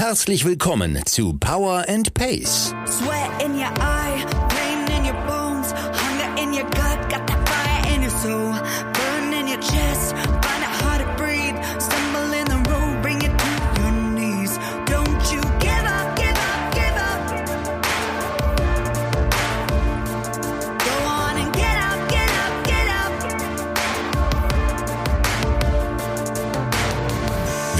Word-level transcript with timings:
Herzlich 0.00 0.46
willkommen 0.46 0.98
zu 1.04 1.34
Power 1.34 1.84
and 1.86 2.14
Pace. 2.14 2.74
Sweat 2.86 3.42
in 3.44 3.54
your 3.54 3.68
eye, 3.80 3.99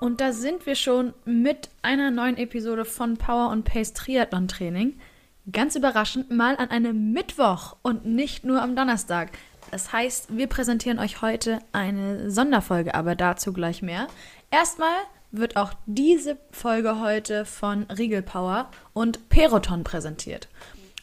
Und 0.00 0.22
da 0.22 0.32
sind 0.32 0.64
wir 0.64 0.76
schon 0.76 1.12
mit 1.26 1.68
einer 1.82 2.10
neuen 2.10 2.38
Episode 2.38 2.86
von 2.86 3.18
Power 3.18 3.50
und 3.50 3.64
Pace 3.64 3.92
Triathlon 3.92 4.48
Training. 4.48 4.98
Ganz 5.52 5.76
überraschend 5.76 6.30
mal 6.30 6.56
an 6.56 6.70
einem 6.70 7.12
Mittwoch 7.12 7.76
und 7.82 8.06
nicht 8.06 8.42
nur 8.42 8.62
am 8.62 8.74
Donnerstag. 8.74 9.30
Das 9.70 9.92
heißt, 9.92 10.36
wir 10.36 10.46
präsentieren 10.46 10.98
euch 10.98 11.20
heute 11.20 11.58
eine 11.72 12.30
Sonderfolge, 12.30 12.94
aber 12.94 13.14
dazu 13.14 13.52
gleich 13.52 13.82
mehr. 13.82 14.06
Erstmal 14.50 14.96
wird 15.32 15.56
auch 15.56 15.74
diese 15.84 16.38
Folge 16.50 17.00
heute 17.00 17.44
von 17.44 17.82
Riegel 17.84 18.22
Power 18.22 18.70
und 18.94 19.28
Peroton 19.28 19.84
präsentiert. 19.84 20.48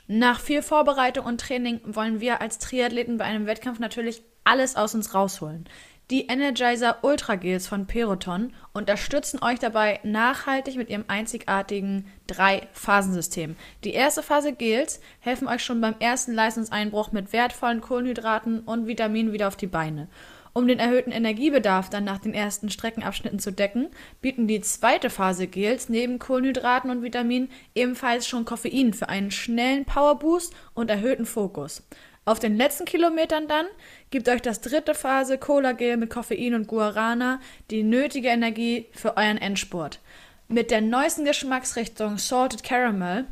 Nach 0.08 0.40
viel 0.40 0.64
Vorbereitung 0.64 1.25
und 1.25 1.40
Training 1.40 1.81
wollen 1.86 2.20
wir 2.20 2.42
als 2.42 2.58
Triathleten 2.58 3.18
bei 3.18 3.25
einem 3.25 3.45
Wettkampf 3.45 3.78
natürlich 3.78 4.23
alles 4.44 4.75
aus 4.75 4.95
uns 4.95 5.14
rausholen. 5.14 5.68
Die 6.09 6.27
Energizer 6.27 7.00
Ultra 7.02 7.36
Gels 7.36 7.67
von 7.67 7.86
Peroton 7.86 8.53
unterstützen 8.72 9.44
euch 9.44 9.59
dabei 9.59 10.00
nachhaltig 10.03 10.77
mit 10.77 10.89
ihrem 10.89 11.03
einzigartigen 11.09 12.05
Drei-Phasen-System. 12.27 13.58
Die 13.83 13.91
erste 13.91 14.23
Phase 14.23 14.53
Gels 14.53 15.02
helfen 15.19 15.50
euch 15.50 15.66
schon 15.66 15.81
beim 15.81 15.95
ersten 16.00 16.31
Leistungseinbruch 16.31 17.11
mit 17.11 17.33
wertvollen 17.33 17.81
Kohlenhydraten 17.81 18.61
und 18.61 18.88
Vitaminen 18.88 19.33
wieder 19.33 19.50
auf 19.50 19.58
die 19.58 19.67
Beine. 19.67 20.08
Um 20.53 20.66
den 20.66 20.80
erhöhten 20.80 21.11
Energiebedarf 21.11 21.89
dann 21.89 22.05
nach 22.05 22.19
den 22.19 22.33
ersten 22.33 22.69
Streckenabschnitten 22.69 23.39
zu 23.39 23.52
decken, 23.52 23.89
bieten 24.22 24.47
die 24.47 24.61
zweite 24.61 25.09
Phase 25.09 25.47
Gels 25.47 25.89
neben 25.89 26.19
Kohlenhydraten 26.19 26.89
und 26.89 27.03
Vitaminen 27.03 27.50
ebenfalls 27.75 28.25
schon 28.25 28.45
Koffein 28.45 28.94
für 28.94 29.09
einen 29.09 29.30
schnellen 29.30 29.83
Powerboost 29.83 30.55
und 30.73 30.89
erhöhten 30.89 31.25
Fokus. 31.25 31.83
Auf 32.28 32.39
den 32.39 32.58
letzten 32.58 32.83
Kilometern 32.83 33.47
dann 33.47 33.67
gibt 34.09 34.28
euch 34.28 34.42
das 34.42 34.59
dritte 34.59 34.94
Phase 34.94 35.38
Cola 35.38 35.72
Gel 35.72 35.95
mit 35.95 36.09
Koffein 36.09 36.56
und 36.56 36.67
Guarana 36.67 37.39
die 37.72 37.84
nötige 37.84 38.28
Energie 38.28 38.88
für 38.92 39.16
euren 39.16 39.38
Endspurt. 39.38 40.02
Mit 40.50 40.69
der 40.69 40.81
neuesten 40.81 41.23
Geschmacksrichtung 41.23 42.17
Salted 42.17 42.64
Caramel 42.64 43.23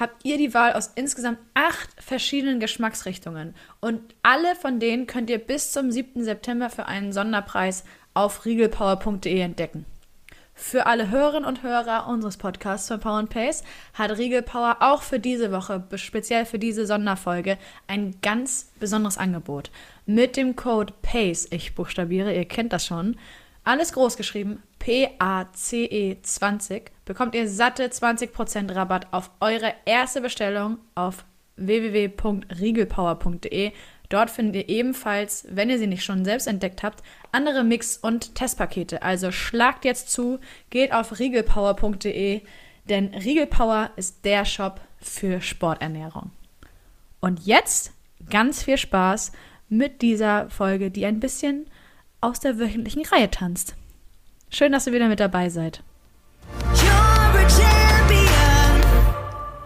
habt 0.00 0.24
ihr 0.24 0.38
die 0.38 0.54
Wahl 0.54 0.72
aus 0.72 0.92
insgesamt 0.94 1.40
acht 1.52 1.90
verschiedenen 2.02 2.58
Geschmacksrichtungen. 2.58 3.54
Und 3.80 4.00
alle 4.22 4.56
von 4.56 4.80
denen 4.80 5.06
könnt 5.06 5.28
ihr 5.28 5.40
bis 5.40 5.72
zum 5.72 5.90
7. 5.90 6.24
September 6.24 6.70
für 6.70 6.86
einen 6.86 7.12
Sonderpreis 7.12 7.84
auf 8.14 8.46
riegelpower.de 8.46 9.40
entdecken. 9.40 9.84
Für 10.60 10.86
alle 10.86 11.08
Hörerinnen 11.08 11.44
und 11.44 11.62
Hörer 11.62 12.08
unseres 12.08 12.36
Podcasts 12.36 12.88
von 12.88 12.98
Power 12.98 13.18
and 13.18 13.30
Pace 13.30 13.62
hat 13.94 14.18
Riegel 14.18 14.42
Power 14.42 14.78
auch 14.80 15.02
für 15.02 15.20
diese 15.20 15.52
Woche, 15.52 15.84
speziell 15.94 16.46
für 16.46 16.58
diese 16.58 16.84
Sonderfolge, 16.84 17.58
ein 17.86 18.16
ganz 18.22 18.72
besonderes 18.80 19.18
Angebot. 19.18 19.70
Mit 20.04 20.36
dem 20.36 20.56
Code 20.56 20.92
PACE, 21.00 21.46
ich 21.52 21.76
buchstabiere, 21.76 22.34
ihr 22.34 22.44
kennt 22.44 22.72
das 22.72 22.84
schon, 22.84 23.16
alles 23.62 23.92
groß 23.92 24.16
geschrieben, 24.16 24.60
P-A-C-E 24.80 26.16
20, 26.20 26.90
bekommt 27.04 27.36
ihr 27.36 27.48
satte 27.48 27.86
20% 27.86 28.74
Rabatt 28.74 29.06
auf 29.12 29.30
eure 29.38 29.72
erste 29.84 30.20
Bestellung 30.20 30.78
auf 30.96 31.24
www.riegelpower.de. 31.54 33.70
Dort 34.08 34.30
findet 34.30 34.56
ihr 34.56 34.68
ebenfalls, 34.68 35.46
wenn 35.50 35.68
ihr 35.68 35.78
sie 35.78 35.86
nicht 35.86 36.04
schon 36.04 36.24
selbst 36.24 36.46
entdeckt 36.46 36.82
habt, 36.82 37.02
andere 37.30 37.62
Mix- 37.62 37.98
und 37.98 38.34
Testpakete. 38.34 39.02
Also 39.02 39.30
schlagt 39.30 39.84
jetzt 39.84 40.10
zu, 40.10 40.38
geht 40.70 40.92
auf 40.92 41.18
riegelpower.de, 41.18 42.40
denn 42.88 43.14
Riegelpower 43.14 43.90
ist 43.96 44.24
der 44.24 44.44
Shop 44.46 44.80
für 45.00 45.42
Sporternährung. 45.42 46.30
Und 47.20 47.44
jetzt 47.44 47.92
ganz 48.30 48.62
viel 48.62 48.78
Spaß 48.78 49.32
mit 49.68 50.00
dieser 50.00 50.48
Folge, 50.48 50.90
die 50.90 51.04
ein 51.04 51.20
bisschen 51.20 51.66
aus 52.20 52.40
der 52.40 52.58
wöchentlichen 52.58 53.04
Reihe 53.04 53.30
tanzt. 53.30 53.74
Schön, 54.50 54.72
dass 54.72 54.86
ihr 54.86 54.94
wieder 54.94 55.08
mit 55.08 55.20
dabei 55.20 55.50
seid. 55.50 55.82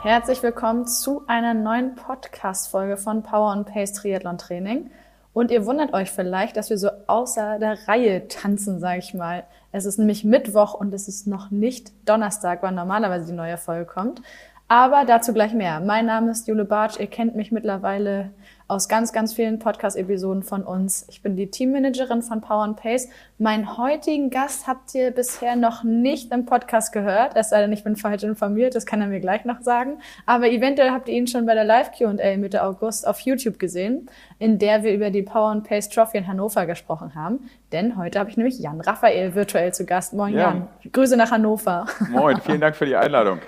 Herzlich 0.02 0.42
willkommen 0.42 0.88
zu 0.88 1.22
einer 1.28 1.54
neuen 1.54 1.94
Podcast-Folge 1.94 2.96
von 2.96 3.22
Power 3.22 3.52
and 3.52 3.68
Pace 3.68 3.92
Triathlon 3.92 4.36
Training. 4.36 4.90
Und 5.32 5.52
ihr 5.52 5.64
wundert 5.64 5.94
euch 5.94 6.10
vielleicht, 6.10 6.56
dass 6.56 6.70
wir 6.70 6.76
so 6.76 6.88
außer 7.06 7.60
der 7.60 7.86
Reihe 7.86 8.26
tanzen, 8.26 8.80
sage 8.80 8.98
ich 8.98 9.14
mal. 9.14 9.44
Es 9.70 9.84
ist 9.84 10.00
nämlich 10.00 10.24
Mittwoch 10.24 10.74
und 10.74 10.92
es 10.92 11.06
ist 11.06 11.28
noch 11.28 11.52
nicht 11.52 11.92
Donnerstag, 12.04 12.64
wann 12.64 12.74
normalerweise 12.74 13.26
die 13.26 13.36
neue 13.36 13.56
Folge 13.58 13.86
kommt. 13.86 14.22
Aber 14.66 15.04
dazu 15.04 15.32
gleich 15.32 15.54
mehr. 15.54 15.78
Mein 15.78 16.06
Name 16.06 16.32
ist 16.32 16.48
Jule 16.48 16.64
Bartsch. 16.64 16.98
Ihr 16.98 17.06
kennt 17.06 17.36
mich 17.36 17.52
mittlerweile 17.52 18.30
aus 18.72 18.88
ganz, 18.88 19.12
ganz 19.12 19.34
vielen 19.34 19.58
Podcast-Episoden 19.58 20.42
von 20.42 20.62
uns. 20.62 21.06
Ich 21.10 21.20
bin 21.20 21.36
die 21.36 21.50
Teammanagerin 21.50 22.22
von 22.22 22.40
Power 22.40 22.64
and 22.64 22.78
Pace. 22.78 23.10
Meinen 23.36 23.76
heutigen 23.76 24.30
Gast 24.30 24.66
habt 24.66 24.94
ihr 24.94 25.10
bisher 25.10 25.56
noch 25.56 25.84
nicht 25.84 26.32
im 26.32 26.46
Podcast 26.46 26.90
gehört. 26.90 27.32
Es 27.36 27.50
sei 27.50 27.60
denn, 27.60 27.70
ich 27.72 27.84
bin 27.84 27.96
falsch 27.96 28.22
informiert. 28.22 28.74
Das 28.74 28.86
kann 28.86 29.02
er 29.02 29.08
mir 29.08 29.20
gleich 29.20 29.44
noch 29.44 29.60
sagen. 29.60 29.98
Aber 30.24 30.48
eventuell 30.48 30.90
habt 30.90 31.10
ihr 31.10 31.14
ihn 31.16 31.26
schon 31.26 31.44
bei 31.44 31.52
der 31.52 31.64
Live 31.64 31.92
Q&A 31.92 32.38
Mitte 32.38 32.62
August 32.62 33.06
auf 33.06 33.20
YouTube 33.20 33.58
gesehen, 33.58 34.08
in 34.38 34.58
der 34.58 34.82
wir 34.82 34.94
über 34.94 35.10
die 35.10 35.22
Power 35.22 35.50
and 35.50 35.68
Pace 35.68 35.90
Trophy 35.90 36.16
in 36.16 36.26
Hannover 36.26 36.64
gesprochen 36.64 37.14
haben. 37.14 37.50
Denn 37.72 37.98
heute 37.98 38.18
habe 38.20 38.30
ich 38.30 38.38
nämlich 38.38 38.58
Jan 38.58 38.80
Raphael 38.80 39.34
virtuell 39.34 39.74
zu 39.74 39.84
Gast. 39.84 40.14
Moin 40.14 40.32
Ja. 40.32 40.40
Jan. 40.50 40.68
Grüße 40.90 41.18
nach 41.18 41.30
Hannover. 41.30 41.84
Moin, 42.10 42.40
vielen 42.40 42.62
Dank 42.62 42.74
für 42.74 42.86
die 42.86 42.96
Einladung. 42.96 43.40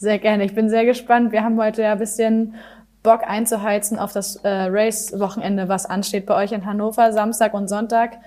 Sehr 0.00 0.18
gerne. 0.18 0.44
Ich 0.44 0.54
bin 0.54 0.68
sehr 0.68 0.84
gespannt. 0.84 1.32
Wir 1.32 1.42
haben 1.42 1.60
heute 1.60 1.82
ja 1.82 1.92
ein 1.92 1.98
bisschen 1.98 2.54
Bock 3.02 3.22
einzuheizen 3.26 3.98
auf 3.98 4.12
das 4.12 4.36
äh, 4.36 4.48
Race-Wochenende, 4.48 5.68
was 5.68 5.86
ansteht 5.86 6.26
bei 6.26 6.34
euch 6.34 6.52
in 6.52 6.66
Hannover, 6.66 7.12
Samstag 7.12 7.54
und 7.54 7.68
Sonntag. 7.68 8.18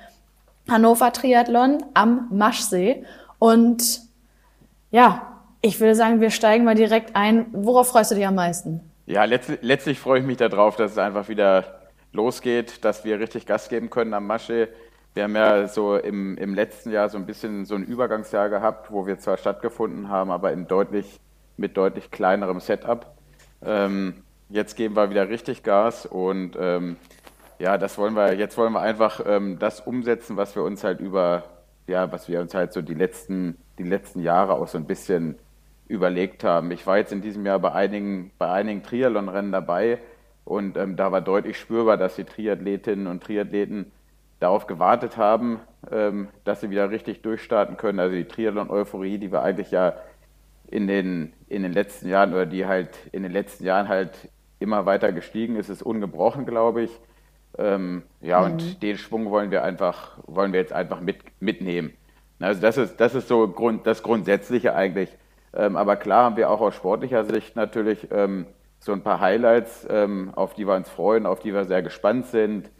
Hannover 0.69 1.11
Triathlon 1.11 1.83
am 1.93 2.27
Maschsee. 2.31 3.05
Und 3.39 4.01
ja, 4.91 5.41
ich 5.61 5.79
würde 5.79 5.95
sagen, 5.95 6.21
wir 6.21 6.31
steigen 6.31 6.63
mal 6.63 6.75
direkt 6.75 7.15
ein. 7.15 7.47
Worauf 7.51 7.89
freust 7.89 8.11
du 8.11 8.15
dich 8.15 8.25
am 8.25 8.35
meisten? 8.35 8.81
Ja, 9.05 9.25
letztlich, 9.25 9.59
letztlich 9.61 9.99
freue 9.99 10.19
ich 10.19 10.25
mich 10.25 10.37
darauf, 10.37 10.75
dass 10.75 10.91
es 10.91 10.97
einfach 10.97 11.27
wieder 11.27 11.81
losgeht, 12.13 12.83
dass 12.85 13.03
wir 13.03 13.19
richtig 13.19 13.45
Gas 13.45 13.69
geben 13.69 13.89
können 13.89 14.13
am 14.13 14.27
Masche. 14.27 14.69
Wir 15.13 15.23
haben 15.23 15.35
ja 15.35 15.67
so 15.67 15.97
im, 15.97 16.37
im 16.37 16.53
letzten 16.53 16.91
Jahr 16.91 17.09
so 17.09 17.17
ein 17.17 17.25
bisschen 17.25 17.65
so 17.65 17.75
ein 17.75 17.83
Übergangsjahr 17.83 18.49
gehabt, 18.49 18.91
wo 18.91 19.05
wir 19.05 19.19
zwar 19.19 19.37
stattgefunden 19.37 20.07
haben, 20.09 20.31
aber 20.31 20.53
in 20.53 20.67
deutlich, 20.67 21.19
mit 21.57 21.75
deutlich 21.75 22.11
kleinerem 22.11 22.59
Setup. 22.59 23.13
Ähm, 23.63 24.23
jetzt 24.51 24.75
geben 24.75 24.95
wir 24.95 25.09
wieder 25.09 25.29
richtig 25.29 25.63
Gas 25.63 26.05
und 26.05 26.55
ähm, 26.59 26.97
ja, 27.59 27.77
das 27.77 27.97
wollen 27.97 28.15
wir, 28.15 28.33
jetzt 28.33 28.57
wollen 28.57 28.73
wir 28.73 28.81
einfach 28.81 29.21
ähm, 29.25 29.59
das 29.59 29.81
umsetzen, 29.81 30.37
was 30.37 30.55
wir 30.55 30.63
uns 30.63 30.83
halt 30.83 30.99
über, 30.99 31.43
ja, 31.87 32.11
was 32.11 32.27
wir 32.27 32.41
uns 32.41 32.53
halt 32.53 32.73
so 32.73 32.81
die 32.81 32.93
letzten, 32.93 33.57
die 33.77 33.83
letzten 33.83 34.21
Jahre 34.21 34.53
auch 34.53 34.67
so 34.67 34.77
ein 34.77 34.85
bisschen 34.85 35.35
überlegt 35.87 36.43
haben. 36.43 36.71
Ich 36.71 36.87
war 36.87 36.97
jetzt 36.97 37.11
in 37.11 37.21
diesem 37.21 37.45
Jahr 37.45 37.59
bei 37.59 37.71
einigen, 37.71 38.31
bei 38.37 38.49
einigen 38.49 38.83
Triathlon-Rennen 38.83 39.51
dabei 39.51 39.99
und 40.43 40.77
ähm, 40.77 40.95
da 40.95 41.11
war 41.11 41.21
deutlich 41.21 41.57
spürbar, 41.57 41.97
dass 41.97 42.15
die 42.15 42.23
Triathletinnen 42.23 43.07
und 43.07 43.23
Triathleten 43.23 43.91
darauf 44.39 44.65
gewartet 44.65 45.17
haben, 45.17 45.59
ähm, 45.91 46.29
dass 46.43 46.61
sie 46.61 46.71
wieder 46.71 46.89
richtig 46.89 47.21
durchstarten 47.21 47.77
können. 47.77 47.99
Also 47.99 48.15
die 48.15 48.25
Triathlon-Euphorie, 48.25 49.17
die 49.17 49.31
wir 49.31 49.43
eigentlich 49.43 49.71
ja 49.71 49.93
in 50.67 50.87
den, 50.87 51.33
in 51.47 51.61
den 51.61 51.73
letzten 51.73 52.09
Jahren 52.09 52.33
oder 52.33 52.45
die 52.45 52.65
halt 52.65 52.97
in 53.11 53.23
den 53.23 53.31
letzten 53.31 53.65
Jahren 53.65 53.87
halt 53.87 54.29
immer 54.61 54.85
weiter 54.85 55.11
gestiegen 55.11 55.55
ist, 55.55 55.69
ist 55.69 55.81
ungebrochen, 55.81 56.45
glaube 56.45 56.83
ich. 56.83 56.91
Ähm, 57.57 58.03
ja, 58.21 58.41
und 58.41 58.81
den 58.81 58.97
Schwung 58.97 59.29
wollen 59.29 59.51
wir 59.51 59.63
einfach, 59.63 60.17
wollen 60.25 60.53
wir 60.53 60.59
jetzt 60.59 60.73
einfach 60.73 61.01
mit, 61.01 61.17
mitnehmen. 61.39 61.93
Also 62.39 62.61
das 62.61 62.77
ist, 62.77 62.99
das 62.99 63.13
ist 63.13 63.27
so 63.27 63.47
Grund, 63.47 63.85
das 63.85 64.03
Grundsätzliche 64.03 64.73
eigentlich. 64.73 65.09
Ähm, 65.53 65.75
aber 65.75 65.95
klar 65.95 66.25
haben 66.25 66.37
wir 66.37 66.49
auch 66.49 66.61
aus 66.61 66.75
sportlicher 66.75 67.25
Sicht 67.25 67.55
natürlich 67.55 68.07
ähm, 68.11 68.45
so 68.79 68.93
ein 68.93 69.03
paar 69.03 69.19
Highlights, 69.19 69.85
ähm, 69.89 70.31
auf 70.35 70.53
die 70.53 70.65
wir 70.65 70.75
uns 70.75 70.89
freuen, 70.89 71.25
auf 71.25 71.39
die 71.39 71.53
wir 71.53 71.65
sehr 71.65 71.83
gespannt 71.83 72.27
sind. 72.27 72.71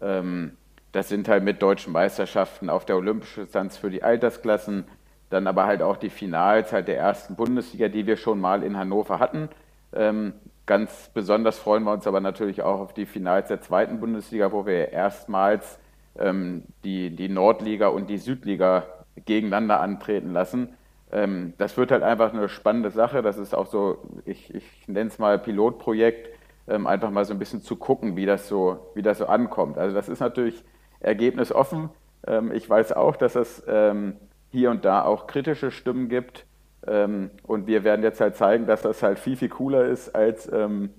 Ähm, 0.00 0.56
das 0.92 1.08
sind 1.08 1.28
halt 1.28 1.42
mit 1.42 1.62
deutschen 1.62 1.92
Meisterschaften 1.92 2.70
auf 2.70 2.84
der 2.84 2.96
Olympischen 2.96 3.44
Distanz 3.44 3.76
für 3.76 3.90
die 3.90 4.02
Altersklassen, 4.02 4.84
dann 5.30 5.46
aber 5.46 5.66
halt 5.66 5.82
auch 5.82 5.96
die 5.96 6.10
Finals 6.10 6.72
halt 6.72 6.88
der 6.88 6.98
ersten 6.98 7.34
Bundesliga, 7.34 7.88
die 7.88 8.06
wir 8.06 8.16
schon 8.16 8.40
mal 8.40 8.62
in 8.62 8.78
Hannover 8.78 9.18
hatten. 9.18 9.48
Ähm, 9.92 10.34
ganz 10.68 11.10
besonders 11.12 11.58
freuen 11.58 11.82
wir 11.82 11.92
uns 11.92 12.06
aber 12.06 12.20
natürlich 12.20 12.62
auch 12.62 12.78
auf 12.78 12.92
die 12.92 13.06
Finals 13.06 13.48
der 13.48 13.60
zweiten 13.60 13.98
Bundesliga, 13.98 14.52
wo 14.52 14.66
wir 14.66 14.92
erstmals 14.92 15.80
ähm, 16.16 16.62
die, 16.84 17.10
die 17.10 17.28
Nordliga 17.28 17.88
und 17.88 18.08
die 18.10 18.18
Südliga 18.18 18.84
gegeneinander 19.24 19.80
antreten 19.80 20.32
lassen. 20.32 20.74
Ähm, 21.10 21.54
das 21.56 21.76
wird 21.78 21.90
halt 21.90 22.02
einfach 22.02 22.32
eine 22.34 22.48
spannende 22.48 22.90
Sache. 22.90 23.22
Das 23.22 23.38
ist 23.38 23.54
auch 23.54 23.66
so, 23.66 23.98
ich, 24.26 24.54
ich 24.54 24.64
nenne 24.86 25.08
es 25.08 25.18
mal 25.18 25.38
Pilotprojekt, 25.38 26.28
ähm, 26.68 26.86
einfach 26.86 27.10
mal 27.10 27.24
so 27.24 27.32
ein 27.32 27.38
bisschen 27.38 27.62
zu 27.62 27.76
gucken, 27.76 28.14
wie 28.16 28.26
das 28.26 28.46
so, 28.46 28.90
wie 28.94 29.02
das 29.02 29.18
so 29.18 29.26
ankommt. 29.26 29.78
Also 29.78 29.94
das 29.94 30.08
ist 30.08 30.20
natürlich 30.20 30.62
ergebnisoffen. 31.00 31.88
Ähm, 32.26 32.52
ich 32.52 32.68
weiß 32.68 32.92
auch, 32.92 33.16
dass 33.16 33.36
es 33.36 33.62
ähm, 33.66 34.16
hier 34.50 34.70
und 34.70 34.84
da 34.84 35.02
auch 35.02 35.26
kritische 35.26 35.70
Stimmen 35.70 36.10
gibt. 36.10 36.44
Ähm, 36.88 37.30
und 37.42 37.66
wir 37.66 37.84
werden 37.84 38.02
jetzt 38.02 38.20
halt 38.20 38.36
zeigen, 38.36 38.66
dass 38.66 38.82
das 38.82 39.02
halt 39.02 39.18
viel, 39.18 39.36
viel 39.36 39.48
cooler 39.48 39.86
ist, 39.86 40.14
als 40.14 40.50
ähm, 40.52 40.90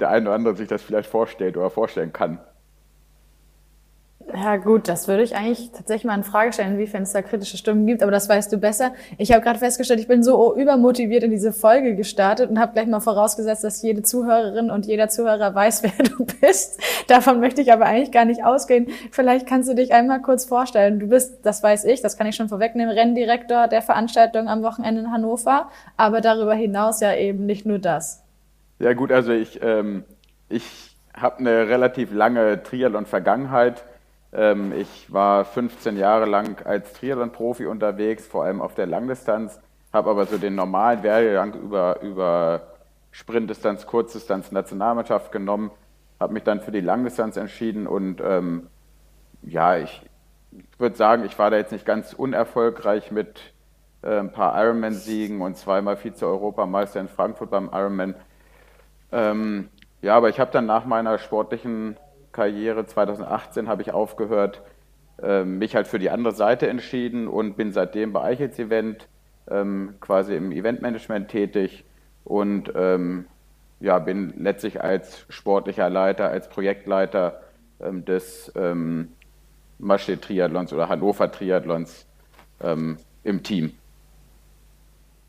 der 0.00 0.10
eine 0.10 0.26
oder 0.26 0.34
andere 0.34 0.56
sich 0.56 0.68
das 0.68 0.82
vielleicht 0.82 1.08
vorstellt 1.08 1.56
oder 1.56 1.70
vorstellen 1.70 2.12
kann. 2.12 2.40
Ja 4.38 4.56
gut, 4.56 4.86
das 4.86 5.08
würde 5.08 5.22
ich 5.22 5.34
eigentlich 5.34 5.70
tatsächlich 5.70 6.04
mal 6.04 6.14
in 6.14 6.22
Frage 6.22 6.52
stellen, 6.52 6.72
inwiefern 6.72 7.04
es 7.04 7.12
da 7.12 7.22
kritische 7.22 7.56
Stimmen 7.56 7.86
gibt, 7.86 8.02
aber 8.02 8.12
das 8.12 8.28
weißt 8.28 8.52
du 8.52 8.58
besser. 8.58 8.92
Ich 9.16 9.32
habe 9.32 9.42
gerade 9.42 9.58
festgestellt, 9.58 9.98
ich 9.98 10.08
bin 10.08 10.22
so 10.22 10.54
übermotiviert 10.54 11.22
in 11.22 11.30
diese 11.30 11.54
Folge 11.54 11.94
gestartet 11.94 12.50
und 12.50 12.60
habe 12.60 12.74
gleich 12.74 12.86
mal 12.86 13.00
vorausgesetzt, 13.00 13.64
dass 13.64 13.80
jede 13.80 14.02
Zuhörerin 14.02 14.70
und 14.70 14.84
jeder 14.84 15.08
Zuhörer 15.08 15.54
weiß, 15.54 15.82
wer 15.84 16.04
du 16.04 16.26
bist. 16.26 16.78
Davon 17.08 17.40
möchte 17.40 17.62
ich 17.62 17.72
aber 17.72 17.86
eigentlich 17.86 18.12
gar 18.12 18.26
nicht 18.26 18.44
ausgehen. 18.44 18.88
Vielleicht 19.10 19.46
kannst 19.46 19.70
du 19.70 19.74
dich 19.74 19.94
einmal 19.94 20.20
kurz 20.20 20.44
vorstellen. 20.44 21.00
Du 21.00 21.06
bist, 21.08 21.46
das 21.46 21.62
weiß 21.62 21.86
ich, 21.86 22.02
das 22.02 22.18
kann 22.18 22.26
ich 22.26 22.36
schon 22.36 22.50
vorwegnehmen, 22.50 22.94
Renndirektor 22.94 23.68
der 23.68 23.80
Veranstaltung 23.80 24.48
am 24.48 24.62
Wochenende 24.62 25.00
in 25.00 25.12
Hannover, 25.12 25.70
aber 25.96 26.20
darüber 26.20 26.54
hinaus 26.54 27.00
ja 27.00 27.14
eben 27.14 27.46
nicht 27.46 27.64
nur 27.64 27.78
das. 27.78 28.22
Ja 28.80 28.92
gut, 28.92 29.12
also 29.12 29.32
ich, 29.32 29.62
ähm, 29.62 30.04
ich 30.50 30.94
habe 31.14 31.38
eine 31.38 31.68
relativ 31.68 32.12
lange 32.12 32.62
Triathlon-Vergangenheit 32.62 33.82
ähm, 34.32 34.72
ich 34.72 35.12
war 35.12 35.44
15 35.44 35.96
Jahre 35.96 36.26
lang 36.26 36.64
als 36.64 36.92
Triathlon-Profi 36.94 37.66
unterwegs, 37.66 38.26
vor 38.26 38.44
allem 38.44 38.60
auf 38.60 38.74
der 38.74 38.86
Langdistanz, 38.86 39.60
habe 39.92 40.10
aber 40.10 40.26
so 40.26 40.38
den 40.38 40.54
normalen 40.54 41.02
Werdegang 41.02 41.54
über, 41.54 42.00
über 42.02 42.62
Sprintdistanz, 43.10 43.86
Kurzdistanz, 43.86 44.52
Nationalmannschaft 44.52 45.32
genommen, 45.32 45.70
habe 46.20 46.34
mich 46.34 46.42
dann 46.42 46.60
für 46.60 46.72
die 46.72 46.80
Langdistanz 46.80 47.36
entschieden 47.36 47.86
und 47.86 48.20
ähm, 48.20 48.68
ja, 49.42 49.76
ich, 49.76 50.02
würde 50.78 50.96
sagen, 50.96 51.24
ich 51.24 51.38
war 51.38 51.50
da 51.50 51.56
jetzt 51.56 51.72
nicht 51.72 51.86
ganz 51.86 52.12
unerfolgreich 52.12 53.10
mit 53.10 53.52
äh, 54.02 54.18
ein 54.18 54.32
paar 54.32 54.62
Ironman-Siegen 54.62 55.40
und 55.40 55.56
zweimal 55.56 55.96
Vize-Europameister 55.96 57.00
in 57.00 57.08
Frankfurt 57.08 57.50
beim 57.50 57.70
Ironman. 57.72 58.14
Ähm, 59.12 59.68
ja, 60.02 60.16
aber 60.16 60.28
ich 60.28 60.40
habe 60.40 60.50
dann 60.50 60.66
nach 60.66 60.84
meiner 60.84 61.18
sportlichen 61.18 61.96
Karriere 62.36 62.86
2018 62.86 63.66
habe 63.66 63.82
ich 63.82 63.92
aufgehört, 63.92 64.62
ähm, 65.22 65.58
mich 65.58 65.74
halt 65.74 65.86
für 65.86 65.98
die 65.98 66.10
andere 66.10 66.34
Seite 66.34 66.68
entschieden 66.68 67.26
und 67.26 67.56
bin 67.56 67.72
seitdem 67.72 68.12
bei 68.12 68.22
Eichels 68.22 68.58
Event 68.58 69.08
ähm, 69.48 69.94
quasi 70.00 70.36
im 70.36 70.52
Eventmanagement 70.52 71.28
tätig 71.28 71.84
und 72.24 72.70
ähm, 72.76 73.24
ja, 73.80 73.98
bin 73.98 74.34
letztlich 74.36 74.82
als 74.82 75.24
sportlicher 75.28 75.88
Leiter, 75.90 76.28
als 76.28 76.48
Projektleiter 76.48 77.40
des 77.78 78.50
ähm, 78.56 79.12
Triathlons 79.78 80.72
oder 80.72 80.88
Hannover 80.88 81.30
Triathlons 81.30 82.06
im 82.58 83.42
Team. 83.42 83.74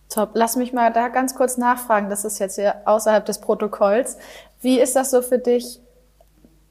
Top. 0.09 0.31
Lass 0.33 0.55
mich 0.55 0.71
mal 0.71 0.91
da 0.93 1.09
ganz 1.09 1.35
kurz 1.35 1.57
nachfragen. 1.57 2.09
Das 2.09 2.23
ist 2.23 2.39
jetzt 2.39 2.55
hier 2.55 2.75
außerhalb 2.85 3.25
des 3.25 3.41
Protokolls. 3.41 4.17
Wie 4.61 4.79
ist 4.79 4.95
das 4.95 5.11
so 5.11 5.21
für 5.21 5.37
dich, 5.37 5.79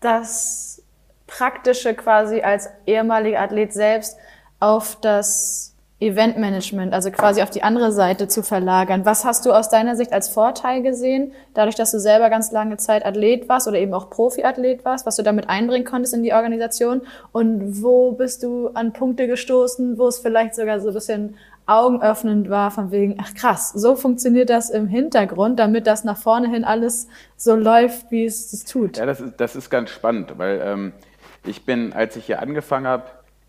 das 0.01 0.83
Praktische 1.27 1.95
quasi 1.95 2.41
als 2.41 2.69
ehemaliger 2.87 3.41
Athlet 3.41 3.73
selbst 3.73 4.17
auf 4.61 4.99
das 5.01 5.77
Eventmanagement, 5.99 6.93
also 6.93 7.11
quasi 7.11 7.41
auf 7.41 7.49
die 7.49 7.63
andere 7.63 7.91
Seite 7.91 8.29
zu 8.29 8.43
verlagern. 8.43 9.07
Was 9.07 9.25
hast 9.25 9.47
du 9.47 9.53
aus 9.53 9.71
deiner 9.71 9.97
Sicht 9.97 10.13
als 10.13 10.29
Vorteil 10.29 10.83
gesehen, 10.83 11.33
dadurch, 11.55 11.75
dass 11.75 11.91
du 11.91 11.99
selber 11.99 12.29
ganz 12.29 12.53
lange 12.53 12.77
Zeit 12.77 13.07
Athlet 13.07 13.49
warst 13.49 13.67
oder 13.67 13.79
eben 13.79 13.95
auch 13.95 14.11
Profiathlet 14.11 14.85
warst, 14.85 15.07
was 15.07 15.17
du 15.17 15.23
damit 15.23 15.49
einbringen 15.49 15.87
konntest 15.87 16.13
in 16.13 16.23
die 16.23 16.35
Organisation? 16.35 17.01
Und 17.33 17.83
wo 17.83 18.13
bist 18.13 18.43
du 18.43 18.69
an 18.75 18.93
Punkte 18.93 19.27
gestoßen, 19.27 19.97
wo 19.97 20.07
es 20.09 20.19
vielleicht 20.19 20.55
sogar 20.55 20.81
so 20.81 20.89
ein 20.89 20.95
bisschen 20.95 21.37
augenöffnend 21.67 22.49
war, 22.49 22.71
von 22.71 22.93
wegen, 22.93 23.17
ach 23.21 23.35
krass, 23.35 23.73
so 23.73 23.97
funktioniert 23.97 24.51
das 24.51 24.71
im 24.71 24.87
Hintergrund, 24.87 25.59
damit 25.59 25.87
das 25.87 26.05
nach 26.05 26.17
vorne 26.17 26.49
hin 26.49 26.65
alles 26.65 27.09
so 27.37 27.57
läuft, 27.57 28.11
wie 28.11 28.25
es 28.25 28.53
es 28.53 28.65
tut. 28.65 28.97
Ja, 28.99 29.07
das 29.07 29.21
ist, 29.21 29.35
das 29.39 29.57
ist 29.57 29.69
ganz 29.69 29.91
spannend, 29.91 30.35
weil 30.37 30.61
ähm, 30.65 30.93
ich 31.45 31.65
bin, 31.65 31.93
als 31.93 32.17
ich 32.17 32.27
hier 32.27 32.41
angefangen 32.41 32.87
habe, 32.87 33.05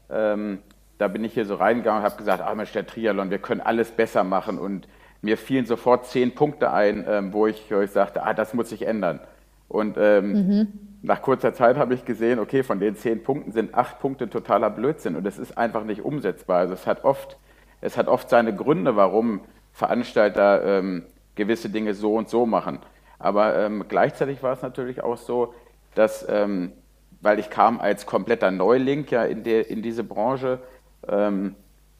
ähm, 0.09 0.59
da 0.97 1.07
bin 1.07 1.23
ich 1.23 1.33
hier 1.33 1.45
so 1.45 1.55
reingegangen 1.55 2.01
und 2.01 2.05
habe 2.05 2.17
gesagt, 2.17 2.41
ah 2.41 2.55
Mensch, 2.55 2.71
der 2.71 2.87
Triathlon, 2.87 3.29
wir 3.29 3.37
können 3.37 3.61
alles 3.61 3.91
besser 3.91 4.23
machen 4.23 4.57
und 4.57 4.87
mir 5.21 5.37
fielen 5.37 5.65
sofort 5.65 6.07
zehn 6.07 6.33
Punkte 6.33 6.71
ein, 6.73 7.05
ähm, 7.07 7.33
wo, 7.33 7.45
ich, 7.47 7.65
wo 7.69 7.81
ich 7.81 7.91
sagte, 7.91 8.23
ah, 8.23 8.33
das 8.33 8.53
muss 8.53 8.69
sich 8.69 8.87
ändern. 8.87 9.19
Und 9.67 9.97
ähm, 9.99 10.31
mhm. 10.31 10.67
nach 11.01 11.21
kurzer 11.21 11.53
Zeit 11.53 11.77
habe 11.77 11.93
ich 11.93 12.05
gesehen, 12.05 12.39
okay, 12.39 12.63
von 12.63 12.79
den 12.79 12.95
zehn 12.95 13.21
Punkten 13.21 13.51
sind 13.51 13.75
acht 13.75 13.99
Punkte 13.99 14.29
totaler 14.29 14.69
Blödsinn 14.69 15.15
und 15.15 15.23
das 15.23 15.37
ist 15.37 15.57
einfach 15.57 15.83
nicht 15.83 16.03
umsetzbar. 16.03 16.59
Also 16.59 16.73
es 16.73 16.87
hat 16.87 17.03
oft 17.03 17.37
es 17.81 17.97
hat 17.97 18.07
oft 18.07 18.29
seine 18.29 18.55
Gründe, 18.55 18.95
warum 18.95 19.41
Veranstalter 19.73 20.63
ähm, 20.63 21.03
gewisse 21.35 21.69
Dinge 21.69 21.93
so 21.93 22.15
und 22.15 22.29
so 22.29 22.45
machen. 22.45 22.79
Aber 23.19 23.55
ähm, 23.57 23.85
gleichzeitig 23.87 24.41
war 24.43 24.53
es 24.53 24.61
natürlich 24.61 25.03
auch 25.03 25.17
so, 25.17 25.53
dass, 25.95 26.25
ähm, 26.29 26.71
weil 27.21 27.39
ich 27.39 27.49
kam 27.49 27.79
als 27.79 28.05
kompletter 28.05 28.51
Neuling 28.51 29.05
ja 29.09 29.23
in, 29.23 29.43
der, 29.43 29.69
in 29.69 29.81
diese 29.81 30.03
Branche, 30.03 30.59
ähm, 31.07 31.55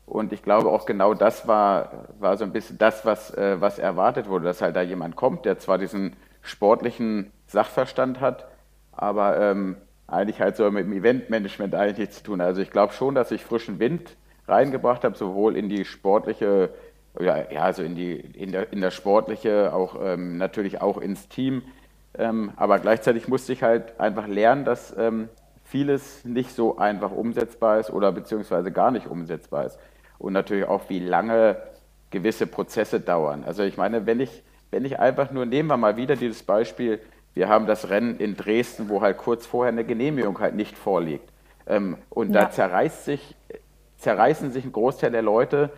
und 0.08 0.32
ich 0.32 0.42
glaube 0.42 0.70
auch 0.70 0.86
genau 0.86 1.14
das 1.14 1.50
war, 1.50 2.08
war 2.20 2.38
so 2.38 2.46
ein 2.46 2.54
bisschen 2.54 2.78
das, 2.78 3.06
was, 3.06 3.34
äh, 3.36 3.60
was 3.60 3.78
erwartet 3.78 4.30
wurde, 4.30 4.46
dass 4.46 4.62
halt 4.62 4.76
da 4.76 4.82
jemand 4.82 5.18
kommt, 5.18 5.44
der 5.44 5.60
zwar 5.60 5.78
diesen 5.78 6.16
sportlichen 6.42 7.32
Sachverstand 7.46 8.22
hat, 8.22 8.48
aber 8.94 9.38
ähm, 9.38 9.76
eigentlich 10.08 10.40
halt 10.40 10.56
so 10.56 10.72
mit 10.72 10.86
dem 10.86 10.94
Eventmanagement 10.94 11.76
eigentlich 11.76 11.98
nichts 11.98 12.18
zu 12.20 12.24
tun. 12.24 12.40
Also 12.40 12.62
ich 12.62 12.72
glaube 12.72 12.94
schon, 12.94 13.16
dass 13.16 13.32
ich 13.32 13.44
frischen 13.44 13.80
Wind 13.80 14.16
reingebracht 14.48 15.04
habe, 15.04 15.18
sowohl 15.18 15.56
in 15.56 15.70
die 15.70 15.86
sportliche, 15.86 16.70
ja, 17.20 17.38
ja 17.52 17.62
also 17.62 17.84
in, 17.84 17.96
die, 17.96 18.14
in, 18.14 18.52
der, 18.52 18.72
in 18.72 18.82
der 18.82 18.92
sportliche, 18.92 19.74
auch 19.74 19.96
ähm, 20.02 20.38
natürlich 20.38 20.82
auch 20.82 20.98
ins 20.98 21.28
Team. 21.28 21.64
Ähm, 22.18 22.52
aber 22.56 22.80
gleichzeitig 22.80 23.28
musste 23.28 23.54
ich 23.54 23.64
halt 23.64 24.00
einfach 24.00 24.28
lernen, 24.28 24.66
dass 24.66 24.96
ähm, 24.98 25.30
vieles 25.64 26.24
nicht 26.26 26.52
so 26.52 26.78
einfach 26.78 27.12
umsetzbar 27.12 27.80
ist 27.80 27.92
oder 27.92 28.12
beziehungsweise 28.12 28.72
gar 28.72 28.92
nicht 28.92 29.08
umsetzbar 29.08 29.66
ist. 29.66 29.78
Und 30.18 30.34
natürlich 30.34 30.66
auch, 30.66 30.90
wie 30.90 31.00
lange 31.00 31.58
gewisse 32.10 32.48
Prozesse 32.48 33.00
dauern. 33.00 33.44
Also 33.46 33.64
ich 33.64 33.78
meine, 33.78 34.06
wenn 34.06 34.20
ich, 34.20 34.44
wenn 34.72 34.86
ich 34.86 35.00
einfach 35.00 35.32
nur, 35.32 35.46
nehmen 35.46 35.70
wir 35.70 35.78
mal 35.78 35.98
wieder 35.98 36.16
dieses 36.16 36.42
Beispiel, 36.44 37.00
wir 37.34 37.50
haben 37.50 37.68
das 37.68 37.90
Rennen 37.90 38.18
in 38.18 38.36
Dresden, 38.36 38.90
wo 38.90 39.02
halt 39.02 39.18
kurz 39.18 39.46
vorher 39.46 39.72
eine 39.72 39.84
Genehmigung 39.84 40.40
halt 40.40 40.56
nicht 40.56 40.78
vorliegt. 40.78 41.30
Ähm, 41.68 41.98
und 42.10 42.34
ja. 42.34 42.44
da 42.44 42.50
zerreißt 42.50 43.06
sich 43.06 43.36
zerreißen 43.98 44.52
sich 44.52 44.66
ein 44.66 44.72
Großteil 44.72 45.12
der 45.12 45.22
Leute 45.22 45.72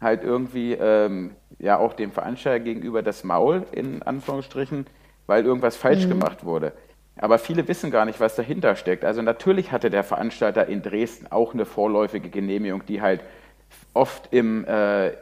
halt 0.00 0.22
irgendwie 0.22 0.72
ähm, 0.72 1.32
ja 1.58 1.78
auch 1.78 1.94
dem 1.94 2.12
Veranstalter 2.12 2.60
gegenüber 2.60 3.02
das 3.02 3.24
Maul, 3.24 3.64
in 3.72 4.02
Anführungsstrichen, 4.02 4.86
weil 5.26 5.44
irgendwas 5.44 5.76
falsch 5.76 6.04
mhm. 6.04 6.10
gemacht 6.10 6.44
wurde. 6.44 6.72
Aber 7.18 7.38
viele 7.38 7.66
wissen 7.66 7.90
gar 7.90 8.04
nicht, 8.04 8.20
was 8.20 8.36
dahinter 8.36 8.76
steckt. 8.76 9.04
Also 9.04 9.22
natürlich 9.22 9.72
hatte 9.72 9.88
der 9.88 10.04
Veranstalter 10.04 10.66
in 10.66 10.82
Dresden 10.82 11.26
auch 11.30 11.54
eine 11.54 11.64
vorläufige 11.64 12.28
Genehmigung, 12.28 12.84
die 12.84 13.00
halt 13.00 13.22
oft 13.94 14.32
im 14.32 14.64
äh, 14.66 15.12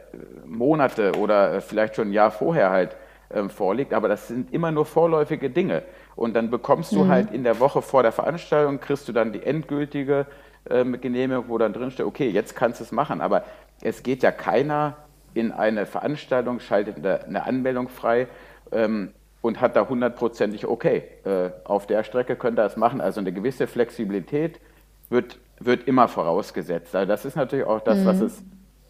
Monate 0.45 1.13
oder 1.17 1.61
vielleicht 1.61 1.95
schon 1.95 2.09
ein 2.09 2.13
Jahr 2.13 2.31
vorher 2.31 2.69
halt 2.69 2.97
ähm, 3.33 3.49
vorliegt. 3.49 3.93
Aber 3.93 4.09
das 4.09 4.27
sind 4.27 4.53
immer 4.53 4.71
nur 4.71 4.85
vorläufige 4.85 5.49
Dinge. 5.49 5.83
Und 6.17 6.35
dann 6.35 6.49
bekommst 6.49 6.91
du 6.91 7.05
mhm. 7.05 7.09
halt 7.09 7.31
in 7.31 7.43
der 7.43 7.59
Woche 7.59 7.81
vor 7.81 8.03
der 8.03 8.11
Veranstaltung, 8.11 8.81
kriegst 8.81 9.07
du 9.07 9.13
dann 9.13 9.31
die 9.31 9.43
endgültige 9.43 10.25
ähm, 10.69 10.99
Genehmigung, 10.99 11.45
wo 11.47 11.57
dann 11.57 11.73
drin 11.73 11.91
steht, 11.91 12.05
okay, 12.05 12.29
jetzt 12.29 12.55
kannst 12.55 12.79
du 12.79 12.83
es 12.83 12.91
machen. 12.91 13.21
Aber 13.21 13.43
es 13.81 14.03
geht 14.03 14.23
ja 14.23 14.31
keiner 14.31 14.97
in 15.33 15.51
eine 15.51 15.85
Veranstaltung, 15.85 16.59
schaltet 16.59 17.05
eine 17.05 17.45
Anmeldung 17.45 17.89
frei 17.89 18.27
ähm, 18.71 19.13
und 19.41 19.61
hat 19.61 19.75
da 19.75 19.87
hundertprozentig, 19.87 20.65
okay, 20.65 21.03
äh, 21.25 21.51
auf 21.65 21.85
der 21.87 22.03
Strecke 22.03 22.35
könnt 22.35 22.57
ihr 22.57 22.65
es 22.65 22.77
machen. 22.77 23.01
Also 23.01 23.19
eine 23.19 23.31
gewisse 23.31 23.67
Flexibilität 23.67 24.59
wird, 25.09 25.39
wird 25.59 25.87
immer 25.87 26.07
vorausgesetzt. 26.07 26.95
Also 26.95 27.07
das 27.07 27.25
ist 27.25 27.35
natürlich 27.35 27.65
auch 27.65 27.81
das, 27.81 27.99
mhm. 27.99 28.05
was, 28.05 28.21
es, 28.21 28.43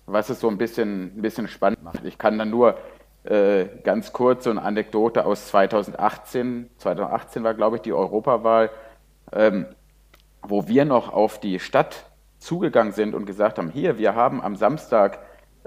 was 0.05 0.29
es 0.29 0.39
so 0.39 0.47
ein 0.47 0.57
bisschen, 0.57 1.17
ein 1.17 1.21
bisschen 1.21 1.47
spannend 1.47 1.83
macht. 1.83 2.05
Ich 2.05 2.17
kann 2.17 2.37
dann 2.37 2.51
nur 2.51 2.77
äh, 3.23 3.65
ganz 3.83 4.13
kurz 4.13 4.43
so 4.43 4.51
eine 4.51 4.61
Anekdote 4.61 5.25
aus 5.25 5.47
2018. 5.47 6.69
2018 6.77 7.43
war, 7.43 7.55
glaube 7.55 7.77
ich, 7.77 7.81
die 7.81 7.93
Europawahl, 7.93 8.69
ähm, 9.33 9.65
wo 10.49 10.67
wir 10.67 10.85
noch 10.85 11.11
auf 11.11 11.39
die 11.39 11.59
Stadt 11.59 12.05
zugegangen 12.39 12.93
sind 12.93 13.15
und 13.15 13.25
gesagt 13.25 13.57
haben, 13.57 13.69
hier, 13.69 13.97
wir 13.97 14.15
haben 14.15 14.41
am 14.41 14.55
Samstag 14.55 15.19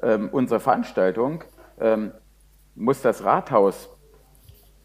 ähm, 0.02 0.28
unsere 0.30 0.61
Veranstaltung, 0.61 1.44
ähm, 1.80 2.12
muss 2.75 3.02
das 3.02 3.25
Rathaus 3.25 3.88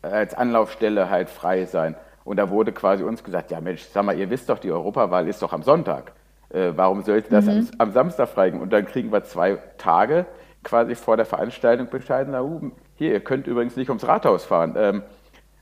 als 0.01 0.33
Anlaufstelle 0.33 1.09
halt 1.09 1.29
frei 1.29 1.65
sein. 1.65 1.95
Und 2.23 2.37
da 2.37 2.49
wurde 2.49 2.71
quasi 2.71 3.03
uns 3.03 3.23
gesagt, 3.23 3.51
ja 3.51 3.61
Mensch, 3.61 3.83
sag 3.83 4.05
mal, 4.05 4.17
ihr 4.17 4.29
wisst 4.29 4.49
doch, 4.49 4.59
die 4.59 4.71
Europawahl 4.71 5.27
ist 5.27 5.41
doch 5.41 5.53
am 5.53 5.63
Sonntag. 5.63 6.13
Äh, 6.49 6.71
warum 6.75 7.01
sollte 7.01 7.29
das 7.29 7.45
mhm. 7.45 7.51
am, 7.51 7.67
am, 7.79 7.91
Samstag 7.91 8.29
freigeben? 8.29 8.61
Und 8.61 8.71
dann 8.71 8.85
kriegen 8.85 9.11
wir 9.11 9.23
zwei 9.23 9.57
Tage 9.77 10.25
quasi 10.63 10.95
vor 10.95 11.17
der 11.17 11.25
Veranstaltung 11.25 11.89
Bescheid, 11.89 12.27
na, 12.29 12.41
uh, 12.41 12.71
hier, 12.95 13.11
ihr 13.11 13.19
könnt 13.19 13.47
übrigens 13.47 13.75
nicht 13.75 13.89
ums 13.89 14.07
Rathaus 14.07 14.45
fahren. 14.45 14.75
Ähm, 14.77 15.03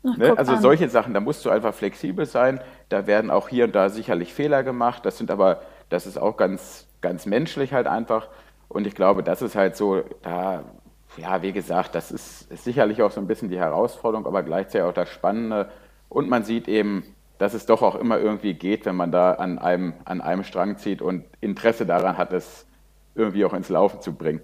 Ach, 0.03 0.17
ne? 0.17 0.37
Also 0.37 0.53
an. 0.53 0.61
solche 0.61 0.89
Sachen, 0.89 1.13
da 1.13 1.19
musst 1.19 1.45
du 1.45 1.49
einfach 1.49 1.73
flexibel 1.73 2.25
sein. 2.25 2.59
Da 2.89 3.07
werden 3.07 3.29
auch 3.29 3.49
hier 3.49 3.65
und 3.65 3.75
da 3.75 3.89
sicherlich 3.89 4.33
Fehler 4.33 4.63
gemacht. 4.63 5.05
Das 5.05 5.17
sind 5.17 5.31
aber, 5.31 5.61
das 5.89 6.07
ist 6.07 6.17
auch 6.17 6.37
ganz, 6.37 6.87
ganz 7.01 7.25
menschlich 7.25 7.73
halt 7.73 7.87
einfach. 7.87 8.27
Und 8.67 8.87
ich 8.87 8.95
glaube, 8.95 9.21
das 9.23 9.41
ist 9.41 9.55
halt 9.55 9.75
so, 9.75 10.03
da, 10.21 10.63
ja, 11.17 11.41
wie 11.41 11.51
gesagt, 11.51 11.93
das 11.93 12.11
ist, 12.11 12.51
ist 12.51 12.63
sicherlich 12.63 13.01
auch 13.01 13.11
so 13.11 13.19
ein 13.19 13.27
bisschen 13.27 13.49
die 13.49 13.59
Herausforderung, 13.59 14.25
aber 14.25 14.43
gleichzeitig 14.43 14.87
auch 14.87 14.93
das 14.93 15.09
Spannende. 15.09 15.69
Und 16.09 16.29
man 16.29 16.43
sieht 16.43 16.67
eben, 16.67 17.03
dass 17.37 17.53
es 17.53 17.65
doch 17.65 17.81
auch 17.81 17.95
immer 17.95 18.19
irgendwie 18.19 18.53
geht, 18.53 18.85
wenn 18.85 18.95
man 18.95 19.11
da 19.11 19.33
an 19.33 19.59
einem, 19.59 19.93
an 20.05 20.21
einem 20.21 20.43
Strang 20.43 20.77
zieht 20.77 21.01
und 21.01 21.25
Interesse 21.41 21.85
daran 21.85 22.17
hat, 22.17 22.33
es 22.33 22.65
irgendwie 23.15 23.45
auch 23.45 23.53
ins 23.53 23.69
Laufen 23.69 24.01
zu 24.01 24.13
bringen. 24.13 24.41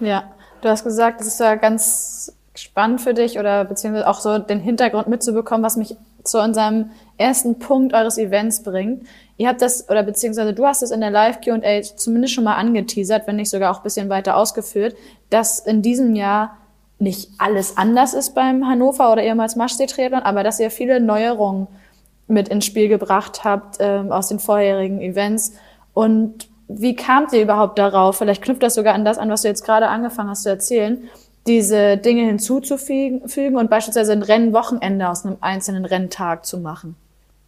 Ja, 0.00 0.32
du 0.60 0.68
hast 0.68 0.84
gesagt, 0.84 1.20
es 1.20 1.26
ist 1.26 1.40
ja 1.40 1.54
ganz 1.56 2.36
spannend 2.54 3.00
für 3.00 3.14
dich 3.14 3.38
oder 3.38 3.64
beziehungsweise 3.64 4.08
auch 4.08 4.20
so 4.20 4.38
den 4.38 4.60
Hintergrund 4.60 5.08
mitzubekommen, 5.08 5.64
was 5.64 5.76
mich 5.76 5.96
zu 6.22 6.40
unserem 6.40 6.90
ersten 7.18 7.58
Punkt 7.58 7.94
eures 7.94 8.18
Events 8.18 8.62
bringt. 8.62 9.06
Ihr 9.36 9.48
habt 9.48 9.60
das, 9.60 9.88
oder 9.88 10.02
beziehungsweise 10.02 10.54
du 10.54 10.64
hast 10.64 10.82
es 10.82 10.90
in 10.90 11.00
der 11.00 11.10
Live-Q&A 11.10 11.82
zumindest 11.82 12.34
schon 12.34 12.44
mal 12.44 12.54
angeteasert, 12.54 13.26
wenn 13.26 13.36
nicht 13.36 13.50
sogar 13.50 13.72
auch 13.72 13.78
ein 13.78 13.82
bisschen 13.82 14.08
weiter 14.08 14.36
ausgeführt, 14.36 14.96
dass 15.30 15.58
in 15.58 15.82
diesem 15.82 16.14
Jahr 16.14 16.56
nicht 16.98 17.30
alles 17.38 17.76
anders 17.76 18.14
ist 18.14 18.34
beim 18.34 18.66
Hannover 18.66 19.12
oder 19.12 19.22
ehemals 19.22 19.56
Maschsee-Triathlon, 19.56 20.22
aber 20.22 20.44
dass 20.44 20.60
ihr 20.60 20.70
viele 20.70 21.00
Neuerungen 21.00 21.66
mit 22.28 22.48
ins 22.48 22.64
Spiel 22.64 22.88
gebracht 22.88 23.44
habt 23.44 23.76
ähm, 23.80 24.12
aus 24.12 24.28
den 24.28 24.38
vorherigen 24.38 25.00
Events. 25.00 25.52
Und 25.92 26.48
wie 26.68 26.96
kamt 26.96 27.32
ihr 27.32 27.42
überhaupt 27.42 27.78
darauf? 27.78 28.16
Vielleicht 28.16 28.42
knüpft 28.42 28.62
das 28.62 28.74
sogar 28.74 28.94
an 28.94 29.04
das 29.04 29.18
an, 29.18 29.28
was 29.28 29.42
du 29.42 29.48
jetzt 29.48 29.64
gerade 29.64 29.88
angefangen 29.88 30.30
hast 30.30 30.44
zu 30.44 30.48
erzählen, 30.48 31.08
diese 31.46 31.96
Dinge 31.98 32.22
hinzuzufügen 32.24 33.20
und 33.56 33.70
beispielsweise 33.70 34.12
ein 34.12 34.22
Rennwochenende 34.22 35.08
aus 35.08 35.24
einem 35.24 35.36
einzelnen 35.40 35.84
Renntag 35.84 36.46
zu 36.46 36.58
machen. 36.58 36.96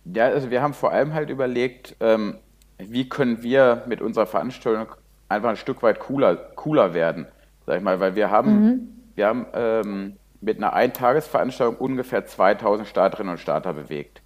Ja, 0.04 0.26
also 0.26 0.50
wir 0.50 0.62
haben 0.62 0.74
vor 0.74 0.92
allem 0.92 1.14
halt 1.14 1.30
überlegt, 1.30 1.96
ähm, 2.00 2.36
wie 2.78 3.08
können 3.08 3.42
wir 3.42 3.82
mit 3.86 4.02
unserer 4.02 4.26
Veranstaltung 4.26 4.86
einfach 5.28 5.50
ein 5.50 5.56
Stück 5.56 5.82
weit 5.82 5.98
cooler, 5.98 6.36
cooler 6.36 6.94
werden, 6.94 7.26
sag 7.66 7.78
ich 7.78 7.82
mal, 7.82 7.98
weil 8.00 8.14
wir 8.14 8.30
haben, 8.30 8.64
mhm. 8.64 8.88
wir 9.14 9.26
haben 9.26 9.46
ähm, 9.54 10.16
mit 10.40 10.58
einer 10.58 10.74
Eintagesveranstaltung 10.74 11.76
ungefähr 11.76 12.26
2000 12.26 12.86
Starterinnen 12.86 13.32
und 13.32 13.38
Starter 13.38 13.72
bewegt. 13.72 14.22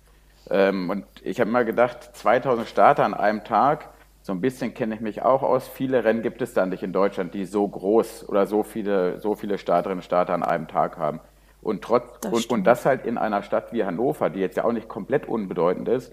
Ähm, 0.50 0.90
und 0.90 1.04
ich 1.22 1.40
habe 1.40 1.50
mal 1.50 1.64
gedacht, 1.64 2.10
2000 2.14 2.68
Starter 2.68 3.04
an 3.04 3.14
einem 3.14 3.44
Tag, 3.44 3.88
so 4.22 4.32
ein 4.32 4.40
bisschen 4.40 4.74
kenne 4.74 4.94
ich 4.94 5.00
mich 5.00 5.22
auch 5.22 5.42
aus. 5.42 5.66
Viele 5.66 6.04
Rennen 6.04 6.22
gibt 6.22 6.42
es 6.42 6.52
dann 6.52 6.68
nicht 6.68 6.82
in 6.82 6.92
Deutschland, 6.92 7.34
die 7.34 7.44
so 7.44 7.66
groß 7.66 8.28
oder 8.28 8.46
so 8.46 8.62
viele, 8.62 9.18
so 9.18 9.34
viele 9.34 9.58
Starterinnen 9.58 9.98
und 9.98 10.04
Starter 10.04 10.34
an 10.34 10.42
einem 10.42 10.68
Tag 10.68 10.98
haben. 10.98 11.20
Und, 11.62 11.82
trotz, 11.82 12.20
das 12.20 12.32
und, 12.32 12.50
und 12.50 12.64
das 12.64 12.86
halt 12.86 13.06
in 13.06 13.18
einer 13.18 13.42
Stadt 13.42 13.72
wie 13.72 13.84
Hannover, 13.84 14.30
die 14.30 14.40
jetzt 14.40 14.56
ja 14.56 14.64
auch 14.64 14.72
nicht 14.72 14.88
komplett 14.88 15.26
unbedeutend 15.26 15.88
ist. 15.88 16.12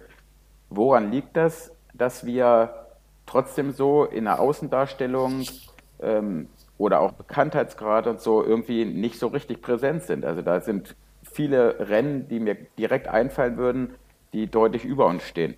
Woran 0.69 1.11
liegt 1.11 1.37
das, 1.37 1.71
dass 1.93 2.25
wir 2.25 2.87
trotzdem 3.25 3.71
so 3.71 4.03
in 4.03 4.25
der 4.25 4.39
Außendarstellung 4.39 5.43
ähm, 6.01 6.49
oder 6.77 6.99
auch 6.99 7.13
Bekanntheitsgrad 7.13 8.07
und 8.07 8.19
so 8.19 8.43
irgendwie 8.43 8.85
nicht 8.85 9.19
so 9.19 9.27
richtig 9.27 9.61
präsent 9.61 10.03
sind? 10.03 10.25
Also 10.25 10.41
da 10.41 10.59
sind 10.59 10.95
viele 11.23 11.89
Rennen, 11.89 12.27
die 12.27 12.39
mir 12.39 12.55
direkt 12.77 13.07
einfallen 13.07 13.57
würden, 13.57 13.95
die 14.33 14.47
deutlich 14.47 14.83
über 14.83 15.05
uns 15.05 15.23
stehen. 15.23 15.55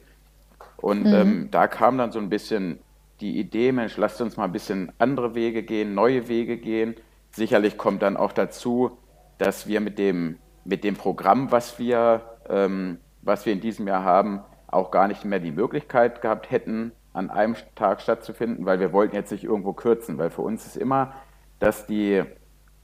Und 0.82 1.06
mhm. 1.06 1.14
ähm, 1.14 1.48
da 1.52 1.68
kam 1.68 1.98
dann 1.98 2.12
so 2.12 2.20
ein 2.20 2.30
bisschen 2.30 2.80
die 3.22 3.38
Idee, 3.38 3.72
Mensch, 3.72 3.98
lasst 3.98 4.22
uns 4.22 4.38
mal 4.38 4.46
ein 4.46 4.52
bisschen 4.52 4.92
andere 4.98 5.36
Wege 5.36 5.64
gehen, 5.64 5.94
neue 5.94 6.28
Wege 6.28 6.58
gehen. 6.58 6.96
Sicherlich 7.32 7.78
kommt 7.78 8.02
dann 8.02 8.18
auch 8.18 8.32
dazu, 8.32 8.98
dass 9.38 9.68
wir 9.68 9.82
mit 9.82 10.00
dem, 10.00 10.38
mit 10.64 10.84
dem 10.84 10.96
Programm, 10.96 11.52
was 11.52 11.80
wir, 11.80 12.22
ähm, 12.50 13.00
was 13.22 13.46
wir 13.46 13.54
in 13.54 13.62
diesem 13.62 13.88
Jahr 13.88 14.04
haben, 14.04 14.42
auch 14.68 14.92
gar 14.92 15.08
nicht 15.08 15.26
mehr 15.26 15.40
die 15.40 15.52
Möglichkeit 15.52 16.22
gehabt 16.22 16.52
hätten, 16.52 16.92
an 17.14 17.30
einem 17.30 17.56
Tag 17.76 18.02
stattzufinden, 18.02 18.66
weil 18.66 18.80
wir 18.80 18.94
wollten 18.94 19.16
jetzt 19.16 19.32
nicht 19.32 19.44
irgendwo 19.44 19.74
kürzen, 19.74 20.18
weil 20.18 20.30
für 20.30 20.44
uns 20.44 20.66
ist 20.66 20.78
immer, 20.78 21.14
dass 21.60 21.88
die, 21.88 22.24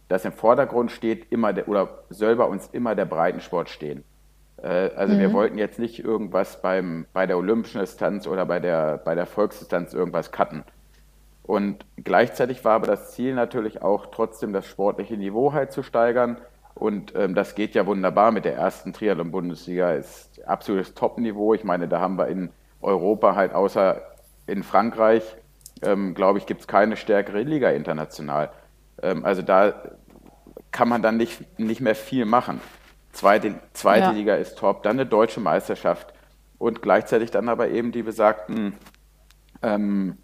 dass 0.08 0.25
im 0.25 0.34
Vordergrund 0.34 0.92
steht 0.92 1.32
immer 1.32 1.54
der, 1.54 1.70
oder 1.70 2.04
soll 2.10 2.36
bei 2.36 2.44
uns 2.44 2.68
immer 2.68 2.96
der 2.96 3.06
Breitensport 3.06 3.70
stehen. 3.70 4.04
Äh, 4.65 4.89
also 4.95 5.13
mhm. 5.13 5.19
wir 5.19 5.34
wollten 5.34 5.57
jetzt 5.57 5.79
nicht 5.79 6.03
irgendwas 6.03 6.62
beim, 6.62 7.05
bei 7.13 7.27
der 7.27 7.38
olympischen 7.38 7.79
Distanz 7.79 8.27
oder 8.27 8.45
bei 8.45 8.60
der, 8.60 8.98
bei 8.98 9.13
der 9.15 9.27
Volksdistanz 9.27 9.93
irgendwas 9.93 10.31
cutten. 10.31 10.63
Und 11.43 11.86
gleichzeitig 11.98 12.65
war 12.65 12.74
aber 12.74 12.88
das 12.88 13.12
Ziel 13.12 13.36
natürlich 13.36 13.84
auch 13.84 14.07
trotzdem 14.07 14.51
das 14.51 14.65
sportliche 14.65 15.15
Niveau 15.15 15.53
halt 15.53 15.72
zu 15.72 15.84
steigern. 15.84 16.38
Und 16.74 17.13
ähm, 17.15 17.36
das 17.36 17.53
geht 17.53 17.75
ja 17.75 17.86
wunderbar 17.86 18.31
mit 18.31 18.45
der 18.45 18.55
ersten 18.55 18.91
Triathlon-Bundesliga. 18.93 19.91
Ist 19.91 20.43
absolutes 20.48 20.95
Top-Niveau. 20.95 21.53
Ich 21.53 21.63
meine, 21.63 21.88
da 21.88 22.00
haben 22.00 22.17
wir 22.17 22.27
in 22.27 22.50
Europa 22.81 23.36
halt 23.36 23.53
außer 23.53 24.01
in 24.48 24.63
Frankreich, 24.63 25.24
ähm, 25.84 26.15
glaube 26.15 26.39
ich, 26.39 26.48
gibt 26.48 26.62
es 26.62 26.67
keine 26.67 26.98
stärkere 26.98 27.43
Liga 27.43 27.69
international. 27.69 28.50
Ähm, 29.03 29.24
also 29.24 29.43
da 29.43 29.75
kann 30.72 30.89
man 30.89 31.03
dann 31.03 31.17
nicht, 31.17 31.60
nicht 31.60 31.81
mehr 31.81 31.95
viel 31.95 32.25
machen. 32.25 32.60
Zweite, 33.15 33.55
zweite 33.72 34.07
ja. 34.07 34.12
Liga 34.12 34.36
ist 34.36 34.57
top, 34.57 34.84
dann 34.84 35.00
eine 35.00 35.05
deutsche 35.05 35.39
Meisterschaft 35.39 36.13
und 36.57 36.81
gleichzeitig 36.81 37.31
dann 37.31 37.48
aber 37.48 37.69
eben 37.69 37.93
die 37.93 38.03
besagten 38.03 38.75
ähm, 39.62 40.17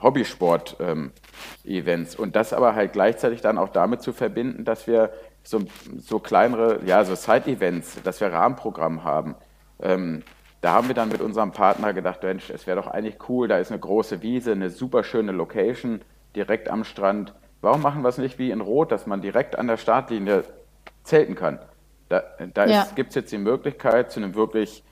Hobbysport-Events. 0.00 2.14
Ähm, 2.14 2.22
und 2.22 2.36
das 2.36 2.52
aber 2.52 2.76
halt 2.76 2.92
gleichzeitig 2.92 3.40
dann 3.40 3.58
auch 3.58 3.70
damit 3.70 4.02
zu 4.02 4.12
verbinden, 4.12 4.64
dass 4.64 4.86
wir 4.86 5.12
so, 5.42 5.62
so 5.96 6.20
kleinere, 6.20 6.78
ja, 6.86 7.04
so 7.04 7.16
Side-Events, 7.16 8.02
dass 8.04 8.20
wir 8.20 8.32
Rahmenprogramm 8.32 9.02
haben. 9.02 9.34
Ähm, 9.80 10.22
da 10.60 10.74
haben 10.74 10.86
wir 10.86 10.94
dann 10.94 11.08
mit 11.08 11.20
unserem 11.20 11.50
Partner 11.50 11.92
gedacht, 11.92 12.22
Mensch, 12.22 12.50
es 12.50 12.68
wäre 12.68 12.80
doch 12.80 12.86
eigentlich 12.86 13.16
cool, 13.28 13.48
da 13.48 13.58
ist 13.58 13.72
eine 13.72 13.80
große 13.80 14.22
Wiese, 14.22 14.52
eine 14.52 14.70
super 14.70 15.02
schöne 15.02 15.32
Location 15.32 16.02
direkt 16.36 16.68
am 16.68 16.84
Strand. 16.84 17.34
Warum 17.62 17.82
machen 17.82 18.02
wir 18.02 18.10
es 18.10 18.18
nicht 18.18 18.38
wie 18.38 18.52
in 18.52 18.60
Rot, 18.60 18.92
dass 18.92 19.08
man 19.08 19.22
direkt 19.22 19.58
an 19.58 19.66
der 19.66 19.76
Startlinie 19.76 20.44
zelten 21.02 21.34
kann? 21.34 21.58
Da, 22.08 22.22
da 22.54 22.66
ja. 22.66 22.88
gibt 22.94 23.10
es 23.10 23.14
jetzt 23.16 23.32
die 23.32 23.38
Möglichkeit 23.38 24.10
zu 24.10 24.20
einem 24.20 24.34
wirklich 24.34 24.82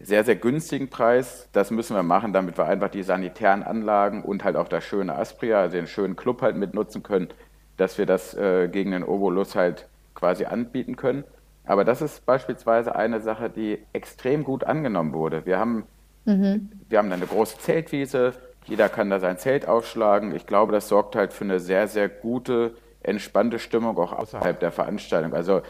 sehr, 0.00 0.24
sehr 0.24 0.36
günstigen 0.36 0.90
Preis. 0.90 1.48
Das 1.52 1.70
müssen 1.70 1.94
wir 1.94 2.02
machen, 2.02 2.32
damit 2.32 2.58
wir 2.58 2.66
einfach 2.66 2.88
die 2.88 3.02
sanitären 3.02 3.62
Anlagen 3.62 4.22
und 4.22 4.44
halt 4.44 4.56
auch 4.56 4.68
das 4.68 4.84
schöne 4.84 5.16
Aspria, 5.16 5.60
also 5.60 5.76
den 5.76 5.86
schönen 5.86 6.16
Club 6.16 6.42
halt 6.42 6.56
mitnutzen 6.56 7.02
können, 7.02 7.28
dass 7.76 7.98
wir 7.98 8.06
das 8.06 8.34
äh, 8.34 8.68
gegen 8.68 8.90
den 8.90 9.04
Obolus 9.04 9.54
halt 9.54 9.88
quasi 10.14 10.44
anbieten 10.44 10.96
können. 10.96 11.24
Aber 11.64 11.84
das 11.84 12.02
ist 12.02 12.26
beispielsweise 12.26 12.94
eine 12.94 13.20
Sache, 13.20 13.48
die 13.48 13.78
extrem 13.92 14.44
gut 14.44 14.64
angenommen 14.64 15.12
wurde. 15.12 15.46
Wir 15.46 15.58
haben, 15.58 15.84
mhm. 16.24 16.70
wir 16.88 16.98
haben 16.98 17.10
eine 17.10 17.26
große 17.26 17.58
Zeltwiese, 17.58 18.34
jeder 18.66 18.88
kann 18.88 19.10
da 19.10 19.20
sein 19.20 19.38
Zelt 19.38 19.68
aufschlagen. 19.68 20.34
Ich 20.34 20.46
glaube, 20.46 20.72
das 20.72 20.88
sorgt 20.88 21.16
halt 21.16 21.32
für 21.32 21.44
eine 21.44 21.60
sehr, 21.60 21.88
sehr 21.88 22.08
gute, 22.08 22.74
entspannte 23.02 23.58
Stimmung 23.58 23.98
auch 23.98 24.12
außerhalb 24.12 24.58
der 24.58 24.72
Veranstaltung. 24.72 25.34
Also 25.34 25.62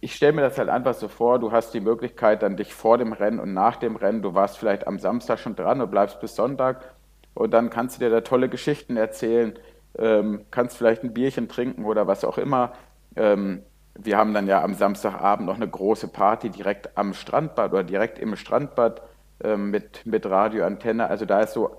ich 0.00 0.14
stelle 0.14 0.32
mir 0.32 0.42
das 0.42 0.58
halt 0.58 0.68
einfach 0.68 0.94
so 0.94 1.08
vor, 1.08 1.38
du 1.38 1.52
hast 1.52 1.72
die 1.74 1.80
Möglichkeit 1.80 2.42
dann 2.42 2.56
dich 2.56 2.74
vor 2.74 2.98
dem 2.98 3.12
Rennen 3.12 3.40
und 3.40 3.54
nach 3.54 3.76
dem 3.76 3.96
Rennen, 3.96 4.22
du 4.22 4.34
warst 4.34 4.58
vielleicht 4.58 4.86
am 4.86 4.98
Samstag 4.98 5.38
schon 5.38 5.56
dran 5.56 5.80
und 5.80 5.90
bleibst 5.90 6.20
bis 6.20 6.34
Sonntag 6.34 6.94
und 7.34 7.52
dann 7.52 7.70
kannst 7.70 7.96
du 7.96 8.04
dir 8.04 8.10
da 8.10 8.20
tolle 8.20 8.48
Geschichten 8.48 8.96
erzählen, 8.96 9.58
ähm, 9.98 10.44
kannst 10.50 10.76
vielleicht 10.76 11.04
ein 11.04 11.14
Bierchen 11.14 11.48
trinken 11.48 11.84
oder 11.84 12.06
was 12.06 12.24
auch 12.24 12.38
immer. 12.38 12.72
Ähm, 13.14 13.62
wir 13.94 14.16
haben 14.18 14.34
dann 14.34 14.46
ja 14.46 14.62
am 14.62 14.74
Samstagabend 14.74 15.46
noch 15.46 15.56
eine 15.56 15.68
große 15.68 16.08
Party 16.08 16.50
direkt 16.50 16.96
am 16.98 17.14
Strandbad 17.14 17.72
oder 17.72 17.84
direkt 17.84 18.18
im 18.18 18.36
Strandbad 18.36 19.02
ähm, 19.42 19.70
mit, 19.70 20.04
mit 20.04 20.26
Radioantenne. 20.26 21.08
Also 21.08 21.24
da 21.24 21.40
ist 21.40 21.54
so 21.54 21.70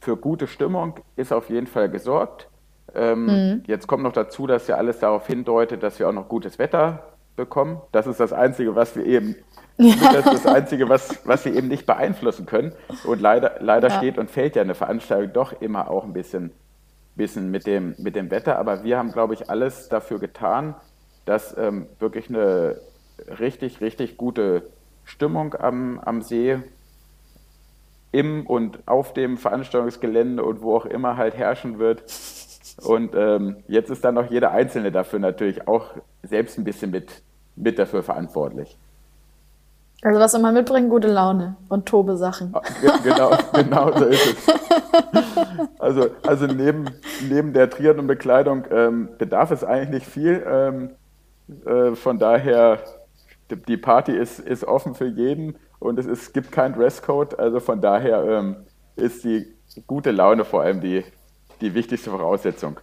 für 0.00 0.16
gute 0.16 0.46
Stimmung 0.46 1.00
ist 1.16 1.32
auf 1.32 1.48
jeden 1.50 1.66
Fall 1.66 1.88
gesorgt. 1.88 2.48
Ähm, 2.94 3.26
mhm. 3.26 3.62
Jetzt 3.66 3.86
kommt 3.86 4.02
noch 4.02 4.12
dazu, 4.12 4.46
dass 4.46 4.66
ja 4.66 4.76
alles 4.76 4.98
darauf 4.98 5.26
hindeutet, 5.26 5.82
dass 5.82 5.98
wir 5.98 6.08
auch 6.08 6.12
noch 6.12 6.28
gutes 6.28 6.58
Wetter 6.58 7.02
bekommen. 7.38 7.80
Das 7.92 8.06
ist 8.06 8.20
das 8.20 8.34
Einzige, 8.34 8.76
was 8.76 8.94
wir 8.94 9.06
eben, 9.06 9.36
ja. 9.78 9.94
das 10.12 10.26
ist 10.26 10.44
das 10.44 10.46
Einzige, 10.46 10.90
was, 10.90 11.26
was 11.26 11.46
wir 11.46 11.54
eben 11.54 11.68
nicht 11.68 11.86
beeinflussen 11.86 12.44
können. 12.44 12.72
Und 13.04 13.22
leider, 13.22 13.56
leider 13.60 13.88
ja. 13.88 13.96
steht 13.96 14.18
und 14.18 14.30
fällt 14.30 14.56
ja 14.56 14.62
eine 14.62 14.74
Veranstaltung 14.74 15.32
doch 15.32 15.58
immer 15.62 15.90
auch 15.90 16.04
ein 16.04 16.12
bisschen 16.12 16.52
bisschen 17.18 17.50
mit 17.50 17.66
dem, 17.66 17.94
mit 17.98 18.16
dem 18.16 18.30
Wetter, 18.30 18.58
aber 18.58 18.84
wir 18.84 18.96
haben, 18.96 19.12
glaube 19.12 19.34
ich, 19.34 19.50
alles 19.50 19.90
dafür 19.90 20.18
getan, 20.18 20.74
dass 21.26 21.54
ähm, 21.58 21.86
wirklich 21.98 22.30
eine 22.30 22.80
richtig, 23.38 23.82
richtig 23.82 24.16
gute 24.16 24.70
Stimmung 25.04 25.54
am, 25.54 25.98
am 25.98 26.22
See 26.22 26.58
im 28.10 28.46
und 28.46 28.78
auf 28.86 29.12
dem 29.12 29.36
Veranstaltungsgelände 29.36 30.42
und 30.42 30.62
wo 30.62 30.74
auch 30.74 30.86
immer 30.86 31.18
halt 31.18 31.36
herrschen 31.36 31.78
wird. 31.78 32.04
Und 32.82 33.14
ähm, 33.14 33.56
jetzt 33.66 33.90
ist 33.90 34.04
dann 34.04 34.14
noch 34.14 34.30
jeder 34.30 34.52
Einzelne 34.52 34.90
dafür 34.90 35.18
natürlich 35.18 35.68
auch 35.68 35.90
selbst 36.22 36.56
ein 36.56 36.64
bisschen 36.64 36.90
mit, 36.90 37.22
mit 37.58 37.78
dafür 37.78 38.02
verantwortlich. 38.02 38.78
Also 40.02 40.20
was 40.20 40.34
immer 40.34 40.52
mitbringen, 40.52 40.90
gute 40.90 41.08
Laune 41.08 41.56
und 41.68 41.86
tobe 41.86 42.16
Sachen. 42.16 42.54
Ah, 42.54 42.62
genau, 43.02 43.30
genau 43.52 43.98
so 43.98 44.04
ist 44.04 44.26
es. 44.26 44.58
Also, 45.80 46.10
also 46.24 46.46
neben, 46.46 46.84
neben 47.28 47.52
der 47.52 47.68
Triathlon-Bekleidung 47.68 48.64
ähm, 48.70 49.08
bedarf 49.18 49.50
es 49.50 49.64
eigentlich 49.64 49.90
nicht 49.90 50.06
viel. 50.06 50.44
Ähm, 50.46 50.90
äh, 51.66 51.96
von 51.96 52.20
daher, 52.20 52.78
die 53.50 53.76
Party 53.76 54.12
ist, 54.12 54.38
ist 54.38 54.62
offen 54.62 54.94
für 54.94 55.06
jeden 55.06 55.56
und 55.80 55.98
es 55.98 56.06
ist, 56.06 56.32
gibt 56.32 56.52
keinen 56.52 56.74
Dresscode. 56.74 57.36
Also 57.38 57.58
von 57.58 57.80
daher 57.80 58.22
ähm, 58.24 58.56
ist 58.94 59.24
die 59.24 59.52
gute 59.88 60.12
Laune 60.12 60.44
vor 60.44 60.62
allem 60.62 60.80
die, 60.80 61.04
die 61.60 61.74
wichtigste 61.74 62.10
Voraussetzung. 62.10 62.78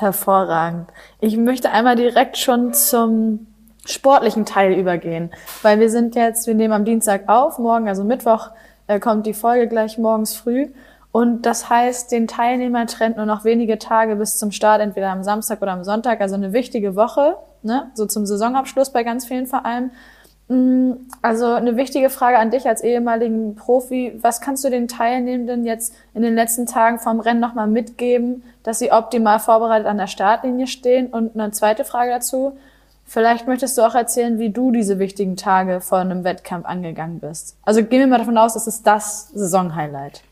Hervorragend. 0.00 0.88
Ich 1.20 1.36
möchte 1.36 1.70
einmal 1.70 1.96
direkt 1.96 2.38
schon 2.38 2.72
zum 2.72 3.46
sportlichen 3.86 4.46
Teil 4.46 4.72
übergehen, 4.72 5.30
weil 5.62 5.78
wir 5.80 5.90
sind 5.90 6.14
jetzt, 6.14 6.46
wir 6.46 6.54
nehmen 6.54 6.72
am 6.72 6.84
Dienstag 6.84 7.28
auf, 7.28 7.58
morgen, 7.58 7.88
also 7.88 8.04
Mittwoch, 8.04 8.50
äh, 8.86 8.98
kommt 8.98 9.26
die 9.26 9.34
Folge 9.34 9.68
gleich 9.68 9.98
morgens 9.98 10.34
früh. 10.34 10.68
Und 11.12 11.42
das 11.42 11.68
heißt, 11.68 12.12
den 12.12 12.28
Teilnehmer 12.28 12.86
trennt 12.86 13.16
nur 13.16 13.26
noch 13.26 13.44
wenige 13.44 13.78
Tage 13.78 14.16
bis 14.16 14.38
zum 14.38 14.52
Start, 14.52 14.80
entweder 14.80 15.10
am 15.10 15.22
Samstag 15.22 15.60
oder 15.60 15.72
am 15.72 15.84
Sonntag, 15.84 16.20
also 16.20 16.36
eine 16.36 16.52
wichtige 16.52 16.94
Woche, 16.94 17.36
ne? 17.62 17.90
so 17.94 18.06
zum 18.06 18.26
Saisonabschluss 18.26 18.90
bei 18.90 19.02
ganz 19.02 19.26
vielen 19.26 19.46
Vereinen. 19.46 19.90
Mm, 20.50 21.06
also 21.22 21.46
eine 21.46 21.76
wichtige 21.76 22.10
Frage 22.10 22.38
an 22.38 22.50
dich 22.50 22.66
als 22.66 22.82
ehemaligen 22.82 23.54
Profi. 23.54 24.18
Was 24.20 24.40
kannst 24.40 24.64
du 24.64 24.68
den 24.68 24.88
Teilnehmenden 24.88 25.64
jetzt 25.64 25.94
in 26.12 26.22
den 26.22 26.34
letzten 26.34 26.66
Tagen 26.66 26.98
vom 26.98 27.20
Rennen 27.20 27.38
nochmal 27.38 27.68
mitgeben, 27.68 28.42
dass 28.64 28.80
sie 28.80 28.90
optimal 28.90 29.38
vorbereitet 29.38 29.86
an 29.86 29.96
der 29.96 30.08
Startlinie 30.08 30.66
stehen? 30.66 31.06
Und 31.06 31.38
eine 31.38 31.52
zweite 31.52 31.84
Frage 31.84 32.10
dazu. 32.10 32.58
Vielleicht 33.06 33.46
möchtest 33.46 33.78
du 33.78 33.82
auch 33.82 33.94
erzählen, 33.94 34.40
wie 34.40 34.50
du 34.50 34.72
diese 34.72 34.98
wichtigen 34.98 35.36
Tage 35.36 35.80
vor 35.80 35.98
einem 35.98 36.24
Wettkampf 36.24 36.66
angegangen 36.66 37.20
bist. 37.20 37.56
Also 37.62 37.84
gehen 37.84 38.00
wir 38.00 38.06
mal 38.08 38.18
davon 38.18 38.36
aus, 38.36 38.54
das 38.54 38.66
ist 38.66 38.84
das 38.84 39.30
Saisonhighlight, 39.30 40.22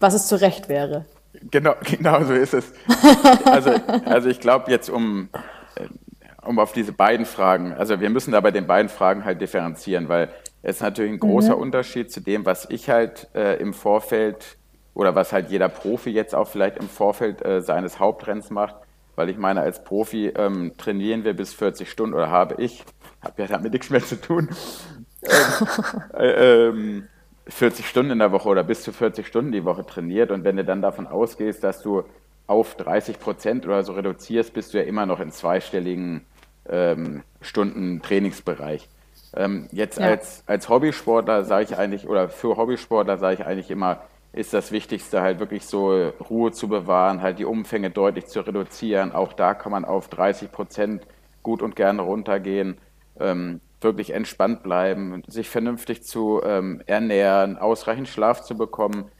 was 0.00 0.14
es 0.14 0.26
zu 0.26 0.40
Recht 0.40 0.68
wäre. 0.68 1.04
Genau, 1.52 1.74
genau 1.82 2.24
so 2.24 2.32
ist 2.32 2.54
es. 2.54 2.72
Also, 3.44 3.70
also 4.06 4.28
ich 4.28 4.40
glaube 4.40 4.72
jetzt 4.72 4.90
um, 4.90 5.28
äh, 5.76 5.86
um 6.46 6.58
auf 6.58 6.72
diese 6.72 6.92
beiden 6.92 7.26
Fragen, 7.26 7.72
also 7.72 8.00
wir 8.00 8.10
müssen 8.10 8.32
da 8.32 8.40
bei 8.40 8.50
den 8.50 8.66
beiden 8.66 8.88
Fragen 8.88 9.24
halt 9.24 9.40
differenzieren, 9.40 10.08
weil 10.08 10.30
es 10.62 10.76
ist 10.76 10.82
natürlich 10.82 11.12
ein 11.12 11.20
großer 11.20 11.56
mhm. 11.56 11.62
Unterschied 11.62 12.10
zu 12.10 12.20
dem, 12.20 12.44
was 12.46 12.68
ich 12.70 12.88
halt 12.88 13.28
äh, 13.34 13.56
im 13.60 13.72
Vorfeld 13.72 14.56
oder 14.94 15.14
was 15.14 15.32
halt 15.32 15.50
jeder 15.50 15.68
Profi 15.68 16.10
jetzt 16.10 16.34
auch 16.34 16.48
vielleicht 16.48 16.78
im 16.78 16.88
Vorfeld 16.88 17.44
äh, 17.44 17.60
seines 17.60 18.00
Hauptrenns 18.00 18.50
macht 18.50 18.76
weil 19.16 19.30
ich 19.30 19.38
meine, 19.38 19.62
als 19.62 19.82
Profi 19.82 20.28
ähm, 20.28 20.72
trainieren 20.76 21.24
wir 21.24 21.34
bis 21.34 21.52
40 21.54 21.90
Stunden 21.90 22.14
oder 22.14 22.30
habe 22.30 22.62
ich, 22.62 22.84
habe 23.22 23.42
ja 23.42 23.48
damit 23.48 23.72
nichts 23.72 23.90
mehr 23.90 24.04
zu 24.04 24.20
tun, 24.20 24.50
ähm, 26.14 26.20
äh, 26.20 26.66
ähm, 26.68 27.08
40 27.48 27.88
Stunden 27.88 28.12
in 28.12 28.18
der 28.18 28.32
Woche 28.32 28.48
oder 28.48 28.62
bis 28.62 28.82
zu 28.82 28.92
40 28.92 29.26
Stunden 29.26 29.52
die 29.52 29.64
Woche 29.64 29.86
trainiert 29.86 30.30
und 30.30 30.44
wenn 30.44 30.56
du 30.56 30.64
dann 30.64 30.82
davon 30.82 31.06
ausgehst, 31.06 31.64
dass 31.64 31.82
du 31.82 32.04
auf 32.46 32.76
30 32.76 33.18
Prozent 33.18 33.66
oder 33.66 33.82
so 33.82 33.92
reduzierst, 33.94 34.52
bist 34.52 34.74
du 34.74 34.78
ja 34.78 34.84
immer 34.84 35.06
noch 35.06 35.18
in 35.20 35.32
zweistelligen 35.32 36.26
ähm, 36.70 37.22
Stunden 37.40 38.02
Trainingsbereich. 38.02 38.88
Ähm, 39.34 39.68
jetzt 39.72 39.98
ja. 39.98 40.06
als, 40.06 40.42
als 40.46 40.68
Hobbysportler 40.68 41.44
sage 41.44 41.64
ich 41.64 41.76
eigentlich, 41.76 42.08
oder 42.08 42.28
für 42.28 42.56
Hobbysportler 42.56 43.18
sage 43.18 43.34
ich 43.34 43.46
eigentlich 43.46 43.70
immer, 43.70 44.00
ist 44.32 44.52
das 44.52 44.70
Wichtigste 44.70 45.22
halt 45.22 45.38
wirklich 45.38 45.64
so 45.64 46.12
Ruhe 46.30 46.52
zu 46.52 46.68
bewahren, 46.68 47.22
halt 47.22 47.38
die 47.38 47.44
Umfänge 47.44 47.90
deutlich 47.90 48.26
zu 48.26 48.40
reduzieren. 48.40 49.12
Auch 49.12 49.32
da 49.32 49.54
kann 49.54 49.72
man 49.72 49.84
auf 49.84 50.08
30 50.08 50.52
Prozent 50.52 51.06
gut 51.42 51.62
und 51.62 51.76
gerne 51.76 52.02
runtergehen, 52.02 52.76
ähm, 53.18 53.60
wirklich 53.80 54.10
entspannt 54.10 54.62
bleiben, 54.62 55.22
sich 55.26 55.48
vernünftig 55.48 56.02
zu 56.02 56.42
ähm, 56.44 56.82
ernähren, 56.86 57.56
ausreichend 57.56 58.08
Schlaf 58.08 58.42
zu 58.42 58.56
bekommen 58.56 59.10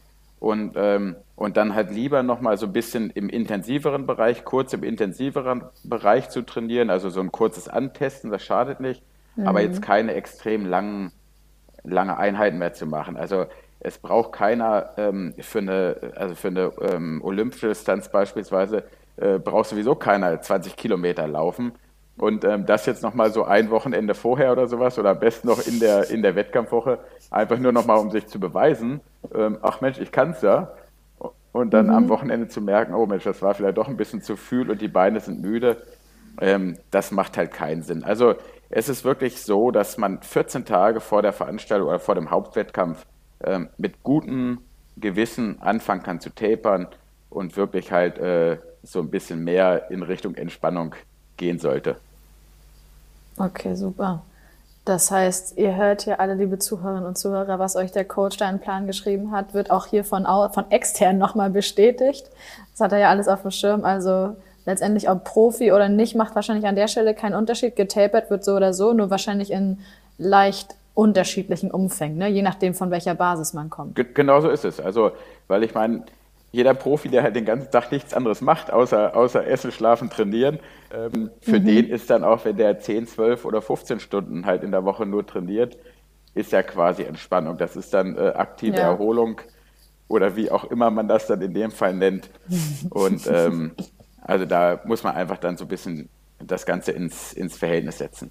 und, 0.47 0.75
ähm, 0.77 1.17
und 1.35 1.57
dann 1.57 1.75
halt 1.75 1.91
lieber 1.91 2.23
nochmal 2.23 2.57
so 2.57 2.67
ein 2.67 2.73
bisschen 2.73 3.11
im 3.11 3.29
intensiveren 3.29 4.07
Bereich, 4.07 4.45
kurz 4.45 4.73
im 4.73 4.85
intensiveren 4.85 5.65
Bereich 5.83 6.29
zu 6.29 6.43
trainieren, 6.43 6.89
also 6.89 7.11
so 7.11 7.21
ein 7.21 7.33
kurzes 7.33 7.69
Antesten, 7.69 8.31
das 8.31 8.45
schadet 8.45 8.81
nicht, 8.81 9.03
mhm. 9.35 9.49
aber 9.49 9.61
jetzt 9.61 9.83
keine 9.83 10.15
extrem 10.15 10.65
langen, 10.65 11.13
lange 11.83 12.17
Einheiten 12.17 12.59
mehr 12.59 12.75
zu 12.75 12.87
machen. 12.87 13.17
Also 13.17 13.47
es 13.81 13.99
braucht 13.99 14.33
keiner 14.33 14.91
ähm, 14.97 15.35
für 15.39 15.59
eine, 15.59 16.13
also 16.15 16.35
für 16.35 16.49
eine 16.49 16.73
ähm, 16.81 17.21
olympische 17.23 17.69
Distanz 17.69 18.09
beispielsweise, 18.09 18.85
äh, 19.17 19.39
braucht 19.39 19.69
sowieso 19.69 19.95
keiner 19.95 20.41
20 20.41 20.77
Kilometer 20.77 21.27
laufen. 21.27 21.73
Und 22.19 22.45
ähm, 22.45 22.65
das 22.65 22.87
jetzt 22.87 23.03
nochmal 23.03 23.31
so 23.31 23.45
ein 23.45 23.71
Wochenende 23.71 24.15
vorher 24.15 24.53
oder 24.53 24.67
sowas 24.67 24.99
oder 24.99 25.11
am 25.11 25.21
besten 25.21 25.49
noch 25.49 25.67
in 25.67 25.81
der, 25.81 26.11
in 26.11 26.23
der 26.23 26.35
Wettkampfwoche, 26.35 26.99
einfach 27.31 27.59
nur 27.59 27.73
nochmal, 27.73 27.99
um 27.99 28.11
sich 28.11 28.27
zu 28.27 28.41
beweisen, 28.41 29.01
ähm, 29.35 29.59
ach 29.61 29.83
Mensch, 29.83 29.99
ich 29.99 30.13
kann 30.13 30.31
es 30.31 30.41
ja. 30.41 30.73
Und 31.53 31.75
dann 31.75 31.87
mhm. 31.87 31.93
am 31.93 32.09
Wochenende 32.09 32.49
zu 32.49 32.61
merken, 32.61 32.95
oh 32.95 33.07
Mensch, 33.07 33.25
das 33.25 33.43
war 33.43 33.55
vielleicht 33.55 33.77
doch 33.77 33.89
ein 33.89 33.97
bisschen 33.97 34.23
zu 34.23 34.37
viel 34.37 34.71
und 34.71 34.81
die 34.81 34.89
Beine 34.89 35.21
sind 35.21 35.43
müde, 35.43 35.83
ähm, 36.41 36.79
das 36.91 37.11
macht 37.11 37.37
halt 37.37 37.53
keinen 37.53 37.83
Sinn. 37.83 38.03
Also 38.03 38.35
es 38.71 38.89
ist 38.89 39.05
wirklich 39.05 39.43
so, 39.43 39.71
dass 39.71 39.99
man 39.99 40.23
14 40.23 40.65
Tage 40.65 41.01
vor 41.01 41.23
der 41.23 41.33
Veranstaltung 41.33 41.89
oder 41.89 41.99
vor 41.99 42.15
dem 42.15 42.31
Hauptwettkampf 42.31 43.05
ähm, 43.45 43.69
mit 43.77 44.03
gutem 44.03 44.61
Gewissen 44.97 45.61
anfangen 45.61 46.03
kann 46.03 46.21
zu 46.21 46.35
tapern 46.35 46.89
und 47.29 47.57
wirklich 47.57 47.93
halt 47.93 48.19
äh, 48.19 48.59
so 48.83 49.01
ein 49.01 49.11
bisschen 49.11 49.45
mehr 49.45 49.91
in 49.91 50.03
Richtung 50.03 50.35
Entspannung 50.35 50.95
gehen 51.37 51.59
sollte. 51.59 51.97
Okay, 53.39 53.75
super. 53.75 54.23
Das 54.87 55.11
heißt, 55.11 55.59
ihr 55.59 55.75
hört 55.75 56.03
hier 56.03 56.21
alle, 56.21 56.35
liebe 56.35 56.61
Zuhörerinnen 56.61 57.07
und 57.07 57.19
Zuhörer, 57.19 57.59
was 57.59 57.75
euch 57.75 57.91
der 57.91 58.05
Coach 58.05 58.37
da 58.37 58.47
einen 58.47 58.61
Plan 58.61 58.87
geschrieben 58.87 59.33
hat, 59.33 59.53
wird 59.53 59.71
auch 59.71 59.87
hier 59.87 60.05
von, 60.05 60.25
von 60.25 60.71
extern 60.71 61.19
nochmal 61.19 61.51
bestätigt. 61.51 62.31
Das 62.73 62.81
hat 62.81 62.93
er 62.93 62.99
ja 62.99 63.11
alles 63.11 63.27
auf 63.27 63.43
dem 63.43 63.51
Schirm. 63.51 63.85
Also 63.85 64.37
letztendlich, 64.65 65.11
ob 65.11 65.25
Profi 65.25 65.73
oder 65.73 65.89
nicht, 65.89 66.15
macht 66.15 66.37
wahrscheinlich 66.37 66.67
an 66.67 66.77
der 66.77 66.87
Stelle 66.87 67.15
keinen 67.15 67.35
Unterschied. 67.35 67.75
Getapert 67.75 68.31
wird 68.31 68.45
so 68.45 68.55
oder 68.55 68.73
so, 68.73 68.93
nur 68.93 69.11
wahrscheinlich 69.11 69.51
in 69.51 69.81
leicht 70.19 70.77
unterschiedlichen 70.95 71.71
Umfängen, 71.71 72.17
ne? 72.17 72.29
je 72.29 72.43
nachdem, 72.43 72.73
von 72.73 72.91
welcher 72.91 73.15
Basis 73.15 73.53
man 73.53 73.69
kommt. 73.69 73.97
Genau 74.15 74.41
so 74.41 74.49
ist 74.49 74.65
es. 74.65 74.81
Also, 74.81 75.11
weil 75.47 75.63
ich 75.63 75.75
meine, 75.75 76.05
jeder 76.53 76.75
Profi, 76.75 77.09
der 77.09 77.23
halt 77.23 77.37
den 77.37 77.45
ganzen 77.45 77.71
Tag 77.71 77.93
nichts 77.93 78.15
anderes 78.15 78.41
macht, 78.41 78.73
außer, 78.73 79.15
außer 79.17 79.47
Essen, 79.47 79.73
Schlafen, 79.73 80.11
Trainieren, 80.11 80.59
ähm, 80.93 81.31
für 81.41 81.61
mhm. 81.61 81.67
den 81.67 81.89
ist 81.89 82.09
dann 82.09 82.25
auch, 82.25 82.45
wenn 82.45 82.57
der 82.57 82.79
10, 82.79 83.07
12 83.07 83.45
oder 83.45 83.61
15 83.61 84.01
Stunden 84.01 84.47
halt 84.47 84.63
in 84.63 84.71
der 84.71 84.85
Woche 84.85 85.05
nur 85.05 85.27
trainiert, 85.27 85.77
ist 86.35 86.53
ja 86.53 86.63
quasi 86.63 87.03
Entspannung. 87.03 87.59
Das 87.59 87.77
ist 87.77 87.93
dann 87.95 88.17
äh, 88.17 88.29
aktive 88.29 88.77
ja. 88.77 88.85
Erholung 88.85 89.41
oder 90.09 90.37
wie 90.37 90.51
auch 90.51 90.65
immer 90.65 90.91
man 90.91 91.09
das 91.09 91.27
dann 91.27 91.41
in 91.41 91.55
dem 91.55 91.71
Fall 91.71 91.95
nennt. 91.95 92.31
Und 92.91 93.27
ähm, 93.27 93.73
also 94.23 94.45
da 94.45 94.81
muss 94.85 95.03
man 95.03 95.15
einfach 95.15 95.39
dann 95.39 95.57
so 95.57 95.65
ein 95.65 95.69
bisschen 95.69 96.09
das 96.39 96.67
Ganze 96.67 96.93
ins, 96.93 97.33
ins 97.33 97.57
Verhältnis 97.57 97.99
setzen. 97.99 98.31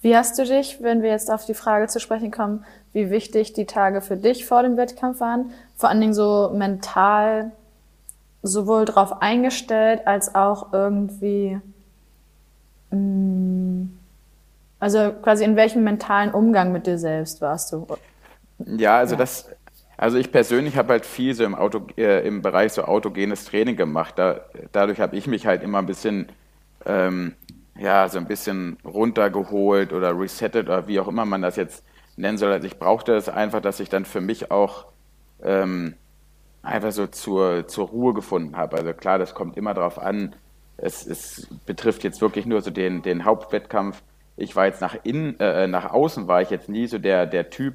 Wie 0.00 0.16
hast 0.16 0.38
du 0.38 0.44
dich, 0.44 0.82
wenn 0.82 1.02
wir 1.02 1.10
jetzt 1.10 1.30
auf 1.30 1.46
die 1.46 1.54
Frage 1.54 1.86
zu 1.86 1.98
sprechen 1.98 2.30
kommen, 2.30 2.64
wie 2.92 3.10
wichtig 3.10 3.54
die 3.54 3.64
Tage 3.64 4.02
für 4.02 4.16
dich 4.16 4.44
vor 4.44 4.62
dem 4.62 4.76
Wettkampf 4.76 5.20
waren, 5.20 5.52
vor 5.76 5.88
allen 5.88 6.00
Dingen 6.00 6.14
so 6.14 6.50
mental 6.54 7.52
sowohl 8.42 8.84
darauf 8.84 9.22
eingestellt 9.22 10.06
als 10.06 10.34
auch 10.34 10.72
irgendwie, 10.72 11.58
mm, 12.90 13.84
also 14.78 15.12
quasi 15.22 15.44
in 15.44 15.56
welchem 15.56 15.82
mentalen 15.82 16.32
Umgang 16.32 16.72
mit 16.72 16.86
dir 16.86 16.98
selbst 16.98 17.40
warst 17.40 17.72
du? 17.72 17.86
Ja, 18.58 18.98
also 18.98 19.14
ja. 19.14 19.18
das, 19.18 19.48
also 19.96 20.18
ich 20.18 20.30
persönlich 20.30 20.76
habe 20.76 20.92
halt 20.92 21.06
viel 21.06 21.34
so 21.34 21.44
im, 21.44 21.54
Auto, 21.54 21.86
äh, 21.96 22.26
im 22.26 22.42
Bereich 22.42 22.72
so 22.72 22.84
autogenes 22.84 23.46
Training 23.46 23.76
gemacht. 23.76 24.14
Da, 24.18 24.40
dadurch 24.72 25.00
habe 25.00 25.16
ich 25.16 25.26
mich 25.26 25.46
halt 25.46 25.62
immer 25.62 25.78
ein 25.78 25.86
bisschen 25.86 26.28
ähm, 26.84 27.34
ja, 27.78 28.08
so 28.08 28.18
ein 28.18 28.26
bisschen 28.26 28.78
runtergeholt 28.84 29.92
oder 29.92 30.18
resettet 30.18 30.66
oder 30.66 30.86
wie 30.86 31.00
auch 31.00 31.08
immer 31.08 31.24
man 31.24 31.42
das 31.42 31.56
jetzt 31.56 31.82
nennen 32.16 32.38
soll. 32.38 32.52
Also 32.52 32.66
ich 32.66 32.78
brauchte 32.78 33.14
es 33.14 33.28
einfach, 33.28 33.60
dass 33.60 33.80
ich 33.80 33.88
dann 33.88 34.04
für 34.04 34.20
mich 34.20 34.50
auch 34.50 34.86
ähm, 35.44 35.94
einfach 36.62 36.92
so 36.92 37.06
zur, 37.06 37.68
zur 37.68 37.88
Ruhe 37.88 38.14
gefunden 38.14 38.56
habe. 38.56 38.76
Also 38.76 38.92
klar, 38.92 39.18
das 39.18 39.34
kommt 39.34 39.56
immer 39.56 39.74
darauf 39.74 39.98
an. 39.98 40.34
Es, 40.76 41.06
es 41.06 41.46
betrifft 41.66 42.02
jetzt 42.04 42.20
wirklich 42.20 42.46
nur 42.46 42.62
so 42.62 42.70
den, 42.70 43.02
den 43.02 43.24
Hauptwettkampf. 43.24 44.02
Ich 44.36 44.56
war 44.56 44.66
jetzt 44.66 44.80
nach 44.80 44.96
innen, 45.04 45.38
äh, 45.38 45.68
nach 45.68 45.92
außen 45.92 46.26
war 46.26 46.42
ich 46.42 46.50
jetzt 46.50 46.68
nie 46.68 46.86
so 46.86 46.98
der, 46.98 47.26
der 47.26 47.50
Typ, 47.50 47.74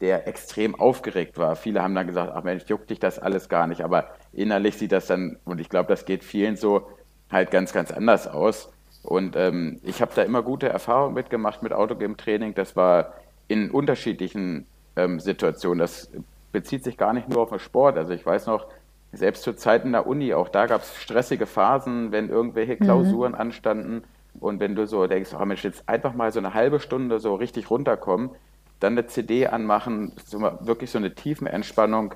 der 0.00 0.28
extrem 0.28 0.74
aufgeregt 0.74 1.38
war. 1.38 1.56
Viele 1.56 1.82
haben 1.82 1.94
dann 1.94 2.06
gesagt, 2.06 2.32
ach 2.34 2.42
Mensch, 2.42 2.64
juckt 2.66 2.90
dich 2.90 2.98
das 2.98 3.18
alles 3.18 3.48
gar 3.48 3.66
nicht. 3.66 3.82
Aber 3.82 4.08
innerlich 4.32 4.76
sieht 4.76 4.92
das 4.92 5.06
dann, 5.06 5.38
und 5.44 5.60
ich 5.60 5.68
glaube, 5.68 5.88
das 5.88 6.04
geht 6.04 6.24
vielen 6.24 6.56
so, 6.56 6.88
halt 7.30 7.50
ganz, 7.50 7.72
ganz 7.72 7.90
anders 7.90 8.26
aus. 8.26 8.70
Und 9.02 9.36
ähm, 9.36 9.80
ich 9.82 10.02
habe 10.02 10.12
da 10.14 10.22
immer 10.22 10.42
gute 10.42 10.68
Erfahrungen 10.68 11.14
mitgemacht 11.14 11.62
mit 11.62 11.72
Autogame-Training. 11.72 12.54
Das 12.54 12.74
war 12.74 13.14
in 13.48 13.70
unterschiedlichen 13.70 14.66
ähm, 14.96 15.20
Situationen. 15.20 15.78
Das 15.78 16.10
bezieht 16.54 16.84
sich 16.84 16.96
gar 16.96 17.12
nicht 17.12 17.28
nur 17.28 17.42
auf 17.42 17.50
den 17.50 17.58
Sport. 17.58 17.98
Also 17.98 18.12
ich 18.12 18.24
weiß 18.24 18.46
noch, 18.46 18.68
selbst 19.12 19.42
zur 19.42 19.56
Zeit 19.56 19.84
in 19.84 19.90
der 19.92 20.06
Uni, 20.06 20.32
auch 20.34 20.48
da 20.48 20.66
gab 20.66 20.82
es 20.82 20.96
stressige 20.96 21.46
Phasen, 21.46 22.12
wenn 22.12 22.28
irgendwelche 22.28 22.76
Klausuren 22.76 23.32
mhm. 23.32 23.38
anstanden. 23.38 24.04
Und 24.38 24.60
wenn 24.60 24.76
du 24.76 24.86
so 24.86 25.06
denkst, 25.08 25.30
oh 25.38 25.44
Mensch, 25.44 25.64
jetzt 25.64 25.88
einfach 25.88 26.14
mal 26.14 26.30
so 26.32 26.38
eine 26.38 26.54
halbe 26.54 26.78
Stunde 26.78 27.18
so 27.18 27.34
richtig 27.34 27.70
runterkommen, 27.70 28.30
dann 28.78 28.92
eine 28.92 29.06
CD 29.08 29.48
anmachen, 29.48 30.12
so 30.24 30.40
wirklich 30.60 30.92
so 30.92 30.98
eine 30.98 31.14
Tiefenentspannung. 31.14 32.14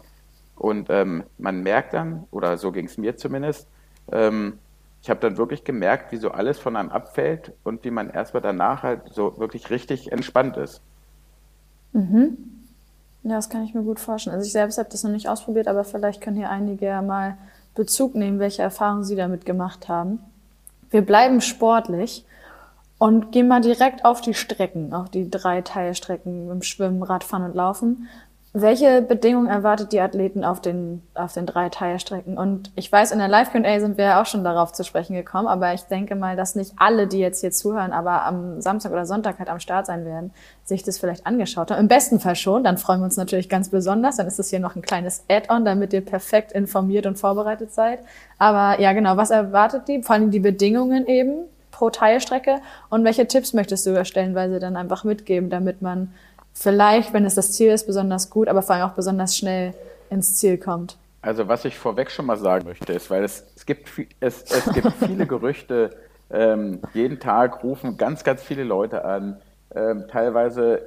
Und 0.55 0.89
ähm, 0.89 1.25
man 1.37 1.63
merkt 1.65 1.93
dann, 1.95 2.25
oder 2.31 2.59
so 2.59 2.71
ging 2.71 2.87
es 2.87 2.97
mir 2.97 3.17
zumindest, 3.17 3.69
ähm, 4.13 4.59
ich 5.03 5.11
habe 5.11 5.19
dann 5.21 5.37
wirklich 5.37 5.65
gemerkt, 5.65 6.13
wie 6.13 6.17
so 6.17 6.31
alles 6.31 6.61
von 6.61 6.77
einem 6.77 6.91
abfällt 6.91 7.53
und 7.65 7.85
wie 7.85 7.91
man 7.91 8.09
erstmal 8.09 8.43
danach 8.43 8.85
halt 8.85 9.13
so 9.13 9.37
wirklich 9.39 9.71
richtig 9.71 10.13
entspannt 10.13 10.57
ist. 10.57 10.81
Mhm. 11.93 12.58
Ja, 13.23 13.37
das 13.37 13.51
kann 13.51 13.65
ich 13.65 13.75
mir 13.75 13.83
gut 13.83 14.01
vorstellen. 14.01 14.37
Also 14.37 14.47
ich 14.47 14.53
selbst 14.53 14.79
habe 14.79 14.89
das 14.91 15.03
noch 15.03 15.11
nicht 15.11 15.29
ausprobiert, 15.29 15.69
aber 15.69 15.85
vielleicht 15.85 16.21
können 16.21 16.37
hier 16.37 16.51
einige 16.51 16.87
ja 16.87 17.03
mal 17.03 17.37
Bezug 17.75 18.15
nehmen, 18.15 18.39
welche 18.39 18.63
Erfahrungen 18.63 19.05
sie 19.05 19.17
damit 19.17 19.45
gemacht 19.45 19.89
haben. 19.89 20.21
Wir 20.91 21.03
bleiben 21.03 21.41
sportlich 21.41 22.25
und 22.99 23.31
gehen 23.31 23.49
mal 23.49 23.61
direkt 23.61 24.05
auf 24.05 24.21
die 24.21 24.35
Strecken, 24.35 24.93
auf 24.93 25.11
die 25.11 25.31
drei 25.31 25.63
Teilstrecken 25.63 26.51
im 26.51 26.63
Schwimmen, 26.63 27.03
Radfahren 27.03 27.45
und 27.45 27.55
Laufen. 27.55 28.09
Welche 28.55 29.03
Bedingungen 29.03 29.49
erwartet 29.49 29.93
die 29.93 30.01
Athleten 30.01 30.43
auf 30.43 30.63
den, 30.63 31.03
auf 31.15 31.35
den 31.35 31.45
drei 31.45 31.69
Teilstrecken? 31.69 32.39
Und 32.39 32.73
ich 32.77 32.91
weiß, 32.91 33.13
in 33.13 33.19
der 33.19 33.29
Live-Q&A 33.29 33.79
sind 33.79 33.99
wir 33.99 34.07
ja 34.07 34.23
auch 34.23 34.27
schon 34.27 34.43
darauf 34.43 34.73
zu 34.73 34.85
sprechen 34.85 35.15
gekommen, 35.15 35.47
aber 35.47 35.75
ich 35.75 35.83
denke 35.83 36.15
mal, 36.15 36.35
dass 36.35 36.55
nicht 36.55 36.73
alle, 36.79 37.07
die 37.07 37.19
jetzt 37.19 37.43
hier 37.43 37.51
zuhören, 37.51 37.93
aber 37.93 38.25
am 38.25 38.63
Samstag 38.63 38.93
oder 38.93 39.05
Sonntag 39.05 39.39
halt 39.39 39.51
am 39.51 39.61
Start 39.61 39.85
sein 39.85 40.07
werden, 40.07 40.33
sich 40.65 40.83
das 40.83 40.99
vielleicht 40.99 41.27
angeschaut 41.27 41.71
haben. 41.71 41.79
Im 41.79 41.89
besten 41.89 42.21
Fall 42.21 42.37
schon, 42.37 42.65
dann 42.65 42.79
freuen 42.79 43.01
wir 43.01 43.05
uns 43.05 43.19
natürlich 43.19 43.51
ganz 43.51 43.69
besonders. 43.69 44.17
Dann 44.17 44.27
ist 44.27 44.39
das 44.39 44.49
hier 44.49 44.61
noch 44.61 44.77
ein 44.77 44.83
kleines 44.83 45.25
Add-on, 45.29 45.67
damit 45.67 45.93
ihr 45.93 46.05
perfekt 46.05 46.53
informiert 46.53 47.05
und 47.05 47.19
vorbereitet 47.19 47.75
seid. 47.75 48.01
Aber 48.39 48.81
ja, 48.81 48.95
genau, 48.95 49.19
was 49.19 49.31
erwartet 49.31 49.89
die? 49.89 50.03
Vor 50.03 50.15
allem 50.15 50.31
die 50.31 50.41
Bedingungen 50.41 51.07
eben 51.07 51.45
pro 51.71 51.91
Teilstrecke 51.91 52.57
und 52.89 53.05
welche 53.05 53.29
Tipps 53.29 53.53
möchtest 53.53 53.87
du 53.87 54.05
stellenweise 54.05 54.59
dann 54.59 54.77
einfach 54.77 55.05
mitgeben, 55.05 55.49
damit 55.49 55.81
man 55.81 56.13
vielleicht, 56.59 57.13
wenn 57.13 57.25
es 57.25 57.35
das 57.35 57.53
Ziel 57.53 57.71
ist, 57.71 57.87
besonders 57.87 58.31
gut, 58.31 58.49
aber 58.49 58.63
vor 58.63 58.75
allem 58.75 58.89
auch 58.89 58.95
besonders 58.95 59.37
schnell 59.37 59.75
ins 60.11 60.35
Ziel 60.37 60.59
kommt. 60.59 60.97
Also 61.23 61.49
was 61.49 61.65
ich 61.65 61.79
vorweg 61.79 62.11
schon 62.11 62.27
mal 62.27 62.37
sagen 62.37 62.67
möchte, 62.67 62.93
ist, 62.93 63.11
weil 63.11 63.25
es, 63.25 63.45
es, 63.57 63.67
gibt, 63.67 63.89
es, 64.21 64.43
es 64.43 64.73
gibt 64.73 64.93
viele 65.05 65.27
Gerüchte, 65.27 65.97
ähm, 66.31 66.81
jeden 66.95 67.21
Tag 67.21 67.63
rufen 67.65 67.97
ganz, 67.97 68.25
ganz 68.25 68.43
viele 68.43 68.65
Leute 68.65 69.05
an. 69.05 69.41
Ähm, 69.75 70.05
teilweise 70.11 70.83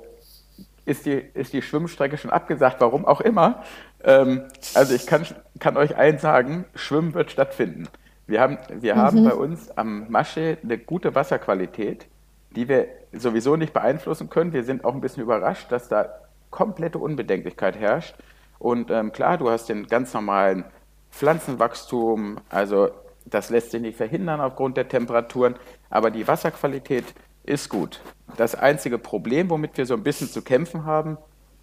ist 0.85 1.05
die, 1.05 1.23
ist 1.33 1.53
die 1.53 1.61
Schwimmstrecke 1.61 2.17
schon 2.17 2.31
abgesagt, 2.31 2.77
warum 2.79 3.05
auch 3.05 3.21
immer. 3.21 3.63
Ähm, 4.03 4.43
also 4.73 4.93
ich 4.93 5.05
kann, 5.05 5.25
kann 5.59 5.77
euch 5.77 5.95
eins 5.95 6.21
sagen, 6.21 6.65
Schwimmen 6.75 7.13
wird 7.13 7.31
stattfinden. 7.31 7.87
Wir 8.27 8.41
haben, 8.41 8.57
wir 8.79 8.95
mhm. 8.95 8.99
haben 8.99 9.23
bei 9.23 9.33
uns 9.33 9.69
am 9.77 10.09
Masche 10.09 10.57
eine 10.63 10.77
gute 10.77 11.13
Wasserqualität 11.15 12.07
die 12.55 12.67
wir 12.67 12.87
sowieso 13.13 13.55
nicht 13.55 13.73
beeinflussen 13.73 14.29
können. 14.29 14.53
Wir 14.53 14.63
sind 14.63 14.85
auch 14.85 14.93
ein 14.93 15.01
bisschen 15.01 15.23
überrascht, 15.23 15.71
dass 15.71 15.87
da 15.87 16.09
komplette 16.49 16.99
Unbedenklichkeit 16.99 17.77
herrscht. 17.77 18.15
Und 18.59 18.91
ähm, 18.91 19.11
klar, 19.11 19.37
du 19.37 19.49
hast 19.49 19.69
den 19.69 19.87
ganz 19.87 20.13
normalen 20.13 20.65
Pflanzenwachstum, 21.11 22.37
also 22.49 22.89
das 23.25 23.49
lässt 23.49 23.71
sich 23.71 23.81
nicht 23.81 23.97
verhindern 23.97 24.41
aufgrund 24.41 24.77
der 24.77 24.87
Temperaturen, 24.87 25.55
aber 25.89 26.11
die 26.11 26.27
Wasserqualität 26.27 27.05
ist 27.43 27.69
gut. 27.69 28.01
Das 28.37 28.55
einzige 28.55 28.97
Problem, 28.97 29.49
womit 29.49 29.77
wir 29.77 29.85
so 29.85 29.93
ein 29.93 30.03
bisschen 30.03 30.27
zu 30.27 30.41
kämpfen 30.41 30.85
haben, 30.85 31.17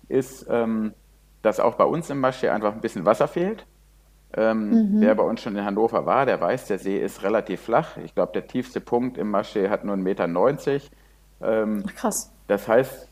ist, 0.08 0.46
ähm, 0.48 0.94
dass 1.42 1.60
auch 1.60 1.74
bei 1.74 1.84
uns 1.84 2.10
im 2.10 2.20
Maschee 2.20 2.48
einfach 2.48 2.72
ein 2.72 2.80
bisschen 2.80 3.04
Wasser 3.04 3.28
fehlt. 3.28 3.66
Ähm, 4.36 4.70
mhm. 4.70 5.00
Wer 5.00 5.14
bei 5.14 5.22
uns 5.22 5.40
schon 5.40 5.56
in 5.56 5.64
Hannover 5.64 6.04
war, 6.04 6.26
der 6.26 6.40
weiß, 6.40 6.66
der 6.66 6.78
See 6.78 6.98
ist 6.98 7.22
relativ 7.22 7.62
flach. 7.62 7.96
Ich 7.96 8.14
glaube, 8.14 8.32
der 8.32 8.46
tiefste 8.46 8.80
Punkt 8.80 9.16
im 9.16 9.30
Maschee 9.30 9.68
hat 9.68 9.84
nur 9.84 9.96
1,90 9.96 10.02
Meter. 10.02 10.28
Ähm, 11.40 11.86
Krass. 11.96 12.32
Das 12.46 12.68
heißt, 12.68 13.08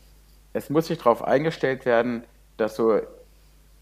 es 0.53 0.69
muss 0.69 0.87
sich 0.87 0.97
darauf 0.97 1.23
eingestellt 1.23 1.85
werden, 1.85 2.23
dass 2.57 2.75
so 2.75 2.99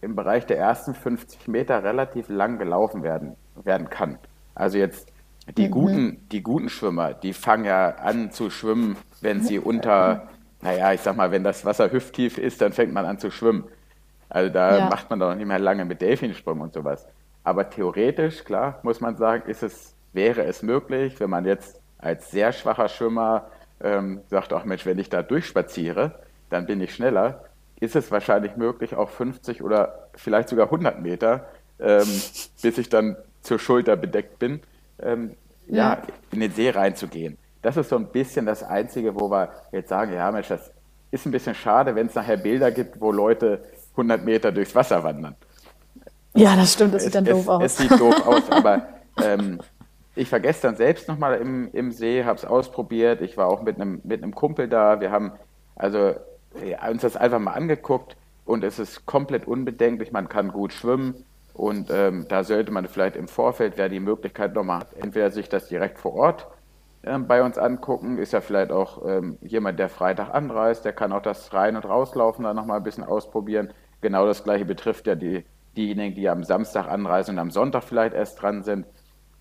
im 0.00 0.14
Bereich 0.14 0.46
der 0.46 0.58
ersten 0.58 0.94
50 0.94 1.48
Meter 1.48 1.82
relativ 1.82 2.28
lang 2.28 2.58
gelaufen 2.58 3.02
werden, 3.02 3.34
werden 3.64 3.90
kann. 3.90 4.18
Also 4.54 4.78
jetzt 4.78 5.12
die, 5.56 5.68
mhm. 5.68 5.70
guten, 5.70 6.28
die 6.32 6.42
guten 6.42 6.68
Schwimmer, 6.68 7.14
die 7.14 7.32
fangen 7.32 7.64
ja 7.64 7.90
an 7.96 8.30
zu 8.30 8.50
schwimmen, 8.50 8.96
wenn 9.20 9.42
sie 9.42 9.58
unter, 9.58 10.28
naja, 10.60 10.92
ich 10.92 11.00
sag 11.00 11.16
mal, 11.16 11.30
wenn 11.30 11.44
das 11.44 11.64
Wasser 11.64 11.92
hüfttief 11.92 12.38
ist, 12.38 12.60
dann 12.60 12.72
fängt 12.72 12.92
man 12.92 13.06
an 13.06 13.18
zu 13.18 13.30
schwimmen. 13.30 13.64
Also 14.28 14.52
da 14.52 14.78
ja. 14.78 14.88
macht 14.88 15.08
man 15.08 15.20
doch 15.20 15.34
nicht 15.34 15.46
mehr 15.46 15.58
lange 15.58 15.84
mit 15.84 16.00
Delfinsprung 16.00 16.60
und 16.60 16.72
sowas. 16.72 17.06
Aber 17.46 17.70
theoretisch, 17.70 18.42
klar, 18.42 18.80
muss 18.82 19.00
man 19.00 19.16
sagen, 19.16 19.48
ist 19.48 19.62
es, 19.62 19.94
wäre 20.12 20.42
es 20.46 20.64
möglich, 20.64 21.20
wenn 21.20 21.30
man 21.30 21.44
jetzt 21.44 21.80
als 21.96 22.32
sehr 22.32 22.50
schwacher 22.50 22.88
Schwimmer 22.88 23.46
ähm, 23.80 24.20
sagt, 24.28 24.52
ach 24.52 24.64
Mensch, 24.64 24.84
wenn 24.84 24.98
ich 24.98 25.10
da 25.10 25.22
durchspaziere, 25.22 26.18
dann 26.50 26.66
bin 26.66 26.80
ich 26.80 26.92
schneller, 26.92 27.44
ist 27.78 27.94
es 27.94 28.10
wahrscheinlich 28.10 28.56
möglich, 28.56 28.96
auch 28.96 29.10
50 29.10 29.62
oder 29.62 30.08
vielleicht 30.16 30.48
sogar 30.48 30.66
100 30.66 31.00
Meter, 31.00 31.46
ähm, 31.78 32.08
bis 32.62 32.78
ich 32.78 32.88
dann 32.88 33.16
zur 33.42 33.60
Schulter 33.60 33.94
bedeckt 33.94 34.40
bin, 34.40 34.60
ähm, 35.00 35.36
ja. 35.68 35.92
ja. 35.92 36.02
in 36.32 36.40
den 36.40 36.50
See 36.50 36.70
reinzugehen. 36.70 37.38
Das 37.62 37.76
ist 37.76 37.90
so 37.90 37.96
ein 37.96 38.06
bisschen 38.06 38.46
das 38.46 38.64
Einzige, 38.64 39.14
wo 39.14 39.30
wir 39.30 39.52
jetzt 39.70 39.90
sagen, 39.90 40.12
ja 40.12 40.32
Mensch, 40.32 40.48
das 40.48 40.72
ist 41.12 41.24
ein 41.24 41.30
bisschen 41.30 41.54
schade, 41.54 41.94
wenn 41.94 42.08
es 42.08 42.14
nachher 42.16 42.38
Bilder 42.38 42.72
gibt, 42.72 43.00
wo 43.00 43.12
Leute 43.12 43.62
100 43.92 44.24
Meter 44.24 44.50
durchs 44.50 44.74
Wasser 44.74 45.04
wandern. 45.04 45.36
Ja, 46.36 46.54
das 46.56 46.72
stimmt, 46.74 46.94
das 46.94 47.04
sieht 47.04 47.14
dann 47.14 47.26
es, 47.26 47.32
doof 47.32 47.48
aus. 47.48 47.62
Es 47.64 47.76
sieht 47.78 47.90
doof 47.90 48.26
aus, 48.26 48.50
aber 48.50 48.86
ähm, 49.22 49.60
ich 50.14 50.30
war 50.32 50.40
gestern 50.40 50.76
selbst 50.76 51.08
nochmal 51.08 51.36
im, 51.36 51.70
im 51.72 51.92
See, 51.92 52.24
habe 52.24 52.38
es 52.38 52.44
ausprobiert. 52.44 53.20
Ich 53.22 53.36
war 53.36 53.48
auch 53.48 53.62
mit 53.62 53.80
einem 53.80 54.00
mit 54.04 54.34
Kumpel 54.34 54.68
da. 54.68 55.00
Wir 55.00 55.10
haben 55.10 55.32
also 55.76 56.14
ja, 56.64 56.88
uns 56.88 57.02
das 57.02 57.16
einfach 57.16 57.38
mal 57.38 57.52
angeguckt 57.52 58.16
und 58.44 58.64
es 58.64 58.78
ist 58.78 59.06
komplett 59.06 59.46
unbedenklich. 59.46 60.12
Man 60.12 60.28
kann 60.28 60.52
gut 60.52 60.72
schwimmen 60.72 61.24
und 61.52 61.90
ähm, 61.90 62.26
da 62.28 62.44
sollte 62.44 62.72
man 62.72 62.86
vielleicht 62.86 63.16
im 63.16 63.28
Vorfeld, 63.28 63.74
wer 63.76 63.88
die 63.88 64.00
Möglichkeit 64.00 64.54
nochmal 64.54 64.80
hat, 64.80 64.92
entweder 64.94 65.30
sich 65.30 65.48
das 65.48 65.68
direkt 65.68 65.98
vor 65.98 66.14
Ort 66.14 66.46
ähm, 67.04 67.26
bei 67.26 67.42
uns 67.42 67.58
angucken. 67.58 68.18
Ist 68.18 68.32
ja 68.32 68.40
vielleicht 68.40 68.72
auch 68.72 69.06
ähm, 69.06 69.38
jemand, 69.42 69.78
der 69.78 69.88
Freitag 69.88 70.34
anreist, 70.34 70.84
der 70.84 70.92
kann 70.92 71.12
auch 71.12 71.22
das 71.22 71.52
Rein- 71.52 71.76
und 71.76 71.84
Rauslaufen 71.84 72.44
da 72.44 72.54
nochmal 72.54 72.78
ein 72.78 72.84
bisschen 72.84 73.04
ausprobieren. 73.04 73.70
Genau 74.00 74.26
das 74.26 74.44
gleiche 74.44 74.64
betrifft 74.64 75.06
ja 75.06 75.14
die 75.14 75.44
diejenigen, 75.76 76.14
die 76.14 76.28
am 76.28 76.44
Samstag 76.44 76.88
anreisen 76.88 77.34
und 77.34 77.38
am 77.38 77.50
Sonntag 77.50 77.84
vielleicht 77.84 78.14
erst 78.14 78.40
dran 78.40 78.62
sind. 78.62 78.86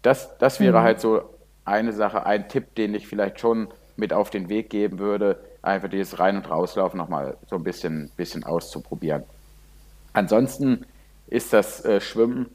Das, 0.02 0.38
das 0.38 0.60
wäre 0.60 0.80
mhm. 0.80 0.84
halt 0.84 1.00
so 1.00 1.22
eine 1.64 1.94
Sache, 1.94 2.26
ein 2.26 2.48
Tipp, 2.48 2.76
den 2.76 2.94
ich 2.94 3.08
vielleicht 3.08 3.40
schon 3.40 3.68
mit 3.98 4.14
auf 4.14 4.30
den 4.30 4.50
Weg 4.50 4.70
geben 4.70 5.00
würde, 5.00 5.40
einfach 5.62 5.90
dieses 5.90 6.20
Rein- 6.20 6.38
und 6.38 6.50
Rauslaufen 6.50 6.98
nochmal 6.98 7.38
so 7.50 7.56
ein 7.56 7.64
bisschen, 7.64 8.12
bisschen 8.16 8.44
auszuprobieren. 8.44 9.24
Ansonsten 10.14 10.86
ist 11.28 11.54
das 11.54 11.84
äh, 11.84 12.00
Schwimmen 12.00 12.48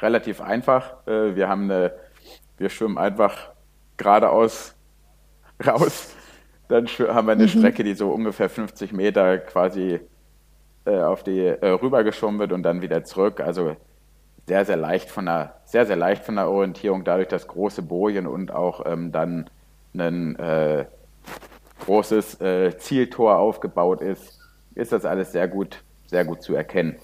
relativ 0.00 0.40
einfach. 0.40 1.06
Äh, 1.06 1.36
wir 1.36 1.48
haben 1.48 1.70
eine, 1.70 1.92
wir 2.56 2.70
schwimmen 2.70 2.98
einfach 2.98 3.50
geradeaus 3.96 4.74
raus. 5.64 6.14
Dann 6.68 6.86
haben 6.86 7.26
wir 7.26 7.32
eine 7.32 7.44
mhm. 7.44 7.48
Strecke, 7.48 7.84
die 7.84 7.94
so 7.94 8.10
ungefähr 8.10 8.48
50 8.48 8.92
Meter 8.92 9.38
quasi 9.38 10.00
äh, 10.86 11.00
auf 11.00 11.22
die 11.22 11.40
äh, 11.40 11.68
rübergeschoben 11.68 12.38
wird 12.38 12.52
und 12.52 12.62
dann 12.62 12.82
wieder 12.82 13.04
zurück. 13.04 13.40
Also 13.40 13.76
sehr, 14.46 14.64
sehr 14.64 14.76
leicht 14.76 15.10
von 15.10 15.26
der, 15.26 15.56
sehr, 15.64 15.86
sehr 15.86 15.96
leicht 15.96 16.24
von 16.24 16.36
der 16.36 16.50
Orientierung, 16.50 17.04
dadurch, 17.04 17.28
dass 17.28 17.48
große 17.48 17.82
Bojen 17.82 18.26
und 18.26 18.52
auch 18.52 18.84
ähm, 18.86 19.10
dann 19.10 19.48
ein 19.96 20.36
äh, 20.36 20.86
großes 21.84 22.40
äh, 22.40 22.76
Zieltor 22.76 23.38
aufgebaut 23.38 24.00
ist, 24.00 24.40
ist 24.74 24.92
das 24.92 25.04
alles 25.04 25.32
sehr 25.32 25.48
gut, 25.48 25.82
sehr 26.06 26.24
gut 26.24 26.42
zu 26.42 26.54
erkennen. 26.54 26.96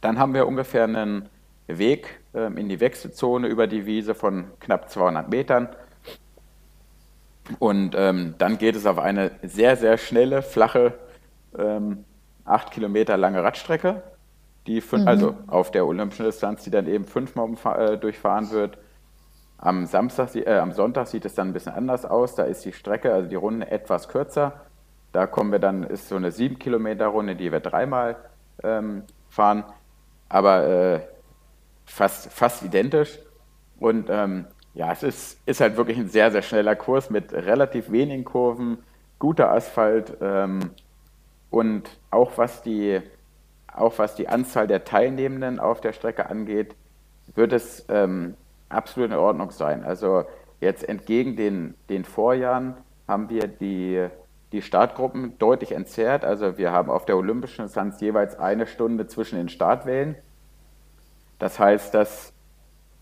Dann 0.00 0.18
haben 0.18 0.34
wir 0.34 0.46
ungefähr 0.46 0.84
einen 0.84 1.28
Weg 1.66 2.20
ähm, 2.34 2.56
in 2.56 2.68
die 2.68 2.80
Wechselzone 2.80 3.46
über 3.46 3.66
die 3.66 3.86
Wiese 3.86 4.14
von 4.14 4.46
knapp 4.60 4.90
200 4.90 5.30
Metern. 5.30 5.68
Und 7.58 7.94
ähm, 7.96 8.34
dann 8.38 8.58
geht 8.58 8.74
es 8.74 8.86
auf 8.86 8.98
eine 8.98 9.30
sehr, 9.42 9.76
sehr 9.76 9.98
schnelle, 9.98 10.42
flache 10.42 10.94
ähm, 11.58 12.04
acht 12.44 12.70
Kilometer 12.70 13.16
lange 13.16 13.42
Radstrecke, 13.42 14.02
die 14.66 14.80
fün- 14.80 15.02
mhm. 15.02 15.08
also 15.08 15.36
auf 15.46 15.70
der 15.70 15.86
olympischen 15.86 16.26
Distanz, 16.26 16.64
die 16.64 16.70
dann 16.70 16.86
eben 16.86 17.04
fünfmal 17.04 17.54
äh, 17.78 17.98
durchfahren 17.98 18.50
wird. 18.50 18.78
Am, 19.58 19.86
Samstag, 19.86 20.34
äh, 20.34 20.58
am 20.58 20.72
Sonntag 20.72 21.06
sieht 21.06 21.24
es 21.24 21.34
dann 21.34 21.48
ein 21.48 21.52
bisschen 21.52 21.72
anders 21.72 22.04
aus. 22.04 22.34
Da 22.34 22.44
ist 22.44 22.64
die 22.64 22.72
Strecke, 22.72 23.12
also 23.12 23.28
die 23.28 23.36
Runde 23.36 23.70
etwas 23.70 24.08
kürzer. 24.08 24.60
Da 25.12 25.26
kommen 25.26 25.52
wir 25.52 25.58
dann, 25.58 25.84
ist 25.84 26.08
so 26.08 26.16
eine 26.16 26.32
sieben 26.32 26.58
Kilometer 26.58 27.06
Runde, 27.06 27.36
die 27.36 27.50
wir 27.52 27.60
dreimal 27.60 28.16
ähm, 28.62 29.04
fahren. 29.28 29.64
Aber 30.28 30.66
äh, 30.66 31.00
fast, 31.86 32.32
fast 32.32 32.62
identisch. 32.62 33.18
Und 33.78 34.08
ähm, 34.10 34.46
ja, 34.74 34.90
es 34.92 35.02
ist, 35.02 35.40
ist 35.46 35.60
halt 35.60 35.76
wirklich 35.76 35.98
ein 35.98 36.08
sehr, 36.08 36.30
sehr 36.30 36.42
schneller 36.42 36.74
Kurs 36.74 37.08
mit 37.10 37.32
relativ 37.32 37.90
wenigen 37.92 38.24
Kurven, 38.24 38.78
guter 39.18 39.52
Asphalt 39.52 40.16
ähm, 40.20 40.70
und 41.54 41.88
auch 42.10 42.32
was, 42.36 42.62
die, 42.62 43.00
auch 43.72 43.96
was 43.98 44.16
die 44.16 44.28
Anzahl 44.28 44.66
der 44.66 44.84
Teilnehmenden 44.84 45.60
auf 45.60 45.80
der 45.80 45.92
Strecke 45.92 46.28
angeht, 46.28 46.74
wird 47.36 47.52
es 47.52 47.86
ähm, 47.88 48.34
absolut 48.68 49.12
in 49.12 49.16
Ordnung 49.16 49.52
sein. 49.52 49.84
Also 49.84 50.24
jetzt 50.60 50.82
entgegen 50.88 51.36
den, 51.36 51.74
den 51.88 52.04
Vorjahren 52.04 52.74
haben 53.06 53.30
wir 53.30 53.46
die, 53.46 54.08
die 54.50 54.62
Startgruppen 54.62 55.38
deutlich 55.38 55.70
entzerrt. 55.70 56.24
Also 56.24 56.58
wir 56.58 56.72
haben 56.72 56.90
auf 56.90 57.04
der 57.04 57.16
Olympischen 57.16 57.66
Distanz 57.66 58.00
jeweils 58.00 58.36
eine 58.36 58.66
Stunde 58.66 59.06
zwischen 59.06 59.36
den 59.36 59.48
Startwellen. 59.48 60.16
Das 61.38 61.60
heißt, 61.60 61.94
dass 61.94 62.32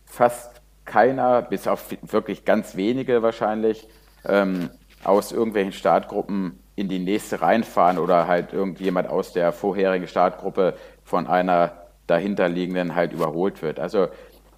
fast 0.05 0.61
keiner, 0.85 1.41
bis 1.41 1.67
auf 1.67 1.97
wirklich 2.03 2.45
ganz 2.45 2.77
wenige 2.77 3.23
wahrscheinlich, 3.23 3.89
ähm, 4.27 4.69
aus 5.05 5.33
irgendwelchen 5.33 5.73
Startgruppen 5.73 6.62
in 6.75 6.89
die 6.89 6.99
nächste 6.99 7.43
reinfahren 7.43 7.99
oder 7.99 8.27
halt 8.27 8.53
irgendjemand 8.53 9.09
aus 9.09 9.33
der 9.33 9.53
vorherigen 9.53 10.09
Startgruppe 10.09 10.75
von 11.05 11.27
einer 11.27 11.73
dahinterliegenden 12.07 12.95
halt 12.95 13.13
überholt 13.13 13.63
wird. 13.63 13.79
Also 13.79 14.09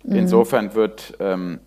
mhm. 0.05 0.16
insofern 0.16 0.74
wird 0.74 1.14
ähm, 1.20 1.61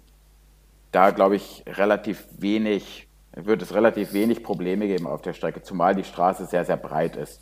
da, 0.92 1.12
glaube 1.12 1.36
ich, 1.36 1.64
relativ 1.68 2.26
wenig, 2.38 3.08
wird 3.36 3.62
es 3.62 3.74
relativ 3.74 4.14
wenig 4.14 4.44
Probleme 4.44 4.88
geben 4.88 5.06
auf 5.08 5.22
der 5.22 5.34
Strecke, 5.34 5.62
zumal 5.62 5.96
die 5.96 6.04
Straße 6.04 6.46
sehr, 6.46 6.66
sehr 6.66 6.78
breit 6.78 7.16
ist. 7.16 7.42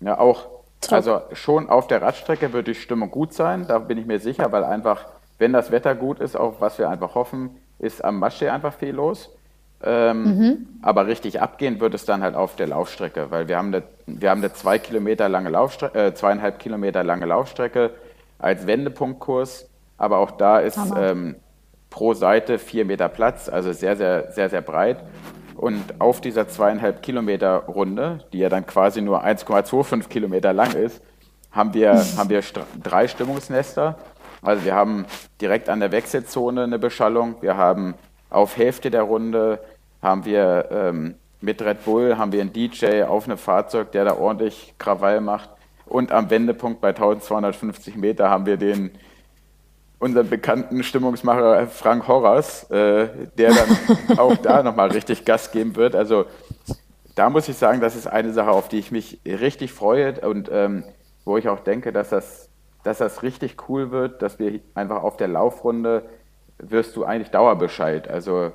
Ja, 0.00 0.18
auch, 0.18 0.46
Top. 0.80 0.92
also 0.92 1.22
schon 1.32 1.68
auf 1.68 1.88
der 1.88 2.02
Radstrecke 2.02 2.52
wird 2.52 2.68
die 2.68 2.74
Stimmung 2.74 3.10
gut 3.10 3.32
sein, 3.32 3.66
da 3.66 3.78
bin 3.78 3.98
ich 3.98 4.06
mir 4.06 4.20
sicher, 4.20 4.52
weil 4.52 4.64
einfach, 4.64 5.06
wenn 5.38 5.52
das 5.52 5.70
Wetter 5.70 5.94
gut 5.94 6.20
ist, 6.20 6.36
auch 6.36 6.60
was 6.60 6.78
wir 6.78 6.88
einfach 6.88 7.14
hoffen, 7.14 7.56
ist 7.78 8.04
am 8.04 8.18
Maschsee 8.18 8.48
einfach 8.48 8.74
viel 8.74 8.94
los. 8.94 9.30
Ähm, 9.82 10.22
mhm. 10.22 10.66
Aber 10.82 11.06
richtig 11.06 11.40
abgehen 11.40 11.80
wird 11.80 11.94
es 11.94 12.04
dann 12.04 12.22
halt 12.22 12.34
auf 12.34 12.56
der 12.56 12.66
Laufstrecke, 12.66 13.30
weil 13.30 13.48
wir 13.48 13.56
haben 13.56 13.68
eine, 13.68 13.84
wir 14.06 14.30
haben 14.30 14.40
eine 14.40 14.52
zwei 14.52 14.78
Kilometer 14.78 15.28
lange 15.28 15.50
Laufstrecke, 15.50 15.98
äh, 15.98 16.14
zweieinhalb 16.14 16.58
Kilometer 16.58 17.04
lange 17.04 17.26
Laufstrecke 17.26 17.92
als 18.38 18.66
Wendepunktkurs. 18.66 19.68
Aber 19.96 20.18
auch 20.18 20.32
da 20.32 20.58
ist 20.58 20.78
ähm, 20.96 21.36
pro 21.90 22.14
Seite 22.14 22.58
vier 22.58 22.84
Meter 22.84 23.08
Platz, 23.08 23.48
also 23.48 23.72
sehr, 23.72 23.96
sehr, 23.96 24.32
sehr, 24.32 24.48
sehr 24.50 24.62
breit. 24.62 25.04
Und 25.54 26.00
auf 26.00 26.20
dieser 26.20 26.46
zweieinhalb 26.46 27.02
Kilometer 27.02 27.64
Runde, 27.64 28.24
die 28.32 28.38
ja 28.38 28.48
dann 28.48 28.66
quasi 28.66 29.02
nur 29.02 29.24
1,25 29.24 30.08
Kilometer 30.08 30.52
lang 30.52 30.72
ist, 30.74 31.02
haben 31.50 31.74
wir, 31.74 31.94
haben 32.16 32.30
wir 32.30 32.42
drei 32.82 33.08
Stimmungsnester. 33.08 33.96
Also 34.42 34.64
wir 34.64 34.74
haben 34.74 35.06
direkt 35.40 35.68
an 35.68 35.80
der 35.80 35.90
Wechselzone 35.90 36.62
eine 36.62 36.78
Beschallung, 36.78 37.36
wir 37.40 37.56
haben 37.56 37.94
auf 38.30 38.56
Hälfte 38.56 38.90
der 38.90 39.02
Runde 39.02 39.60
haben 40.02 40.24
wir 40.24 40.68
ähm, 40.70 41.14
mit 41.40 41.62
Red 41.62 41.84
Bull 41.84 42.18
haben 42.18 42.32
wir 42.32 42.40
einen 42.40 42.52
DJ 42.52 43.04
auf 43.04 43.24
einem 43.24 43.38
Fahrzeug, 43.38 43.92
der 43.92 44.04
da 44.04 44.16
ordentlich 44.16 44.74
Krawall 44.78 45.20
macht. 45.20 45.50
Und 45.86 46.12
am 46.12 46.30
Wendepunkt 46.30 46.80
bei 46.80 46.88
1250 46.88 47.96
Meter 47.96 48.28
haben 48.28 48.44
wir 48.44 48.56
den 48.56 48.90
unseren 49.98 50.28
bekannten 50.28 50.82
Stimmungsmacher 50.82 51.66
Frank 51.66 52.06
Horras, 52.06 52.70
äh, 52.70 53.08
der 53.36 53.52
dann 53.52 54.18
auch 54.18 54.36
da 54.36 54.62
nochmal 54.62 54.90
richtig 54.90 55.24
Gas 55.24 55.50
geben 55.50 55.76
wird. 55.76 55.94
Also 55.94 56.26
da 57.14 57.30
muss 57.30 57.48
ich 57.48 57.56
sagen, 57.56 57.80
das 57.80 57.96
ist 57.96 58.06
eine 58.06 58.32
Sache, 58.32 58.50
auf 58.50 58.68
die 58.68 58.78
ich 58.78 58.92
mich 58.92 59.20
richtig 59.24 59.72
freue 59.72 60.20
und 60.20 60.48
ähm, 60.52 60.84
wo 61.24 61.36
ich 61.36 61.48
auch 61.48 61.60
denke, 61.60 61.92
dass 61.92 62.10
das, 62.10 62.48
dass 62.84 62.98
das 62.98 63.22
richtig 63.22 63.68
cool 63.68 63.90
wird, 63.90 64.22
dass 64.22 64.38
wir 64.38 64.60
einfach 64.74 65.02
auf 65.02 65.16
der 65.16 65.28
Laufrunde 65.28 66.04
wirst 66.58 66.96
du 66.96 67.04
eigentlich 67.04 67.30
Dauerbescheid. 67.30 68.08
Also 68.08 68.52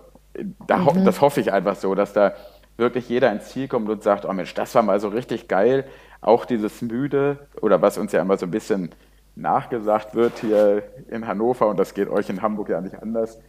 da, 0.68 0.78
mhm. 0.78 1.06
das 1.06 1.22
hoffe 1.22 1.42
ich 1.42 1.52
einfach 1.52 1.76
so, 1.76 1.96
dass 1.96 2.14
da 2.14 2.34
wirklich 2.78 3.08
jeder 3.10 3.32
ins 3.32 3.50
Ziel 3.50 3.68
kommt 3.68 3.90
und 3.90 4.04
sagt, 4.04 4.26
oh 4.26 4.34
Mensch, 4.34 4.54
das 4.54 4.74
war 4.76 4.82
mal 4.82 5.00
so 5.00 5.10
richtig 5.10 5.48
geil. 5.48 5.86
Auch 6.22 6.46
dieses 6.46 6.82
Müde 6.82 7.38
oder 7.62 7.82
was 7.82 7.98
uns 7.98 8.12
ja 8.12 8.22
immer 8.22 8.38
so 8.38 8.46
ein 8.46 8.52
bisschen 8.52 8.90
nachgesagt 9.36 10.16
wird 10.16 10.40
hier 10.40 10.84
in 11.10 11.28
Hannover 11.28 11.68
und 11.68 11.78
das 11.78 11.94
geht 11.94 12.10
euch 12.10 12.30
in 12.30 12.42
Hamburg 12.42 12.70
ja 12.70 12.82
nicht 12.82 13.02
anders. 13.02 13.40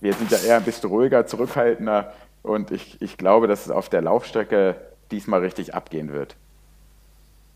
Wir 0.00 0.12
sind 0.12 0.30
ja 0.30 0.38
eher 0.38 0.56
ein 0.56 0.64
bisschen 0.64 0.90
ruhiger, 0.90 1.26
zurückhaltender 1.26 2.12
und 2.42 2.70
ich, 2.70 3.00
ich 3.02 3.16
glaube, 3.16 3.46
dass 3.46 3.66
es 3.66 3.72
auf 3.72 3.88
der 3.88 4.02
Laufstrecke 4.02 4.76
diesmal 5.10 5.40
richtig 5.40 5.74
abgehen 5.74 6.12
wird. 6.12 6.36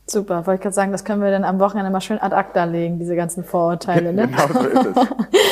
Super, 0.06 0.46
wollte 0.46 0.56
ich 0.56 0.60
gerade 0.62 0.74
sagen, 0.74 0.92
das 0.92 1.04
können 1.04 1.22
wir 1.22 1.30
dann 1.30 1.44
am 1.44 1.60
Wochenende 1.60 1.90
mal 1.90 2.00
schön 2.00 2.18
ad 2.18 2.34
acta 2.34 2.64
legen, 2.64 2.98
diese 2.98 3.14
ganzen 3.14 3.44
Vorurteile. 3.44 4.12
Ne? 4.12 4.26
genau 4.28 4.46
so 4.48 4.66
ist 4.66 4.86
es. 4.86 4.96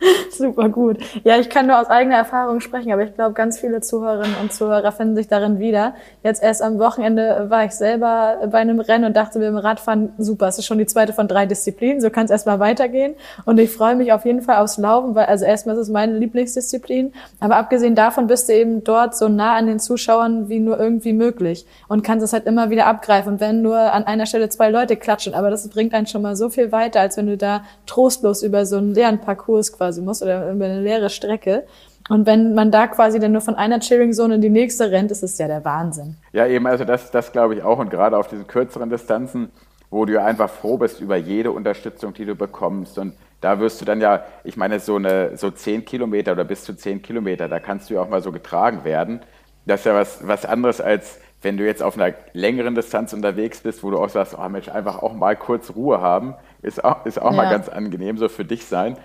Super 0.30 0.68
gut. 0.68 0.98
Ja, 1.24 1.38
ich 1.38 1.50
kann 1.50 1.66
nur 1.66 1.80
aus 1.80 1.88
eigener 1.88 2.16
Erfahrung 2.16 2.60
sprechen, 2.60 2.92
aber 2.92 3.02
ich 3.02 3.14
glaube, 3.14 3.32
ganz 3.32 3.58
viele 3.58 3.80
Zuhörerinnen 3.80 4.36
und 4.40 4.52
Zuhörer 4.52 4.92
finden 4.92 5.16
sich 5.16 5.28
darin 5.28 5.58
wieder. 5.58 5.94
Jetzt 6.22 6.42
erst 6.42 6.62
am 6.62 6.78
Wochenende 6.78 7.46
war 7.48 7.64
ich 7.64 7.72
selber 7.72 8.38
bei 8.50 8.58
einem 8.58 8.78
Rennen 8.80 9.04
und 9.04 9.16
dachte 9.16 9.38
mir 9.38 9.48
im 9.48 9.56
Radfahren, 9.56 10.12
super, 10.18 10.46
es 10.46 10.58
ist 10.58 10.66
schon 10.66 10.78
die 10.78 10.86
zweite 10.86 11.12
von 11.12 11.26
drei 11.26 11.46
Disziplinen, 11.46 12.00
so 12.00 12.10
kann 12.10 12.26
es 12.26 12.30
erstmal 12.30 12.60
weitergehen. 12.60 13.14
Und 13.44 13.58
ich 13.58 13.70
freue 13.70 13.96
mich 13.96 14.12
auf 14.12 14.24
jeden 14.24 14.42
Fall 14.42 14.58
aufs 14.58 14.78
Laufen, 14.78 15.14
weil 15.14 15.26
also 15.26 15.44
erstmal 15.44 15.74
ist 15.74 15.82
es 15.82 15.88
meine 15.88 16.16
Lieblingsdisziplin, 16.16 17.12
aber 17.40 17.56
abgesehen 17.56 17.94
davon 17.94 18.28
bist 18.28 18.48
du 18.48 18.54
eben 18.54 18.84
dort 18.84 19.16
so 19.16 19.28
nah 19.28 19.56
an 19.56 19.66
den 19.66 19.80
Zuschauern 19.80 20.48
wie 20.48 20.60
nur 20.60 20.78
irgendwie 20.78 21.12
möglich 21.12 21.66
und 21.88 22.04
kannst 22.04 22.24
es 22.24 22.32
halt 22.32 22.46
immer 22.46 22.70
wieder 22.70 22.86
abgreifen. 22.86 23.40
Wenn 23.40 23.62
nur 23.62 23.78
an 23.78 24.04
einer 24.04 24.26
Stelle 24.26 24.48
zwei 24.48 24.70
Leute 24.70 24.96
klatschen, 24.96 25.34
aber 25.34 25.50
das 25.50 25.68
bringt 25.68 25.94
einen 25.94 26.06
schon 26.06 26.22
mal 26.22 26.36
so 26.36 26.48
viel 26.50 26.70
weiter, 26.70 27.00
als 27.00 27.16
wenn 27.16 27.26
du 27.26 27.36
da 27.36 27.64
trostlos 27.86 28.42
über 28.42 28.64
so 28.64 28.76
einen 28.76 28.94
leeren 28.94 29.18
Parcours 29.18 29.72
quasi 29.72 29.87
musst 30.02 30.22
oder 30.22 30.50
über 30.50 30.64
eine 30.64 30.80
leere 30.80 31.10
Strecke. 31.10 31.64
Und 32.08 32.26
wenn 32.26 32.54
man 32.54 32.70
da 32.70 32.86
quasi 32.86 33.18
dann 33.18 33.32
nur 33.32 33.40
von 33.40 33.54
einer 33.54 33.80
Cheering-Zone 33.80 34.36
in 34.36 34.40
die 34.40 34.50
nächste 34.50 34.90
rennt, 34.90 35.10
ist 35.10 35.22
es 35.22 35.36
ja 35.38 35.46
der 35.46 35.64
Wahnsinn. 35.64 36.16
Ja, 36.32 36.46
eben, 36.46 36.66
also 36.66 36.84
das, 36.84 37.10
das 37.10 37.32
glaube 37.32 37.54
ich 37.54 37.62
auch. 37.62 37.78
Und 37.78 37.90
gerade 37.90 38.16
auf 38.16 38.28
diesen 38.28 38.46
kürzeren 38.46 38.88
Distanzen, 38.88 39.50
wo 39.90 40.04
du 40.04 40.22
einfach 40.22 40.48
froh 40.48 40.78
bist 40.78 41.00
über 41.00 41.16
jede 41.16 41.52
Unterstützung, 41.52 42.14
die 42.14 42.24
du 42.24 42.34
bekommst. 42.34 42.98
Und 42.98 43.12
da 43.40 43.60
wirst 43.60 43.80
du 43.80 43.84
dann 43.84 44.00
ja, 44.00 44.24
ich 44.44 44.56
meine, 44.56 44.80
so 44.80 44.96
eine 44.96 45.36
so 45.36 45.50
zehn 45.50 45.84
Kilometer 45.84 46.32
oder 46.32 46.44
bis 46.44 46.64
zu 46.64 46.74
zehn 46.74 47.02
Kilometer, 47.02 47.48
da 47.48 47.60
kannst 47.60 47.90
du 47.90 47.94
ja 47.94 48.00
auch 48.00 48.08
mal 48.08 48.22
so 48.22 48.32
getragen 48.32 48.84
werden. 48.84 49.20
Das 49.66 49.80
ist 49.80 49.86
ja 49.86 49.94
was, 49.94 50.26
was 50.26 50.46
anderes 50.46 50.80
als 50.80 51.18
wenn 51.42 51.56
du 51.56 51.64
jetzt 51.64 51.82
auf 51.82 51.96
einer 51.96 52.14
längeren 52.32 52.74
Distanz 52.74 53.12
unterwegs 53.12 53.60
bist, 53.60 53.82
wo 53.82 53.90
du 53.90 53.98
auch 53.98 54.08
sagst, 54.08 54.36
oh 54.36 54.48
Mensch, 54.48 54.68
einfach 54.68 55.02
auch 55.02 55.14
mal 55.14 55.36
kurz 55.36 55.74
Ruhe 55.74 56.00
haben, 56.00 56.34
ist 56.62 56.84
auch, 56.84 57.06
ist 57.06 57.20
auch 57.20 57.30
ja. 57.30 57.36
mal 57.36 57.50
ganz 57.50 57.68
angenehm 57.68 58.18
so 58.18 58.28
für 58.28 58.44
dich 58.44 58.66
sein. 58.66 58.96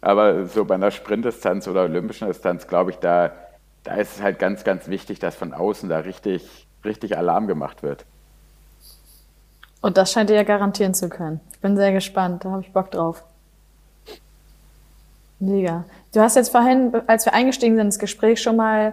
Aber 0.00 0.46
so 0.46 0.64
bei 0.64 0.76
einer 0.76 0.90
Sprintdistanz 0.90 1.68
oder 1.68 1.82
olympischen 1.82 2.26
Distanz, 2.26 2.66
glaube 2.66 2.90
ich, 2.90 2.96
da, 2.96 3.32
da 3.84 3.94
ist 3.96 4.16
es 4.16 4.22
halt 4.22 4.38
ganz, 4.38 4.64
ganz 4.64 4.88
wichtig, 4.88 5.18
dass 5.18 5.34
von 5.34 5.52
außen 5.52 5.88
da 5.88 5.98
richtig, 5.98 6.66
richtig 6.84 7.16
Alarm 7.16 7.46
gemacht 7.46 7.82
wird. 7.82 8.06
Und 9.82 9.96
das 9.96 10.12
scheint 10.12 10.30
ihr 10.30 10.36
ja 10.36 10.42
garantieren 10.42 10.94
zu 10.94 11.08
können. 11.08 11.40
Ich 11.52 11.60
bin 11.60 11.76
sehr 11.76 11.92
gespannt, 11.92 12.44
da 12.44 12.50
habe 12.50 12.62
ich 12.62 12.72
Bock 12.72 12.90
drauf. 12.90 13.22
Mega. 15.38 15.84
Du 16.12 16.20
hast 16.20 16.36
jetzt 16.36 16.50
vorhin, 16.50 16.94
als 17.06 17.24
wir 17.24 17.32
eingestiegen 17.32 17.76
sind 17.76 17.86
ins 17.86 17.98
Gespräch, 17.98 18.42
schon 18.42 18.56
mal 18.56 18.92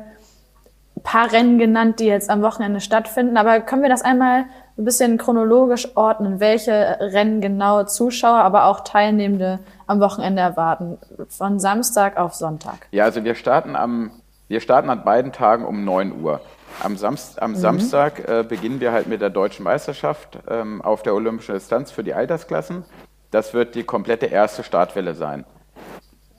paar 1.07 1.31
Rennen 1.31 1.57
genannt, 1.57 2.01
die 2.01 2.05
jetzt 2.05 2.29
am 2.29 2.41
Wochenende 2.41 2.81
stattfinden. 2.81 3.37
Aber 3.37 3.61
können 3.61 3.81
wir 3.81 3.89
das 3.89 4.01
einmal 4.01 4.43
ein 4.77 4.83
bisschen 4.83 5.17
chronologisch 5.17 5.95
ordnen, 5.95 6.41
welche 6.41 6.97
Rennen 6.99 7.39
genau 7.39 7.85
Zuschauer, 7.85 8.39
aber 8.39 8.65
auch 8.65 8.81
Teilnehmende 8.81 9.59
am 9.87 10.01
Wochenende 10.01 10.41
erwarten, 10.41 10.97
von 11.29 11.61
Samstag 11.61 12.17
auf 12.17 12.33
Sonntag? 12.33 12.87
Ja, 12.91 13.05
also 13.05 13.23
wir 13.23 13.35
starten 13.35 13.77
am, 13.77 14.11
wir 14.49 14.59
starten 14.59 14.89
an 14.89 15.05
beiden 15.05 15.31
Tagen 15.31 15.65
um 15.65 15.85
9 15.85 16.21
Uhr. 16.21 16.41
Am, 16.83 16.97
Samst, 16.97 17.41
am 17.41 17.51
mhm. 17.51 17.55
Samstag 17.55 18.27
äh, 18.27 18.43
beginnen 18.43 18.81
wir 18.81 18.91
halt 18.91 19.07
mit 19.07 19.21
der 19.21 19.29
deutschen 19.29 19.63
Meisterschaft 19.63 20.37
ähm, 20.49 20.81
auf 20.81 21.03
der 21.03 21.15
olympischen 21.15 21.55
Distanz 21.55 21.89
für 21.89 22.03
die 22.03 22.13
Altersklassen. 22.13 22.83
Das 23.31 23.53
wird 23.53 23.75
die 23.75 23.83
komplette 23.83 24.25
erste 24.25 24.61
Startwelle 24.61 25.15
sein. 25.15 25.45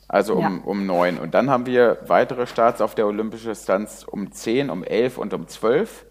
Also 0.09 0.35
um, 0.35 0.42
ja. 0.42 0.61
um 0.64 0.87
9. 0.87 1.18
Und 1.18 1.35
dann 1.35 1.51
haben 1.51 1.66
wir 1.66 1.99
weitere 2.07 2.47
Starts 2.47 2.81
auf 2.81 2.94
der 2.94 3.07
olympischen 3.07 3.51
Distanz 3.51 4.05
um 4.05 4.33
10, 4.33 4.71
um 4.71 4.83
11 4.83 5.18
und 5.18 5.35
um 5.35 5.47
12. 5.47 6.07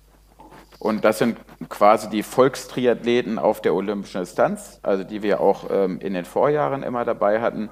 Und 0.79 1.03
das 1.03 1.17
sind 1.17 1.39
quasi 1.69 2.07
die 2.09 2.21
Volkstriathleten 2.21 3.39
auf 3.39 3.61
der 3.61 3.73
olympischen 3.73 4.21
Distanz, 4.21 4.79
also 4.83 5.03
die 5.03 5.23
wir 5.23 5.41
auch 5.41 5.65
ähm, 5.71 5.99
in 5.99 6.13
den 6.13 6.25
Vorjahren 6.25 6.83
immer 6.83 7.03
dabei 7.03 7.41
hatten. 7.41 7.69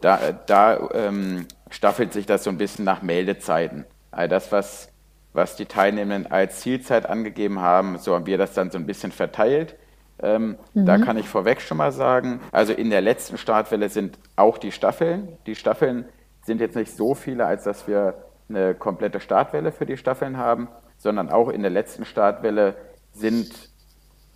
Da, 0.00 0.18
da 0.46 0.90
ähm, 0.92 1.46
staffelt 1.70 2.12
sich 2.12 2.26
das 2.26 2.42
so 2.44 2.50
ein 2.50 2.58
bisschen 2.58 2.84
nach 2.84 3.02
Meldezeiten. 3.02 3.84
Also 4.10 4.30
das, 4.30 4.52
was, 4.52 4.88
was 5.32 5.54
die 5.54 5.66
Teilnehmenden 5.66 6.32
als 6.32 6.60
Zielzeit 6.60 7.06
angegeben 7.06 7.60
haben, 7.60 7.98
so 7.98 8.14
haben 8.14 8.26
wir 8.26 8.38
das 8.38 8.54
dann 8.54 8.72
so 8.72 8.78
ein 8.78 8.86
bisschen 8.86 9.12
verteilt. 9.12 9.76
Ähm, 10.22 10.58
mhm. 10.74 10.86
Da 10.86 10.98
kann 10.98 11.16
ich 11.16 11.28
vorweg 11.28 11.60
schon 11.60 11.78
mal 11.78 11.92
sagen, 11.92 12.40
also 12.52 12.72
in 12.72 12.90
der 12.90 13.00
letzten 13.00 13.38
Startwelle 13.38 13.88
sind 13.88 14.18
auch 14.36 14.58
die 14.58 14.72
Staffeln. 14.72 15.36
Die 15.46 15.54
Staffeln 15.54 16.04
sind 16.42 16.60
jetzt 16.60 16.76
nicht 16.76 16.96
so 16.96 17.14
viele, 17.14 17.46
als 17.46 17.64
dass 17.64 17.86
wir 17.86 18.14
eine 18.48 18.74
komplette 18.74 19.20
Startwelle 19.20 19.72
für 19.72 19.86
die 19.86 19.96
Staffeln 19.96 20.36
haben 20.36 20.68
sondern 20.98 21.30
auch 21.30 21.48
in 21.48 21.62
der 21.62 21.70
letzten 21.70 22.04
Startwelle 22.04 22.74
sind 23.12 23.70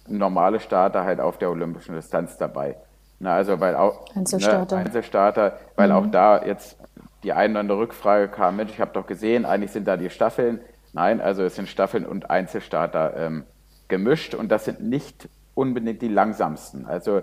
normale 0.08 0.60
Starter 0.60 1.04
halt 1.04 1.20
auf 1.20 1.38
der 1.38 1.50
olympischen 1.50 1.94
Distanz 1.94 2.38
dabei. 2.38 2.76
Na, 3.18 3.34
also 3.34 3.60
weil 3.60 3.76
auch 3.76 4.04
Einzelstarter. 4.16 4.76
Ne, 4.76 4.84
Einzelstarter, 4.86 5.58
weil 5.76 5.90
Mhm. 5.90 5.94
auch 5.94 6.06
da 6.06 6.44
jetzt 6.44 6.76
die 7.22 7.32
eine 7.32 7.52
oder 7.52 7.60
andere 7.60 7.78
Rückfrage 7.78 8.28
kam, 8.28 8.56
Mensch, 8.56 8.72
ich 8.72 8.80
habe 8.80 8.92
doch 8.94 9.06
gesehen, 9.06 9.44
eigentlich 9.44 9.70
sind 9.70 9.86
da 9.86 9.96
die 9.96 10.10
Staffeln. 10.10 10.60
Nein, 10.92 11.20
also 11.20 11.42
es 11.44 11.54
sind 11.54 11.68
Staffeln 11.68 12.04
und 12.04 12.30
Einzelstarter 12.30 13.16
ähm, 13.16 13.44
gemischt 13.88 14.34
und 14.34 14.48
das 14.50 14.64
sind 14.64 14.82
nicht 14.82 15.28
unbedingt 15.54 16.02
die 16.02 16.08
langsamsten. 16.08 16.86
Also 16.86 17.22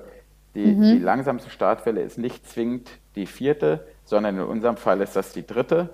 die, 0.55 0.75
Mhm. 0.75 0.81
die 0.81 0.99
langsamste 0.99 1.49
Startwelle 1.49 2.01
ist 2.01 2.17
nicht 2.17 2.47
zwingend 2.47 2.89
die 3.15 3.25
vierte, 3.25 3.85
sondern 4.05 4.37
in 4.37 4.43
unserem 4.43 4.77
Fall 4.77 5.01
ist 5.01 5.15
das 5.15 5.33
die 5.33 5.45
dritte. 5.45 5.89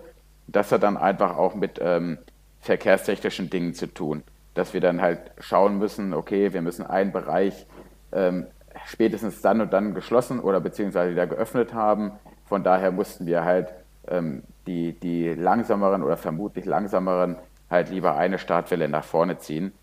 Das 0.47 0.71
hat 0.71 0.83
dann 0.83 0.97
einfach 0.97 1.37
auch 1.37 1.55
mit 1.55 1.79
ähm, 1.81 2.17
verkehrstechnischen 2.61 3.49
Dingen 3.49 3.73
zu 3.73 3.87
tun, 3.87 4.23
dass 4.53 4.73
wir 4.73 4.81
dann 4.81 5.01
halt 5.01 5.19
schauen 5.39 5.77
müssen, 5.77 6.13
okay, 6.13 6.53
wir 6.53 6.61
müssen 6.61 6.85
einen 6.85 7.11
Bereich 7.11 7.65
ähm, 8.11 8.47
spätestens 8.85 9.41
dann 9.41 9.61
und 9.61 9.73
dann 9.73 9.93
geschlossen 9.93 10.39
oder 10.39 10.59
beziehungsweise 10.59 11.11
wieder 11.11 11.27
geöffnet 11.27 11.73
haben. 11.73 12.11
Von 12.45 12.63
daher 12.63 12.91
mussten 12.91 13.25
wir 13.25 13.43
halt 13.43 13.69
ähm, 14.07 14.43
die, 14.67 14.93
die 14.93 15.33
langsameren 15.33 16.03
oder 16.03 16.17
vermutlich 16.17 16.65
langsameren 16.65 17.37
halt 17.69 17.89
lieber 17.89 18.15
eine 18.15 18.37
Startwelle 18.37 18.87
nach 18.87 19.03
vorne 19.03 19.37
ziehen, 19.37 19.73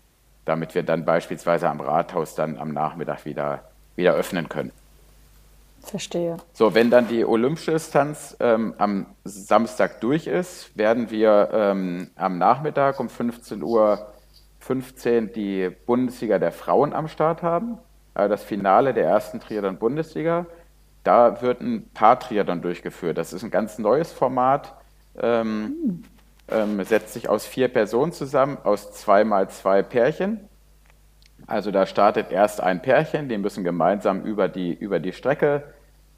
damit 0.45 0.75
wir 0.75 0.83
dann 0.83 1.05
beispielsweise 1.05 1.69
am 1.69 1.79
Rathaus 1.79 2.35
dann 2.35 2.57
am 2.57 2.73
Nachmittag 2.73 3.25
wieder, 3.25 3.63
wieder 3.95 4.13
öffnen 4.13 4.49
können. 4.49 4.71
Verstehe. 5.81 6.37
So, 6.53 6.73
wenn 6.73 6.89
dann 6.89 7.07
die 7.09 7.25
olympische 7.25 7.71
Distanz 7.71 8.37
ähm, 8.39 8.73
am 8.77 9.05
Samstag 9.25 9.99
durch 9.99 10.27
ist, 10.27 10.77
werden 10.77 11.11
wir 11.11 11.49
ähm, 11.51 12.09
am 12.15 12.37
Nachmittag 12.37 12.99
um 12.99 13.09
15 13.09 13.61
Uhr 13.61 14.07
15 14.59 15.33
die 15.33 15.69
Bundesliga 15.85 16.39
der 16.39 16.53
Frauen 16.53 16.93
am 16.93 17.09
Start 17.09 17.43
haben. 17.43 17.77
Also 18.13 18.29
das 18.29 18.43
Finale 18.43 18.93
der 18.93 19.05
ersten 19.05 19.41
Triathlon-Bundesliga. 19.41 20.45
Da 21.03 21.41
wird 21.41 21.59
ein 21.59 21.89
Paar-Triathlon 21.93 22.61
durchgeführt. 22.61 23.17
Das 23.17 23.33
ist 23.33 23.43
ein 23.43 23.51
ganz 23.51 23.77
neues 23.77 24.13
Format. 24.13 24.73
Ähm, 25.17 26.03
ähm, 26.49 26.83
setzt 26.83 27.13
sich 27.13 27.29
aus 27.29 27.45
vier 27.45 27.67
Personen 27.67 28.11
zusammen, 28.11 28.57
aus 28.63 28.91
zwei 28.93 29.23
mal 29.23 29.49
zwei 29.49 29.83
Pärchen. 29.83 30.49
Also 31.47 31.71
da 31.71 31.85
startet 31.85 32.31
erst 32.31 32.61
ein 32.61 32.81
Pärchen, 32.81 33.27
die 33.29 33.37
müssen 33.37 33.63
gemeinsam 33.63 34.23
über 34.23 34.47
die, 34.47 34.73
über 34.73 34.99
die 34.99 35.13
Strecke, 35.13 35.63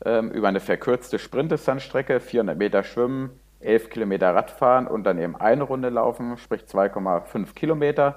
ähm, 0.03 0.29
über 0.31 0.47
eine 0.47 0.59
verkürzte 0.59 1.19
Sprintdistanzstrecke, 1.19 2.19
400 2.19 2.57
Meter 2.57 2.83
schwimmen, 2.83 3.31
11 3.59 3.89
Kilometer 3.89 4.35
Radfahren 4.35 4.87
und 4.87 5.03
dann 5.03 5.17
eben 5.17 5.35
eine 5.35 5.63
Runde 5.63 5.89
laufen, 5.89 6.37
sprich 6.37 6.63
2,5 6.63 7.53
Kilometer. 7.53 8.15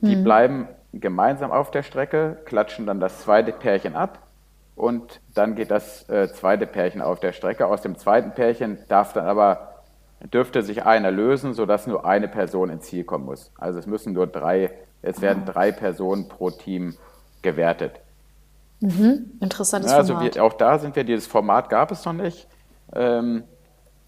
Die 0.00 0.16
bleiben 0.16 0.68
gemeinsam 0.92 1.50
auf 1.50 1.70
der 1.70 1.82
Strecke, 1.82 2.38
klatschen 2.44 2.86
dann 2.86 3.00
das 3.00 3.20
zweite 3.22 3.52
Pärchen 3.52 3.96
ab 3.96 4.18
und 4.76 5.20
dann 5.34 5.54
geht 5.54 5.70
das 5.70 6.08
äh, 6.08 6.28
zweite 6.32 6.66
Pärchen 6.66 7.00
auf 7.00 7.20
der 7.20 7.32
Strecke. 7.32 7.66
Aus 7.66 7.82
dem 7.82 7.96
zweiten 7.96 8.32
Pärchen 8.32 8.78
darf 8.88 9.12
dann 9.12 9.26
aber 9.26 9.73
dürfte 10.32 10.62
sich 10.62 10.84
einer 10.84 11.10
lösen, 11.10 11.54
sodass 11.54 11.86
nur 11.86 12.04
eine 12.04 12.28
Person 12.28 12.70
ins 12.70 12.86
Ziel 12.86 13.04
kommen 13.04 13.24
muss. 13.26 13.52
Also 13.58 13.78
es 13.78 13.86
müssen 13.86 14.12
nur 14.12 14.26
drei, 14.26 14.72
es 15.02 15.20
werden 15.20 15.44
drei 15.44 15.72
Personen 15.72 16.28
pro 16.28 16.50
Team 16.50 16.96
gewertet. 17.42 18.00
Interessantes 19.40 19.90
Ja, 19.90 19.96
also 19.96 20.14
Format. 20.14 20.34
wir, 20.34 20.44
auch 20.44 20.54
da 20.54 20.78
sind 20.78 20.96
wir, 20.96 21.04
dieses 21.04 21.26
Format 21.26 21.70
gab 21.70 21.90
es 21.90 22.04
noch 22.04 22.12
nicht. 22.12 22.48
Ähm, 22.92 23.44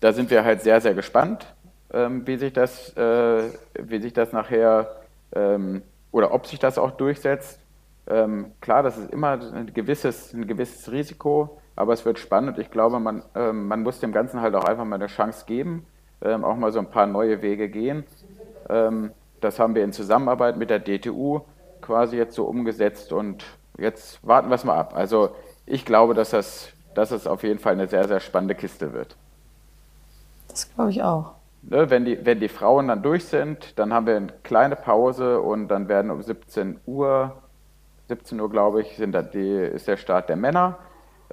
da 0.00 0.12
sind 0.12 0.30
wir 0.30 0.44
halt 0.44 0.62
sehr, 0.62 0.80
sehr 0.80 0.94
gespannt, 0.94 1.54
ähm, 1.92 2.26
wie 2.26 2.36
sich 2.36 2.52
das, 2.52 2.94
äh, 2.96 3.50
wie 3.74 4.00
sich 4.00 4.12
das 4.12 4.32
nachher 4.32 4.96
ähm, 5.32 5.82
oder 6.12 6.32
ob 6.32 6.46
sich 6.46 6.58
das 6.58 6.78
auch 6.78 6.92
durchsetzt. 6.92 7.60
Ähm, 8.08 8.52
klar, 8.60 8.82
das 8.82 8.98
ist 8.98 9.10
immer 9.10 9.32
ein 9.52 9.72
gewisses, 9.74 10.32
ein 10.32 10.46
gewisses 10.46 10.90
Risiko, 10.92 11.58
aber 11.74 11.92
es 11.92 12.04
wird 12.04 12.18
spannend. 12.18 12.58
Ich 12.58 12.70
glaube, 12.70 13.00
man, 13.00 13.22
ähm, 13.34 13.66
man 13.68 13.82
muss 13.82 14.00
dem 14.00 14.12
Ganzen 14.12 14.40
halt 14.40 14.54
auch 14.54 14.64
einfach 14.64 14.84
mal 14.84 14.96
eine 14.96 15.08
Chance 15.08 15.44
geben, 15.46 15.86
ähm, 16.22 16.44
auch 16.44 16.56
mal 16.56 16.72
so 16.72 16.78
ein 16.78 16.90
paar 16.90 17.06
neue 17.06 17.42
Wege 17.42 17.68
gehen. 17.68 18.04
Ähm, 18.68 19.12
das 19.40 19.58
haben 19.58 19.74
wir 19.74 19.84
in 19.84 19.92
Zusammenarbeit 19.92 20.56
mit 20.56 20.70
der 20.70 20.80
DTU 20.80 21.40
quasi 21.80 22.16
jetzt 22.16 22.34
so 22.34 22.44
umgesetzt 22.44 23.12
und 23.12 23.44
jetzt 23.78 24.26
warten 24.26 24.48
wir 24.48 24.54
es 24.54 24.64
mal 24.64 24.76
ab. 24.76 24.94
Also 24.96 25.30
ich 25.66 25.84
glaube, 25.84 26.14
dass 26.14 26.30
das, 26.30 26.68
dass 26.94 27.10
es 27.10 27.26
auf 27.26 27.42
jeden 27.42 27.58
Fall 27.58 27.74
eine 27.74 27.86
sehr, 27.86 28.08
sehr 28.08 28.20
spannende 28.20 28.54
Kiste 28.54 28.92
wird. 28.92 29.16
Das 30.48 30.72
glaube 30.74 30.90
ich 30.90 31.02
auch. 31.02 31.32
Ne, 31.62 31.90
wenn, 31.90 32.04
die, 32.04 32.24
wenn 32.24 32.38
die 32.38 32.48
Frauen 32.48 32.88
dann 32.88 33.02
durch 33.02 33.24
sind, 33.24 33.78
dann 33.78 33.92
haben 33.92 34.06
wir 34.06 34.16
eine 34.16 34.28
kleine 34.44 34.76
Pause 34.76 35.40
und 35.40 35.68
dann 35.68 35.88
werden 35.88 36.10
um 36.10 36.22
17 36.22 36.78
Uhr, 36.86 37.36
17 38.08 38.40
Uhr 38.40 38.48
glaube 38.48 38.82
ich, 38.82 38.96
sind 38.96 39.12
dann 39.12 39.30
die, 39.32 39.50
ist 39.50 39.88
der 39.88 39.96
Start 39.96 40.28
der 40.28 40.36
Männer. 40.36 40.78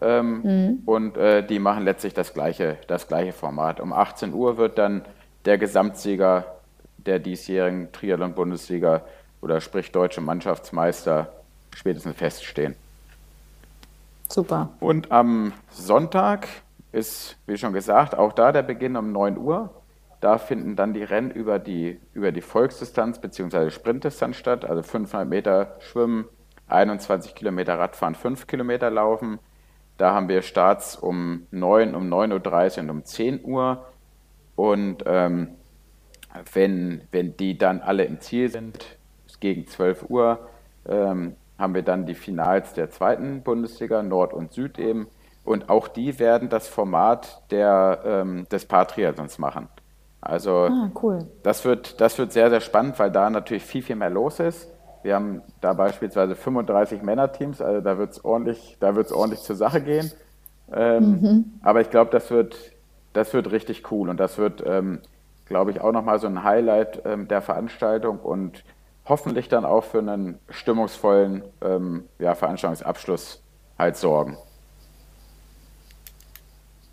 Ähm, 0.03 0.81
Und 0.85 1.17
äh, 1.17 1.45
die 1.45 1.59
machen 1.59 1.83
letztlich 1.83 2.13
das 2.13 2.33
gleiche, 2.33 2.77
das 2.87 3.07
gleiche 3.07 3.31
Format. 3.31 3.79
Um 3.79 3.93
18 3.93 4.33
Uhr 4.33 4.57
wird 4.57 4.77
dann 4.77 5.03
der 5.45 5.57
Gesamtsieger 5.57 6.45
der 6.97 7.19
diesjährigen 7.19 7.91
Triathlon-Bundesliga 7.91 9.01
oder 9.41 9.61
sprich 9.61 9.91
deutsche 9.91 10.21
Mannschaftsmeister 10.21 11.29
spätestens 11.75 12.15
feststehen. 12.15 12.75
Super. 14.29 14.69
Und 14.79 15.11
am 15.11 15.53
Sonntag 15.69 16.47
ist, 16.91 17.37
wie 17.45 17.57
schon 17.57 17.73
gesagt, 17.73 18.15
auch 18.15 18.33
da 18.33 18.51
der 18.51 18.63
Beginn 18.63 18.95
um 18.95 19.11
9 19.11 19.37
Uhr. 19.37 19.69
Da 20.21 20.37
finden 20.37 20.77
dann 20.77 20.93
die 20.93 21.03
Rennen 21.03 21.31
über 21.31 21.59
die, 21.59 21.99
über 22.13 22.31
die 22.31 22.41
Volksdistanz 22.41 23.19
bzw. 23.19 23.69
Sprintdistanz 23.71 24.37
statt, 24.37 24.63
also 24.63 24.81
500 24.81 25.27
Meter 25.27 25.75
Schwimmen, 25.79 26.25
21 26.67 27.35
Kilometer 27.35 27.77
Radfahren, 27.77 28.15
5 28.15 28.47
Kilometer 28.47 28.89
Laufen. 28.89 29.39
Da 29.97 30.13
haben 30.13 30.27
wir 30.27 30.41
Starts 30.41 30.95
um 30.95 31.47
9, 31.51 31.95
um 31.95 32.10
9.30 32.12 32.77
Uhr 32.77 32.84
und 32.84 32.89
um 32.89 33.06
10 33.06 33.45
Uhr. 33.45 33.86
Und 34.56 35.03
ähm, 35.06 35.49
wenn, 36.53 37.01
wenn 37.12 37.38
die 37.38 37.58
dann 37.58 37.82
alle 37.82 38.06
im 38.06 38.19
Ziel 38.19 38.49
sind, 38.49 38.97
gegen 39.39 39.67
12 39.67 40.10
Uhr, 40.10 40.39
ähm, 40.88 41.36
haben 41.58 41.75
wir 41.75 41.84
dann 41.84 42.06
die 42.06 42.15
Finals 42.15 42.73
der 42.73 42.89
zweiten 42.89 43.43
Bundesliga, 43.43 44.01
Nord 44.01 44.34
und 44.34 44.53
Süd 44.53 44.79
eben. 44.79 45.08
Und 45.43 45.69
auch 45.69 45.88
die 45.89 46.17
werden 46.19 46.49
das 46.49 46.67
Format 46.67 47.43
der, 47.51 48.01
ähm, 48.06 48.47
des 48.49 48.65
Patriathlons 48.65 49.38
machen. 49.39 49.67
Also 50.21 50.69
Ah, 50.71 50.89
cool. 51.01 51.19
das 51.43 51.65
wird, 51.65 51.99
das 51.99 52.17
wird 52.17 52.32
sehr, 52.32 52.49
sehr 52.49 52.62
spannend, 52.62 52.97
weil 52.99 53.12
da 53.12 53.29
natürlich 53.29 53.63
viel, 53.63 53.82
viel 53.84 53.97
mehr 53.97 54.10
los 54.10 54.39
ist. 54.39 54.72
Wir 55.03 55.15
haben 55.15 55.43
da 55.61 55.73
beispielsweise 55.73 56.35
35 56.35 57.03
Männerteams, 57.03 57.61
also 57.61 57.81
da 57.81 57.97
wird 57.99 58.11
es 58.13 58.25
ordentlich, 58.25 58.77
da 58.81 58.95
wird's 58.95 59.13
ordentlich 59.13 59.41
zur 59.43 59.57
Sache 59.57 59.81
gehen. 59.83 60.13
Ähm, 60.71 61.27
Aber 61.61 61.81
ich 61.81 61.91
glaube, 61.91 62.11
das 62.11 62.31
wird, 62.31 62.73
das 63.13 63.33
wird 63.33 63.51
richtig 63.51 63.91
cool 63.91 64.09
und 64.09 64.19
das 64.19 64.37
wird, 64.39 64.63
ähm, 64.65 65.01
glaube 65.45 65.71
ich, 65.71 65.81
auch 65.81 65.91
nochmal 65.93 66.19
so 66.19 66.27
ein 66.27 66.43
Highlight 66.43 67.03
ähm, 67.05 67.27
der 67.27 67.41
Veranstaltung 67.41 68.19
und 68.19 68.65
hoffentlich 69.05 69.49
dann 69.49 69.65
auch 69.65 69.83
für 69.85 69.99
einen 69.99 70.39
stimmungsvollen 70.49 71.43
ähm, 71.61 72.09
ja, 72.19 72.35
Veranstaltungsabschluss 72.35 73.43
halt 73.77 73.97
sorgen. 73.97 74.37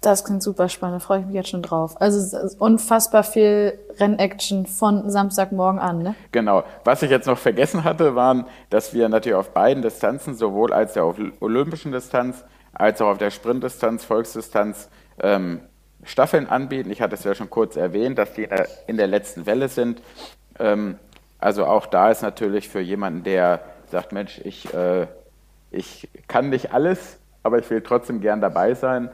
Das 0.00 0.24
klingt 0.24 0.42
super 0.42 0.70
spannend, 0.70 1.02
da 1.02 1.04
freue 1.04 1.20
ich 1.20 1.26
mich 1.26 1.34
jetzt 1.34 1.50
schon 1.50 1.62
drauf. 1.62 2.00
Also 2.00 2.54
unfassbar 2.58 3.22
viel 3.22 3.78
Rennaction 3.98 4.64
von 4.64 5.10
Samstagmorgen 5.10 5.78
an, 5.78 6.02
ne? 6.02 6.14
Genau. 6.32 6.64
Was 6.84 7.02
ich 7.02 7.10
jetzt 7.10 7.26
noch 7.26 7.36
vergessen 7.36 7.84
hatte, 7.84 8.14
waren, 8.14 8.46
dass 8.70 8.94
wir 8.94 9.10
natürlich 9.10 9.36
auf 9.36 9.50
beiden 9.50 9.82
Distanzen, 9.82 10.34
sowohl 10.34 10.72
als 10.72 10.94
der 10.94 11.04
auf 11.04 11.16
olympischen 11.40 11.92
Distanz, 11.92 12.44
als 12.72 13.02
auch 13.02 13.08
auf 13.08 13.18
der 13.18 13.30
Sprintdistanz, 13.30 14.04
Volksdistanz, 14.04 14.88
ähm, 15.22 15.60
Staffeln 16.02 16.48
anbieten. 16.48 16.90
Ich 16.90 17.02
hatte 17.02 17.14
es 17.14 17.24
ja 17.24 17.34
schon 17.34 17.50
kurz 17.50 17.76
erwähnt, 17.76 18.16
dass 18.16 18.32
die 18.32 18.44
in 18.44 18.50
der, 18.50 18.68
in 18.86 18.96
der 18.96 19.06
letzten 19.06 19.44
Welle 19.44 19.68
sind. 19.68 20.00
Ähm, 20.58 20.98
also 21.38 21.66
auch 21.66 21.84
da 21.84 22.10
ist 22.10 22.22
natürlich 22.22 22.70
für 22.70 22.80
jemanden, 22.80 23.22
der 23.22 23.60
sagt, 23.90 24.12
Mensch, 24.12 24.40
ich, 24.44 24.72
äh, 24.72 25.06
ich 25.70 26.08
kann 26.26 26.48
nicht 26.48 26.72
alles, 26.72 27.18
aber 27.42 27.58
ich 27.58 27.68
will 27.68 27.82
trotzdem 27.82 28.20
gern 28.20 28.40
dabei 28.40 28.74
sein. 28.74 29.10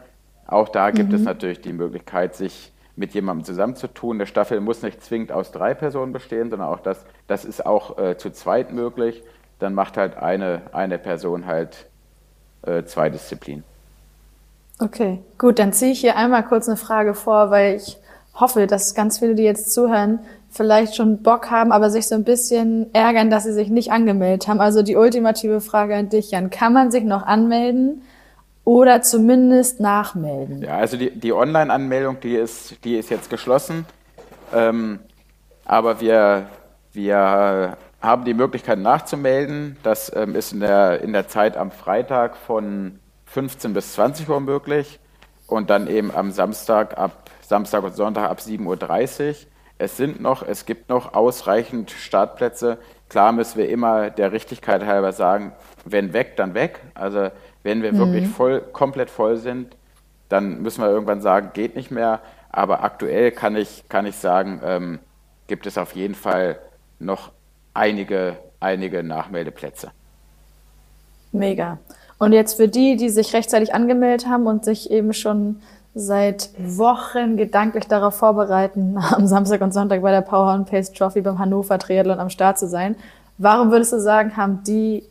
Auch 0.46 0.68
da 0.68 0.90
gibt 0.90 1.12
es 1.12 1.22
natürlich 1.22 1.60
die 1.60 1.72
Möglichkeit, 1.72 2.34
sich 2.36 2.72
mit 2.94 3.12
jemandem 3.14 3.44
zusammenzutun. 3.44 4.16
Eine 4.16 4.26
Staffel 4.26 4.60
muss 4.60 4.82
nicht 4.82 5.02
zwingend 5.02 5.32
aus 5.32 5.52
drei 5.52 5.74
Personen 5.74 6.12
bestehen, 6.12 6.50
sondern 6.50 6.68
auch 6.68 6.80
das, 6.80 7.04
das 7.26 7.44
ist 7.44 7.64
auch 7.66 7.98
äh, 7.98 8.16
zu 8.16 8.30
zweit 8.30 8.72
möglich. 8.72 9.22
Dann 9.58 9.74
macht 9.74 9.96
halt 9.96 10.16
eine, 10.16 10.62
eine 10.72 10.98
Person 10.98 11.46
halt 11.46 11.86
äh, 12.62 12.84
zwei 12.84 13.10
Disziplinen. 13.10 13.64
Okay, 14.78 15.20
gut, 15.38 15.58
dann 15.58 15.72
ziehe 15.72 15.92
ich 15.92 16.00
hier 16.00 16.16
einmal 16.16 16.44
kurz 16.44 16.68
eine 16.68 16.76
Frage 16.76 17.14
vor, 17.14 17.50
weil 17.50 17.76
ich 17.76 17.96
hoffe, 18.34 18.66
dass 18.66 18.94
ganz 18.94 19.18
viele, 19.18 19.34
die 19.34 19.42
jetzt 19.42 19.72
zuhören, 19.72 20.18
vielleicht 20.50 20.96
schon 20.96 21.22
Bock 21.22 21.50
haben, 21.50 21.72
aber 21.72 21.90
sich 21.90 22.06
so 22.06 22.14
ein 22.14 22.24
bisschen 22.24 22.92
ärgern, 22.94 23.30
dass 23.30 23.44
sie 23.44 23.52
sich 23.52 23.70
nicht 23.70 23.92
angemeldet 23.92 24.48
haben. 24.48 24.60
Also 24.60 24.82
die 24.82 24.96
ultimative 24.96 25.60
Frage 25.60 25.96
an 25.96 26.08
dich, 26.08 26.30
Jan. 26.30 26.50
Kann 26.50 26.72
man 26.72 26.90
sich 26.90 27.04
noch 27.04 27.24
anmelden 27.24 28.02
oder 28.66 29.00
zumindest 29.00 29.78
nachmelden? 29.78 30.60
Ja, 30.60 30.76
also 30.76 30.96
die, 30.96 31.10
die 31.10 31.32
Online-Anmeldung, 31.32 32.18
die 32.20 32.34
ist, 32.34 32.84
die 32.84 32.96
ist 32.96 33.10
jetzt 33.10 33.30
geschlossen. 33.30 33.86
Ähm, 34.52 34.98
aber 35.64 36.00
wir, 36.00 36.48
wir 36.92 37.78
haben 38.00 38.24
die 38.24 38.34
Möglichkeit 38.34 38.80
nachzumelden. 38.80 39.76
Das 39.84 40.12
ähm, 40.14 40.34
ist 40.34 40.52
in 40.52 40.60
der, 40.60 41.00
in 41.00 41.12
der 41.12 41.28
Zeit 41.28 41.56
am 41.56 41.70
Freitag 41.70 42.36
von 42.36 42.98
15 43.26 43.72
bis 43.72 43.92
20 43.94 44.28
Uhr 44.28 44.40
möglich 44.40 44.98
und 45.46 45.70
dann 45.70 45.86
eben 45.86 46.12
am 46.12 46.32
Samstag 46.32 46.98
ab 46.98 47.30
Samstag 47.42 47.84
und 47.84 47.94
Sonntag 47.94 48.28
ab 48.28 48.40
7.30 48.40 49.28
Uhr. 49.28 49.34
Es 49.78 49.96
sind 49.96 50.20
noch, 50.20 50.42
es 50.42 50.66
gibt 50.66 50.88
noch 50.88 51.14
ausreichend 51.14 51.92
Startplätze. 51.92 52.78
Klar 53.08 53.30
müssen 53.30 53.58
wir 53.58 53.68
immer 53.68 54.10
der 54.10 54.32
Richtigkeit 54.32 54.84
halber 54.84 55.12
sagen, 55.12 55.52
wenn 55.84 56.12
weg, 56.12 56.36
dann 56.36 56.54
weg. 56.54 56.80
Also 56.94 57.30
wenn 57.66 57.82
wir 57.82 57.92
mhm. 57.92 57.98
wirklich 57.98 58.28
voll, 58.28 58.60
komplett 58.72 59.10
voll 59.10 59.36
sind, 59.36 59.76
dann 60.28 60.62
müssen 60.62 60.80
wir 60.80 60.88
irgendwann 60.88 61.20
sagen, 61.20 61.50
geht 61.52 61.76
nicht 61.76 61.90
mehr. 61.90 62.20
Aber 62.48 62.82
aktuell 62.82 63.32
kann 63.32 63.56
ich, 63.56 63.88
kann 63.88 64.06
ich 64.06 64.16
sagen, 64.16 64.60
ähm, 64.64 64.98
gibt 65.48 65.66
es 65.66 65.76
auf 65.76 65.94
jeden 65.94 66.14
Fall 66.14 66.58
noch 66.98 67.32
einige, 67.74 68.38
einige 68.60 69.02
Nachmeldeplätze. 69.02 69.90
Mega. 71.32 71.78
Und 72.18 72.32
jetzt 72.32 72.54
für 72.54 72.68
die, 72.68 72.96
die 72.96 73.10
sich 73.10 73.34
rechtzeitig 73.34 73.74
angemeldet 73.74 74.26
haben 74.26 74.46
und 74.46 74.64
sich 74.64 74.90
eben 74.90 75.12
schon 75.12 75.60
seit 75.94 76.50
Wochen 76.58 77.36
gedanklich 77.36 77.88
darauf 77.88 78.16
vorbereiten, 78.16 78.96
am 79.10 79.26
Samstag 79.26 79.60
und 79.60 79.74
Sonntag 79.74 80.02
bei 80.02 80.12
der 80.12 80.22
Power 80.22 80.50
and 80.50 80.70
Pace 80.70 80.92
Trophy 80.92 81.20
beim 81.20 81.38
Hannover 81.38 81.78
Triathlon 81.78 82.20
am 82.20 82.30
Start 82.30 82.58
zu 82.58 82.68
sein. 82.68 82.94
Warum 83.38 83.70
würdest 83.72 83.92
du 83.92 84.00
sagen, 84.00 84.36
haben 84.36 84.62
die 84.62 85.02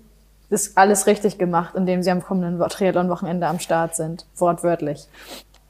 das 0.49 0.77
alles 0.77 1.07
richtig 1.07 1.37
gemacht, 1.37 1.75
indem 1.75 2.03
sie 2.03 2.11
am 2.11 2.23
kommenden 2.23 2.59
Triathlon-Wochenende 2.67 3.47
am 3.47 3.59
Start 3.59 3.95
sind? 3.95 4.25
Wortwörtlich. 4.37 5.07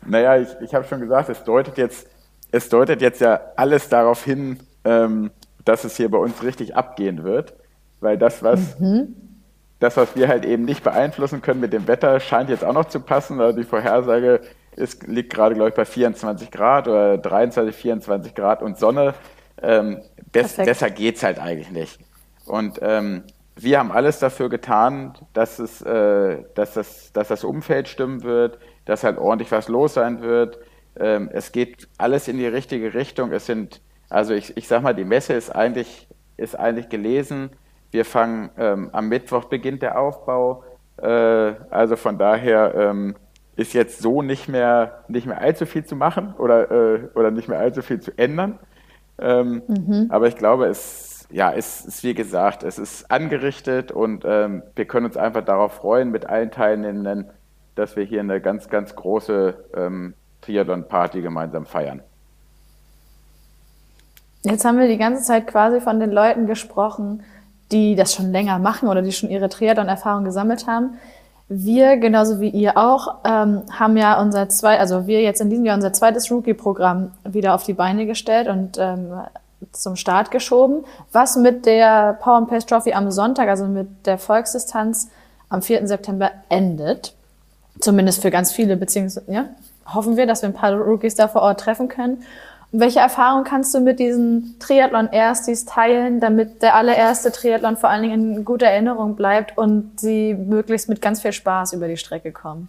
Naja, 0.06 0.38
ich, 0.38 0.50
ich 0.62 0.76
habe 0.76 0.86
schon 0.86 1.02
gesagt, 1.02 1.30
es 1.30 1.44
deutet 1.44 1.78
jetzt, 1.78 2.08
es 2.52 2.70
deutet 2.70 3.02
jetzt 3.02 3.22
ja 3.22 3.40
alles 3.56 3.90
darauf 3.90 4.24
hin, 4.24 4.60
ähm, 4.84 5.32
dass 5.64 5.84
es 5.84 5.98
hier 5.98 6.12
bei 6.12 6.18
uns 6.18 6.44
richtig 6.44 6.76
abgehen 6.76 7.24
wird. 7.24 7.54
Weil 8.02 8.18
das, 8.18 8.44
was, 8.44 8.80
mhm. 8.80 9.16
das, 9.80 9.98
was 9.98 10.16
wir 10.16 10.28
halt 10.28 10.46
eben 10.46 10.66
nicht 10.66 10.84
beeinflussen 10.84 11.42
können 11.42 11.60
mit 11.60 11.74
dem 11.74 11.88
Wetter, 11.88 12.20
scheint 12.20 12.50
jetzt 12.50 12.64
auch 12.64 12.74
noch 12.74 12.86
zu 12.86 13.00
passen. 13.00 13.40
Also 13.40 13.58
die 13.58 13.64
Vorhersage 13.64 14.42
es 14.78 15.02
liegt 15.04 15.34
gerade, 15.34 15.56
glaube 15.56 15.70
ich, 15.70 15.76
bei 15.76 15.86
24 15.86 16.52
Grad 16.52 16.88
oder 16.88 17.18
23, 17.18 17.76
24 17.76 18.36
Grad 18.36 18.62
und 18.62 18.78
Sonne. 18.78 19.14
Ähm, 19.62 20.02
best, 20.32 20.58
besser 20.58 20.90
es 21.00 21.24
halt 21.24 21.40
eigentlich 21.40 21.72
nicht. 21.72 22.00
Und 22.46 22.80
ähm, 22.82 23.24
wir 23.58 23.80
haben 23.80 23.92
alles 23.92 24.20
dafür 24.20 24.50
getan, 24.50 25.14
dass, 25.34 25.60
es, 25.60 25.82
äh, 25.82 26.44
dass, 26.56 26.74
das, 26.74 27.14
dass 27.14 27.30
das 27.30 27.44
Umfeld 27.44 27.88
stimmen 27.88 28.24
wird, 28.24 28.60
dass 28.86 29.04
halt 29.04 29.18
ordentlich 29.18 29.52
was 29.52 29.70
los 29.70 29.94
sein 29.94 30.22
wird. 30.22 30.60
Ähm, 30.98 31.30
es 31.32 31.52
geht 31.52 31.88
alles 31.98 32.28
in 32.28 32.38
die 32.38 32.48
richtige 32.48 32.94
Richtung. 32.94 33.32
Es 33.32 33.46
sind, 33.46 33.82
also 34.10 34.34
ich, 34.34 34.56
ich 34.58 34.68
sag 34.68 34.84
mal, 34.84 34.94
die 34.94 35.06
Messe 35.06 35.34
ist 35.34 35.56
eigentlich, 35.56 36.08
ist 36.38 36.58
eigentlich 36.60 36.90
gelesen. 36.90 37.52
Wir 37.92 38.04
fangen 38.04 38.50
ähm, 38.58 38.90
am 38.92 39.08
Mittwoch 39.08 39.46
beginnt 39.46 39.82
der 39.82 40.00
Aufbau. 40.00 40.64
Äh, 40.98 41.08
also 41.08 41.96
von 41.96 42.18
daher 42.18 42.76
ähm, 42.76 43.16
ist 43.56 43.74
jetzt 43.74 44.02
so 44.02 44.22
nicht 44.22 44.50
mehr, 44.50 45.06
nicht 45.08 45.28
mehr 45.28 45.40
allzu 45.40 45.66
viel 45.66 45.86
zu 45.86 45.96
machen 45.96 46.34
oder, 46.38 46.72
äh, 46.72 47.08
oder 47.16 47.32
nicht 47.32 47.48
mehr 47.48 47.60
allzu 47.60 47.82
viel 47.82 48.02
zu 48.02 48.12
ändern. 48.18 48.60
Ähm, 49.18 49.64
mhm. 49.68 50.08
Aber 50.10 50.28
ich 50.28 50.36
glaube, 50.36 50.66
es, 50.66 51.15
ja, 51.36 51.52
es 51.52 51.84
ist 51.84 52.02
wie 52.04 52.14
gesagt, 52.14 52.64
es 52.64 52.80
ist 52.80 53.12
angerichtet 53.12 53.92
und 53.92 54.24
ähm, 54.26 54.64
wir 54.74 54.86
können 54.86 55.06
uns 55.06 55.18
einfach 55.18 55.44
darauf 55.44 55.74
freuen 55.74 56.10
mit 56.10 56.28
allen 56.28 56.50
Teilnehmenden, 56.50 57.30
dass 57.76 57.98
wir 57.98 58.06
hier 58.06 58.22
eine 58.22 58.40
ganz, 58.40 58.70
ganz 58.70 58.96
große 58.96 59.54
ähm, 59.76 60.14
Triathlon-Party 60.40 61.22
gemeinsam 61.22 61.66
feiern. 61.66 62.02
Jetzt 64.44 64.64
haben 64.64 64.80
wir 64.80 64.88
die 64.88 64.98
ganze 64.98 65.24
Zeit 65.24 65.48
quasi 65.48 65.82
von 65.82 66.00
den 66.00 66.12
Leuten 66.12 66.48
gesprochen, 66.48 67.24
die 67.70 67.96
das 67.96 68.14
schon 68.14 68.32
länger 68.32 68.58
machen 68.58 68.88
oder 68.88 69.02
die 69.02 69.12
schon 69.12 69.30
ihre 69.30 69.50
Triathlon-Erfahrung 69.50 70.24
gesammelt 70.24 70.68
haben. 70.68 71.00
Wir, 71.50 71.98
genauso 71.98 72.40
wie 72.40 72.50
ihr 72.50 72.78
auch, 72.78 73.18
ähm, 73.26 73.64
haben 73.78 73.98
ja 73.98 74.22
unser 74.22 74.48
zwei, 74.48 74.80
also 74.80 75.06
wir 75.06 75.22
jetzt 75.22 75.42
in 75.42 75.50
diesem 75.50 75.66
Jahr 75.66 75.76
unser 75.76 75.92
zweites 75.92 76.32
Rookie-Programm 76.32 77.12
wieder 77.26 77.56
auf 77.56 77.64
die 77.64 77.74
Beine 77.74 78.06
gestellt 78.06 78.48
und 78.48 78.78
ähm, 78.80 79.12
zum 79.72 79.96
Start 79.96 80.32
geschoben, 80.32 80.86
was 81.12 81.36
mit 81.36 81.66
der 81.66 82.14
Power 82.22 82.38
and 82.38 82.50
Pace 82.50 82.66
Trophy 82.66 82.94
am 82.94 83.12
Sonntag, 83.12 83.50
also 83.50 83.66
mit 83.66 84.06
der 84.06 84.18
Volksdistanz 84.18 85.10
am 85.50 85.62
4. 85.62 85.88
September 85.88 86.32
endet. 86.50 87.14
Zumindest 87.80 88.22
für 88.22 88.32
ganz 88.32 88.52
viele, 88.52 88.78
beziehungsweise, 88.78 89.32
ja, 89.32 89.46
hoffen 89.94 90.18
wir, 90.18 90.26
dass 90.26 90.42
wir 90.42 90.50
ein 90.50 90.54
paar 90.54 90.74
Rookies 90.74 91.16
da 91.16 91.28
vor 91.28 91.42
Ort 91.42 91.60
treffen 91.60 91.88
können. 91.88 92.24
Welche 92.72 93.00
Erfahrung 93.00 93.44
kannst 93.44 93.74
du 93.74 93.80
mit 93.80 94.00
diesen 94.00 94.58
Triathlon-Erstis 94.60 95.66
teilen, 95.66 96.20
damit 96.20 96.62
der 96.62 96.76
allererste 96.76 97.32
Triathlon 97.32 97.78
vor 97.78 97.90
allen 97.90 98.02
Dingen 98.02 98.36
in 98.36 98.46
guter 98.46 98.68
Erinnerung 98.68 99.16
bleibt 99.16 99.58
und 99.58 100.00
sie 100.00 100.34
möglichst 100.34 100.90
mit 100.90 101.02
ganz 101.02 101.22
viel 101.22 101.32
Spaß 101.32 101.74
über 101.74 101.88
die 101.88 101.98
Strecke 101.98 102.32
kommen? 102.32 102.68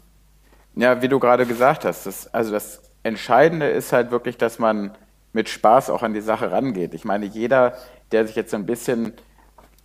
Ja, 0.77 1.01
wie 1.03 1.09
du 1.09 1.19
gerade 1.19 1.47
gesagt 1.47 1.85
hast, 1.85 2.07
das, 2.07 2.33
also 2.33 2.53
das 2.53 2.83
Entscheidende 3.03 3.69
ist 3.69 3.93
halt 3.93 4.11
wirklich, 4.11 4.37
dass 4.37 4.59
man 4.59 4.93
mit 5.37 5.51
Spaß 5.51 5.91
auch 5.91 6.03
an 6.03 6.15
die 6.15 6.23
Sache 6.23 6.51
rangeht. 6.51 6.95
Ich 6.95 7.05
meine, 7.05 7.27
jeder, 7.27 7.75
der 8.11 8.27
sich 8.27 8.35
jetzt 8.37 8.51
so 8.51 8.57
ein 8.57 8.65
bisschen, 8.65 9.13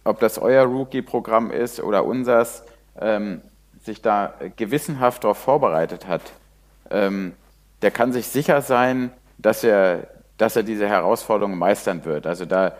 ob 0.05 0.21
das 0.21 0.39
euer 0.39 0.63
Rookie-Programm 0.63 1.51
ist 1.51 1.83
oder 1.83 2.05
unsers, 2.05 2.63
ähm, 2.99 3.41
sich 3.83 4.01
da 4.01 4.33
gewissenhaft 4.55 5.25
darauf 5.25 5.37
vorbereitet 5.37 6.07
hat, 6.07 6.21
ähm, 6.89 7.33
der 7.81 7.91
kann 7.91 8.13
sich 8.13 8.27
sicher 8.27 8.61
sein, 8.61 9.11
dass 9.37 9.63
er, 9.65 10.07
dass 10.37 10.55
er 10.55 10.63
diese 10.63 10.87
Herausforderung 10.87 11.57
meistern 11.57 12.05
wird. 12.05 12.25
Also 12.25 12.45
da 12.45 12.73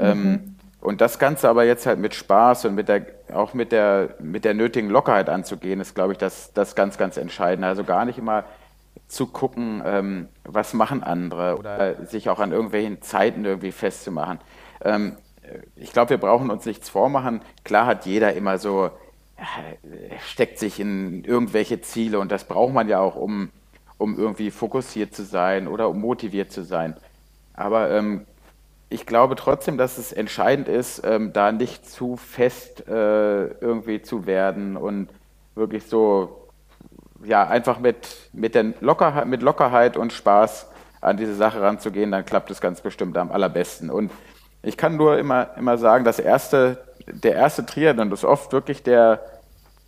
ähm, 0.00 0.22
mhm. 0.22 0.56
und 0.80 1.00
das 1.00 1.20
Ganze 1.20 1.48
aber 1.48 1.64
jetzt 1.64 1.86
halt 1.86 2.00
mit 2.00 2.14
Spaß 2.14 2.64
und 2.64 2.74
mit 2.74 2.88
der, 2.88 3.06
auch 3.32 3.54
mit 3.54 3.70
der, 3.70 4.16
mit 4.18 4.44
der 4.44 4.54
nötigen 4.54 4.90
Lockerheit 4.90 5.28
anzugehen, 5.28 5.80
ist, 5.80 5.94
glaube 5.94 6.12
ich, 6.12 6.18
das, 6.18 6.52
das 6.54 6.74
ganz, 6.74 6.98
ganz 6.98 7.18
Entscheidende. 7.18 7.68
Also 7.68 7.84
gar 7.84 8.04
nicht 8.04 8.18
immer 8.18 8.44
zu 9.08 9.26
gucken, 9.26 9.82
ähm, 9.84 10.28
was 10.44 10.74
machen 10.74 11.02
andere 11.02 11.56
oder 11.58 12.06
sich 12.06 12.28
auch 12.28 12.40
an 12.40 12.52
irgendwelchen 12.52 13.02
Zeiten 13.02 13.44
irgendwie 13.44 13.72
festzumachen. 13.72 14.38
Ähm, 14.82 15.16
ich 15.76 15.92
glaube, 15.92 16.10
wir 16.10 16.18
brauchen 16.18 16.50
uns 16.50 16.66
nichts 16.66 16.88
vormachen. 16.88 17.40
Klar 17.64 17.86
hat 17.86 18.06
jeder 18.06 18.34
immer 18.34 18.58
so, 18.58 18.90
äh, 19.36 20.18
steckt 20.26 20.58
sich 20.58 20.80
in 20.80 21.24
irgendwelche 21.24 21.80
Ziele 21.80 22.18
und 22.18 22.32
das 22.32 22.44
braucht 22.44 22.72
man 22.72 22.88
ja 22.88 23.00
auch, 23.00 23.16
um, 23.16 23.50
um 23.98 24.18
irgendwie 24.18 24.50
fokussiert 24.50 25.14
zu 25.14 25.24
sein 25.24 25.68
oder 25.68 25.88
um 25.88 26.00
motiviert 26.00 26.50
zu 26.50 26.64
sein. 26.64 26.96
Aber 27.54 27.90
ähm, 27.90 28.26
ich 28.88 29.06
glaube 29.06 29.36
trotzdem, 29.36 29.78
dass 29.78 29.98
es 29.98 30.12
entscheidend 30.12 30.68
ist, 30.68 31.02
ähm, 31.04 31.32
da 31.32 31.52
nicht 31.52 31.88
zu 31.88 32.16
fest 32.16 32.86
äh, 32.88 33.46
irgendwie 33.46 34.02
zu 34.02 34.26
werden 34.26 34.76
und 34.76 35.08
wirklich 35.54 35.86
so, 35.86 36.45
ja, 37.24 37.46
einfach 37.46 37.78
mit, 37.78 37.96
mit, 38.32 38.54
der 38.54 38.74
Lockerheit, 38.80 39.26
mit 39.26 39.42
Lockerheit 39.42 39.96
und 39.96 40.12
Spaß 40.12 40.66
an 41.00 41.16
diese 41.16 41.34
Sache 41.34 41.60
ranzugehen, 41.60 42.10
dann 42.10 42.24
klappt 42.24 42.50
es 42.50 42.60
ganz 42.60 42.80
bestimmt 42.80 43.16
am 43.16 43.30
allerbesten. 43.30 43.90
Und 43.90 44.10
ich 44.62 44.76
kann 44.76 44.96
nur 44.96 45.18
immer, 45.18 45.50
immer 45.56 45.78
sagen, 45.78 46.04
das 46.04 46.18
erste, 46.18 46.84
der 47.06 47.34
erste 47.34 47.64
Triathlon 47.64 48.10
ist 48.12 48.24
oft 48.24 48.52
wirklich 48.52 48.82
der, 48.82 49.20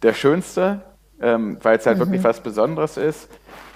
der 0.02 0.14
schönste, 0.14 0.80
ähm, 1.20 1.58
weil 1.62 1.78
es 1.78 1.86
halt 1.86 1.96
mhm. 1.96 2.02
wirklich 2.02 2.24
was 2.24 2.40
Besonderes 2.40 2.96
ist. 2.96 3.28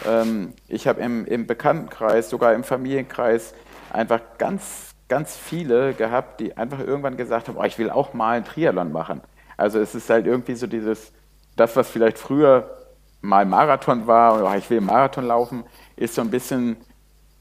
Ähm, 0.06 0.52
ich 0.68 0.86
habe 0.86 1.00
im, 1.00 1.26
im 1.26 1.46
Bekanntenkreis, 1.46 2.30
sogar 2.30 2.54
im 2.54 2.64
Familienkreis, 2.64 3.54
einfach 3.92 4.20
ganz, 4.38 4.94
ganz 5.08 5.36
viele 5.36 5.94
gehabt, 5.94 6.40
die 6.40 6.56
einfach 6.56 6.78
irgendwann 6.78 7.16
gesagt 7.16 7.48
haben, 7.48 7.56
oh, 7.58 7.64
ich 7.64 7.78
will 7.78 7.90
auch 7.90 8.14
mal 8.14 8.36
einen 8.36 8.44
Triathlon 8.44 8.92
machen. 8.92 9.20
Also 9.56 9.80
es 9.80 9.94
ist 9.94 10.08
halt 10.08 10.26
irgendwie 10.26 10.54
so 10.54 10.66
dieses, 10.66 11.12
das, 11.56 11.76
was 11.76 11.90
vielleicht 11.90 12.18
früher 12.18 12.81
mal 13.22 13.46
Marathon 13.46 14.06
war, 14.06 14.44
oh, 14.44 14.54
ich 14.56 14.68
will 14.68 14.80
Marathon 14.80 15.26
laufen, 15.26 15.64
ist 15.96 16.14
so 16.14 16.20
ein 16.20 16.30
bisschen, 16.30 16.76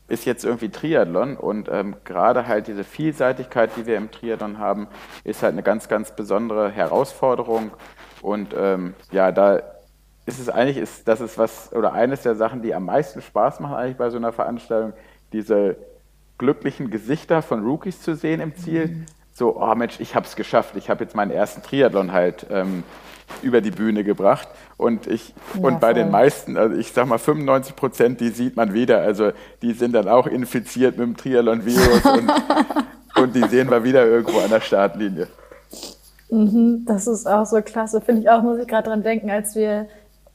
ist 0.07 0.25
jetzt 0.25 0.45
irgendwie 0.45 0.69
Triathlon 0.69 1.35
und 1.35 1.67
ähm, 1.69 1.95
gerade 2.05 2.47
halt 2.47 2.67
diese 2.67 2.83
Vielseitigkeit, 2.83 3.71
die 3.75 3.85
wir 3.85 3.97
im 3.97 4.11
Triathlon 4.11 4.59
haben, 4.59 4.87
ist 5.23 5.43
halt 5.43 5.53
eine 5.53 5.63
ganz, 5.63 5.89
ganz 5.89 6.15
besondere 6.15 6.71
Herausforderung 6.71 7.71
und 8.21 8.53
ähm, 8.57 8.93
ja, 9.11 9.31
da 9.31 9.61
ist 10.25 10.39
es 10.39 10.49
eigentlich, 10.49 10.77
ist, 10.77 11.07
das 11.07 11.19
ist 11.19 11.37
was, 11.37 11.73
oder 11.73 11.93
eines 11.93 12.21
der 12.21 12.35
Sachen, 12.35 12.61
die 12.61 12.73
am 12.75 12.85
meisten 12.85 13.21
Spaß 13.21 13.59
machen 13.59 13.75
eigentlich 13.75 13.97
bei 13.97 14.09
so 14.09 14.17
einer 14.17 14.31
Veranstaltung, 14.31 14.93
diese 15.33 15.77
glücklichen 16.37 16.89
Gesichter 16.91 17.41
von 17.41 17.63
Rookies 17.63 18.01
zu 18.01 18.15
sehen 18.15 18.39
im 18.39 18.55
Ziel. 18.55 18.87
Mhm. 18.87 19.05
So, 19.33 19.59
oh 19.59 19.75
Mensch, 19.75 19.99
ich 19.99 20.15
habe 20.15 20.25
es 20.25 20.35
geschafft, 20.35 20.75
ich 20.75 20.89
habe 20.89 21.03
jetzt 21.03 21.15
meinen 21.15 21.31
ersten 21.31 21.63
Triathlon 21.63 22.11
halt 22.11 22.45
ähm, 22.49 22.83
über 23.41 23.61
die 23.61 23.71
Bühne 23.71 24.03
gebracht. 24.03 24.47
Und 24.77 25.07
ich 25.07 25.33
ja, 25.53 25.61
und 25.61 25.79
bei 25.79 25.87
voll. 25.87 25.93
den 25.95 26.11
meisten, 26.11 26.57
also 26.57 26.75
ich 26.75 26.91
sag 26.91 27.07
mal 27.07 27.17
95 27.17 27.75
Prozent, 27.75 28.19
die 28.21 28.29
sieht 28.29 28.55
man 28.55 28.73
wieder. 28.73 29.01
Also 29.01 29.31
die 29.61 29.73
sind 29.73 29.93
dann 29.93 30.07
auch 30.07 30.27
infiziert 30.27 30.97
mit 30.97 31.07
dem 31.07 31.17
Triathlon-Virus 31.17 32.05
und, 32.05 32.31
und 33.21 33.35
die 33.35 33.43
sehen 33.47 33.69
wir 33.69 33.83
wieder 33.83 34.05
irgendwo 34.05 34.39
an 34.39 34.49
der 34.49 34.61
Startlinie. 34.61 35.27
Mhm, 36.29 36.85
das 36.85 37.07
ist 37.07 37.27
auch 37.27 37.45
so 37.45 37.61
klasse. 37.61 38.01
Finde 38.01 38.21
ich 38.21 38.29
auch, 38.29 38.41
muss 38.41 38.59
ich 38.59 38.67
gerade 38.67 38.89
dran 38.89 39.03
denken, 39.03 39.29
als 39.29 39.55
wir 39.55 39.87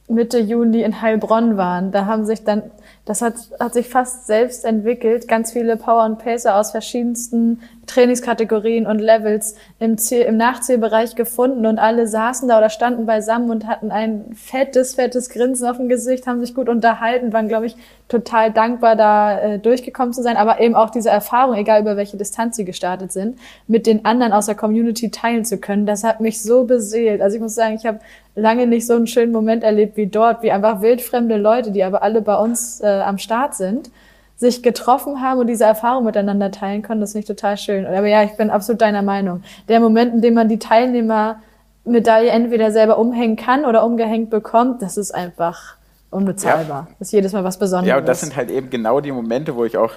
Mitte 0.07 0.39
Juni 0.39 0.83
in 0.83 1.01
Heilbronn 1.01 1.57
waren. 1.57 1.91
Da 1.91 2.05
haben 2.05 2.25
sich 2.25 2.43
dann, 2.43 2.63
das 3.07 3.21
hat, 3.21 3.35
hat 3.57 3.73
sich 3.73 3.87
fast 3.87 4.27
selbst 4.27 4.65
entwickelt, 4.65 5.29
ganz 5.29 5.53
viele 5.53 5.77
Power 5.77 6.03
und 6.03 6.19
Pacer 6.19 6.57
aus 6.57 6.71
verschiedensten 6.71 7.61
Trainingskategorien 7.85 8.85
und 8.85 8.99
Levels 8.99 9.55
im, 9.79 9.97
Ziel, 9.97 10.23
im 10.23 10.35
Nachzielbereich 10.35 11.15
gefunden 11.15 11.65
und 11.65 11.79
alle 11.79 12.05
saßen 12.05 12.49
da 12.49 12.57
oder 12.57 12.69
standen 12.69 13.05
beisammen 13.05 13.49
und 13.49 13.65
hatten 13.65 13.91
ein 13.91 14.25
fettes, 14.35 14.95
fettes 14.95 15.29
Grinsen 15.29 15.67
auf 15.69 15.77
dem 15.77 15.87
Gesicht, 15.87 16.27
haben 16.27 16.41
sich 16.41 16.53
gut 16.53 16.67
unterhalten, 16.67 17.31
waren, 17.31 17.47
glaube 17.47 17.67
ich, 17.67 17.77
total 18.09 18.51
dankbar, 18.51 18.97
da 18.97 19.39
äh, 19.39 19.59
durchgekommen 19.59 20.13
zu 20.13 20.21
sein, 20.21 20.35
aber 20.35 20.59
eben 20.59 20.75
auch 20.75 20.89
diese 20.89 21.09
Erfahrung, 21.09 21.55
egal 21.55 21.81
über 21.81 21.95
welche 21.95 22.17
Distanz 22.17 22.57
sie 22.57 22.65
gestartet 22.65 23.13
sind, 23.13 23.39
mit 23.67 23.87
den 23.87 24.03
anderen 24.03 24.33
aus 24.33 24.47
der 24.47 24.55
Community 24.55 25.09
teilen 25.09 25.45
zu 25.45 25.57
können, 25.57 25.85
das 25.85 26.03
hat 26.03 26.19
mich 26.19 26.41
so 26.41 26.65
beseelt. 26.65 27.21
Also 27.21 27.37
ich 27.37 27.41
muss 27.41 27.55
sagen, 27.55 27.75
ich 27.75 27.85
habe 27.85 27.99
lange 28.35 28.67
nicht 28.67 28.85
so 28.85 28.93
einen 28.93 29.07
schönen 29.07 29.31
Moment 29.31 29.63
erlebt 29.63 29.97
wie 29.97 30.07
dort, 30.07 30.43
wie 30.43 30.51
einfach 30.51 30.81
wildfremde 30.81 31.37
Leute, 31.37 31.71
die 31.71 31.83
aber 31.83 32.03
alle 32.03 32.21
bei 32.21 32.35
uns 32.35 32.79
äh, 32.81 32.85
am 33.01 33.17
Start 33.17 33.55
sind, 33.55 33.89
sich 34.35 34.61
getroffen 34.61 35.21
haben 35.21 35.39
und 35.39 35.47
diese 35.47 35.65
Erfahrung 35.65 36.05
miteinander 36.05 36.51
teilen 36.51 36.83
können. 36.83 37.01
Das 37.01 37.13
finde 37.13 37.21
ich 37.21 37.27
total 37.27 37.57
schön. 37.57 37.85
Aber 37.85 38.07
ja, 38.07 38.23
ich 38.23 38.37
bin 38.37 38.49
absolut 38.49 38.81
deiner 38.81 39.01
Meinung. 39.01 39.43
Der 39.67 39.79
Moment, 39.79 40.13
in 40.13 40.21
dem 40.21 40.35
man 40.35 40.47
die 40.47 40.59
Teilnehmermedaille 40.59 42.29
entweder 42.29 42.71
selber 42.71 42.99
umhängen 42.99 43.35
kann 43.35 43.65
oder 43.65 43.83
umgehängt 43.83 44.29
bekommt, 44.29 44.81
das 44.83 44.95
ist 44.97 45.13
einfach 45.13 45.75
unbezahlbar. 46.11 46.87
Ja. 46.87 46.95
Das 46.99 47.07
ist 47.07 47.11
jedes 47.13 47.33
Mal 47.33 47.43
was 47.43 47.57
Besonderes. 47.57 47.89
Ja, 47.89 47.97
und 47.97 48.07
das 48.07 48.21
sind 48.21 48.35
halt 48.35 48.51
eben 48.51 48.69
genau 48.69 49.01
die 49.01 49.11
Momente, 49.11 49.55
wo 49.55 49.65
ich 49.65 49.75
auch 49.75 49.93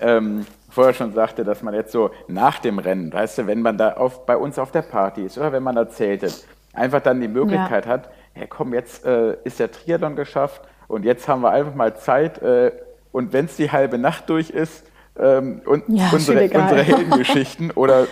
ähm, 0.00 0.46
vorher 0.70 0.94
schon 0.94 1.12
sagte, 1.12 1.44
dass 1.44 1.62
man 1.62 1.74
jetzt 1.74 1.92
so 1.92 2.10
nach 2.28 2.58
dem 2.58 2.78
Rennen, 2.78 3.12
weißt 3.12 3.38
du, 3.38 3.46
wenn 3.46 3.62
man 3.62 3.78
da 3.78 3.92
auf, 3.92 4.26
bei 4.26 4.36
uns 4.36 4.58
auf 4.58 4.70
der 4.70 4.82
Party 4.82 5.22
ist 5.22 5.38
oder 5.38 5.52
wenn 5.52 5.62
man 5.62 5.74
da 5.74 5.88
zeltet, 5.88 6.46
einfach 6.72 7.00
dann 7.00 7.20
die 7.20 7.28
Möglichkeit 7.28 7.86
ja. 7.86 7.92
hat, 7.92 8.10
ja 8.34 8.46
komm, 8.48 8.74
jetzt 8.74 9.04
äh, 9.04 9.36
ist 9.44 9.60
der 9.60 9.70
Triathlon 9.70 10.16
geschafft 10.16 10.62
und 10.88 11.04
jetzt 11.04 11.28
haben 11.28 11.42
wir 11.42 11.50
einfach 11.50 11.74
mal 11.74 11.96
Zeit, 11.96 12.42
äh, 12.42 12.72
und 13.12 13.32
wenn 13.32 13.46
es 13.46 13.56
die 13.56 13.72
halbe 13.72 13.98
Nacht 13.98 14.28
durch 14.28 14.50
ist 14.50 14.84
ähm, 15.18 15.62
und 15.64 15.84
ja, 15.88 16.10
unsere, 16.12 16.44
unsere 16.44 16.82
Heldengeschichten 16.82 17.70
oder 17.70 18.06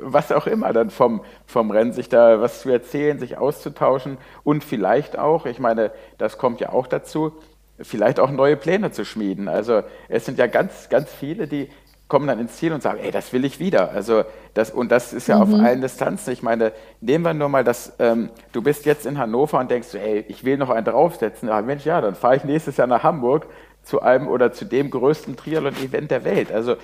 was 0.00 0.32
auch 0.32 0.46
immer 0.46 0.72
dann 0.72 0.90
vom, 0.90 1.22
vom 1.46 1.70
Rennen, 1.70 1.92
sich 1.92 2.08
da 2.08 2.40
was 2.40 2.60
zu 2.60 2.70
erzählen, 2.70 3.18
sich 3.18 3.38
auszutauschen 3.38 4.18
und 4.42 4.64
vielleicht 4.64 5.18
auch, 5.18 5.46
ich 5.46 5.58
meine, 5.58 5.92
das 6.18 6.38
kommt 6.38 6.60
ja 6.60 6.70
auch 6.70 6.86
dazu, 6.86 7.32
vielleicht 7.80 8.20
auch 8.20 8.30
neue 8.30 8.56
Pläne 8.56 8.90
zu 8.90 9.04
schmieden. 9.04 9.48
Also 9.48 9.82
es 10.08 10.24
sind 10.24 10.38
ja 10.38 10.46
ganz, 10.46 10.88
ganz 10.88 11.12
viele, 11.12 11.48
die 11.48 11.68
kommen 12.14 12.28
dann 12.28 12.38
ins 12.38 12.54
Ziel 12.58 12.72
und 12.72 12.80
sagen, 12.80 13.00
ey, 13.02 13.10
das 13.10 13.32
will 13.32 13.44
ich 13.44 13.58
wieder. 13.58 13.90
Also 13.90 14.22
das, 14.54 14.70
und 14.70 14.92
das 14.92 15.12
ist 15.12 15.26
ja 15.26 15.44
mhm. 15.44 15.54
auf 15.54 15.60
allen 15.60 15.80
Distanzen. 15.80 16.32
Ich 16.32 16.44
meine, 16.44 16.70
nehmen 17.00 17.24
wir 17.24 17.34
nur 17.34 17.48
mal 17.48 17.64
das, 17.64 17.92
ähm, 17.98 18.30
du 18.52 18.62
bist 18.62 18.86
jetzt 18.86 19.04
in 19.04 19.18
Hannover 19.18 19.58
und 19.58 19.68
denkst, 19.68 19.96
ey, 19.96 20.24
ich 20.28 20.44
will 20.44 20.56
noch 20.56 20.70
einen 20.70 20.84
draufsetzen. 20.84 21.48
Aber 21.48 21.66
Mensch, 21.66 21.84
ja, 21.84 22.00
dann 22.00 22.14
fahre 22.14 22.36
ich 22.36 22.44
nächstes 22.44 22.76
Jahr 22.76 22.86
nach 22.86 23.02
Hamburg 23.02 23.48
zu 23.82 24.00
einem 24.00 24.28
oder 24.28 24.52
zu 24.52 24.64
dem 24.64 24.90
größten 24.90 25.34
Triathlon-Event 25.34 26.12
der 26.12 26.22
Welt. 26.22 26.52
Also, 26.52 26.76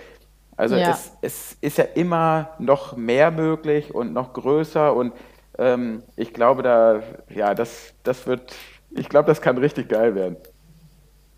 also 0.56 0.74
ja. 0.74 0.90
es, 0.90 1.12
es, 1.22 1.56
ist 1.60 1.78
ja 1.78 1.84
immer 1.94 2.50
noch 2.58 2.96
mehr 2.96 3.30
möglich 3.30 3.94
und 3.94 4.12
noch 4.12 4.32
größer 4.32 4.92
und 4.96 5.12
ähm, 5.58 6.02
ich 6.16 6.34
glaube, 6.34 6.64
da, 6.64 7.04
ja, 7.28 7.54
das, 7.54 7.94
das 8.02 8.26
wird, 8.26 8.52
ich 8.90 9.08
glaube, 9.08 9.28
das 9.28 9.40
kann 9.40 9.58
richtig 9.58 9.88
geil 9.88 10.16
werden. 10.16 10.38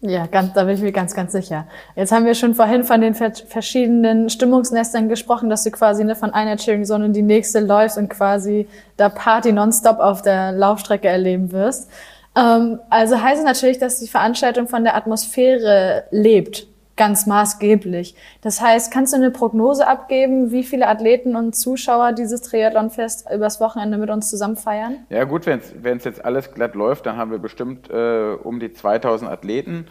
Ja, 0.05 0.27
ganz, 0.27 0.53
da 0.53 0.65
bin 0.65 0.75
ich 0.75 0.83
mir 0.83 0.91
ganz, 0.91 1.15
ganz 1.15 1.31
sicher. 1.31 1.69
Jetzt 1.95 2.11
haben 2.11 2.27
wir 2.27 2.35
schon 2.35 2.57
vorhin 2.57 2.83
von 2.83 3.01
den 3.01 3.15
verschiedenen 3.15 4.31
Stimmungsnestern 4.31 5.09
gesprochen, 5.09 5.49
dass 5.49 5.63
du 5.63 5.71
quasi 5.71 6.03
ne, 6.03 6.17
von 6.17 6.35
einer 6.35 6.57
Cheering 6.57 6.85
Zone 6.85 7.07
in 7.07 7.13
die 7.13 7.23
nächste 7.23 7.61
läufst 7.61 7.99
und 7.99 8.09
quasi 8.09 8.67
da 8.97 9.09
Party 9.09 9.53
nonstop 9.53 10.01
auf 10.01 10.21
der 10.23 10.51
Laufstrecke 10.51 11.07
erleben 11.07 11.53
wirst. 11.53 11.89
Ähm, 12.37 12.81
also 12.91 13.23
heißt 13.23 13.39
es 13.39 13.45
natürlich, 13.45 13.79
dass 13.79 14.01
die 14.01 14.09
Veranstaltung 14.09 14.67
von 14.67 14.83
der 14.83 14.97
Atmosphäre 14.97 16.03
lebt, 16.11 16.67
ganz 17.03 17.27
maßgeblich. 17.27 18.15
Das 18.43 18.61
heißt, 18.61 18.93
kannst 18.93 19.13
du 19.13 19.17
eine 19.17 19.33
Prognose 19.33 19.89
abgeben, 19.89 20.53
wie 20.53 20.63
viele 20.63 20.87
Athleten 20.87 21.35
und 21.35 21.57
Zuschauer 21.57 22.13
dieses 22.13 22.43
Triathlonfest 22.43 23.27
übers 23.35 23.61
Wochenende 23.61 23.99
mit 23.99 24.09
uns 24.09 24.31
zusammen 24.31 24.55
feiern? 24.55 24.99
Ja 25.09 25.25
gut, 25.25 25.45
wenn 25.47 25.97
es 25.97 26.05
jetzt 26.05 26.25
alles 26.25 26.55
glatt 26.55 26.77
läuft, 26.77 27.07
dann 27.07 27.17
haben 27.17 27.33
wir 27.33 27.41
bestimmt 27.41 27.91
äh, 27.91 28.35
um 28.41 28.61
die 28.61 28.73
2000 28.73 29.29
Athleten. 29.29 29.89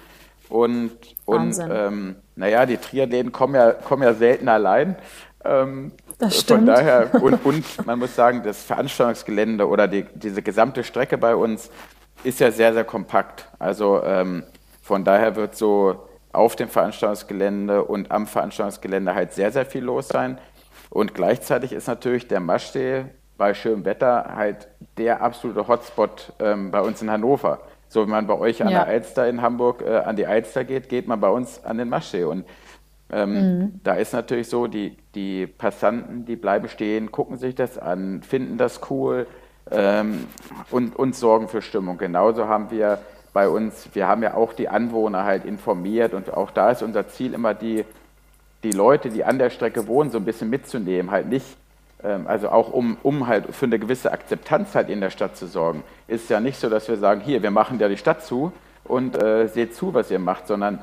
Und, 0.48 0.92
und 1.26 1.60
ähm, 1.70 2.16
naja, 2.38 2.66
die 2.66 2.78
Triathleten 2.78 3.34
kommen 3.34 3.56
ja, 3.56 3.74
kommen 3.74 4.04
ja 4.04 4.14
selten 4.14 4.48
allein. 4.48 4.96
Ähm, 5.44 5.92
das 6.18 6.40
stimmt. 6.40 6.60
Von 6.62 6.66
daher, 6.68 7.14
und, 7.22 7.46
und 7.46 7.86
man 7.86 8.00
muss 8.00 8.16
sagen, 8.16 8.42
das 8.42 8.64
Veranstaltungsgelände 8.64 9.68
oder 9.68 9.90
die, 9.90 10.06
diese 10.16 10.42
gesamte 10.42 10.86
Strecke 10.86 11.18
bei 11.18 11.36
uns 11.36 11.72
ist 12.24 12.40
ja 12.40 12.52
sehr, 12.52 12.72
sehr 12.72 12.86
kompakt. 12.86 13.50
Also 13.60 14.02
ähm, 14.02 14.44
von 14.82 15.04
daher 15.04 15.36
wird 15.36 15.58
so 15.58 16.08
auf 16.34 16.56
dem 16.56 16.70
Veranstaltungsgelände 16.70 17.84
und 17.84 18.12
am 18.12 18.28
Veranstaltungsgelände 18.28 19.14
halt 19.14 19.34
sehr, 19.34 19.52
sehr 19.52 19.66
viel 19.66 19.84
los 19.84 20.08
sein. 20.08 20.38
Und 20.90 21.14
gleichzeitig 21.14 21.74
ist 21.74 21.88
natürlich 21.88 22.28
der 22.28 22.40
Maschsee 22.40 23.06
bei 23.38 23.54
schönem 23.54 23.86
Wetter 23.86 24.36
halt 24.36 24.68
der 24.98 25.22
absolute 25.22 25.68
Hotspot 25.68 26.34
ähm, 26.40 26.72
bei 26.72 26.82
uns 26.82 27.02
in 27.02 27.10
Hannover. 27.10 27.60
So 27.88 28.06
wie 28.06 28.10
man 28.12 28.28
bei 28.28 28.38
euch 28.38 28.62
an 28.62 28.70
ja. 28.70 28.84
der 28.84 28.94
Alster 28.94 29.28
in 29.28 29.42
Hamburg 29.42 29.82
äh, 29.82 29.98
an 29.98 30.16
die 30.16 30.26
Alster 30.26 30.64
geht, 30.64 30.90
geht 30.90 31.08
man 31.08 31.20
bei 31.20 31.30
uns 31.30 31.64
an 31.66 31.78
den 31.78 31.90
Maschsee. 31.90 32.24
Und 32.24 32.46
ähm, 33.12 33.34
mhm. 33.34 33.80
da 33.84 33.96
ist 33.96 34.14
natürlich 34.14 34.48
so, 34.48 34.68
die, 34.68 34.98
die 35.16 35.48
Passanten, 35.48 36.26
die 36.26 36.36
bleiben 36.36 36.70
stehen, 36.70 37.12
gucken 37.12 37.38
sich 37.38 37.56
das 37.56 37.78
an, 37.78 38.22
finden 38.24 38.58
das 38.58 38.80
cool, 38.90 39.28
ähm, 39.70 40.28
und, 40.70 40.96
und 40.96 41.16
sorgen 41.16 41.48
für 41.48 41.62
Stimmung. 41.62 41.98
Genauso 41.98 42.48
haben 42.48 42.72
wir 42.72 43.00
bei 43.34 43.48
uns, 43.48 43.90
wir 43.94 44.08
haben 44.08 44.24
ja 44.24 44.34
auch 44.34 44.54
die 44.54 44.70
Anwohner 44.70 45.24
halt 45.24 45.46
informiert 45.46 46.14
und 46.14 46.34
auch 46.34 46.52
da 46.52 46.72
ist 46.72 46.82
unser 46.82 47.08
Ziel 47.08 47.34
immer 47.34 47.54
die, 47.54 47.86
die 48.64 48.72
Leute, 48.72 49.10
die 49.10 49.24
an 49.24 49.40
der 49.40 49.50
Strecke 49.50 49.88
wohnen, 49.88 50.12
so 50.12 50.18
ein 50.18 50.26
bisschen 50.26 50.50
mitzunehmen, 50.50 51.12
halt 51.12 51.28
nicht, 51.28 51.46
ähm, 52.04 52.28
also 52.28 52.50
auch 52.50 52.72
um, 52.74 52.98
um 53.04 53.28
halt 53.28 53.54
für 53.56 53.66
eine 53.66 53.80
gewisse 53.80 54.12
Akzeptanz 54.12 54.76
halt 54.76 54.90
in 54.90 55.02
der 55.02 55.10
Stadt 55.10 55.38
zu 55.38 55.48
sorgen. 55.48 55.84
Ist 56.08 56.30
ja 56.30 56.40
nicht 56.40 56.60
so, 56.60 56.70
dass 56.70 56.88
wir 56.88 56.98
sagen, 56.98 57.22
hier, 57.22 57.42
wir 57.42 57.52
machen 57.52 57.80
ja 57.80 57.88
die 57.88 57.98
Stadt 57.98 58.24
zu 58.24 58.52
und 58.84 59.22
äh, 59.22 59.48
seht 59.48 59.76
zu, 59.76 59.94
was 59.94 60.12
ihr 60.12 60.20
macht, 60.20 60.48
sondern 60.48 60.80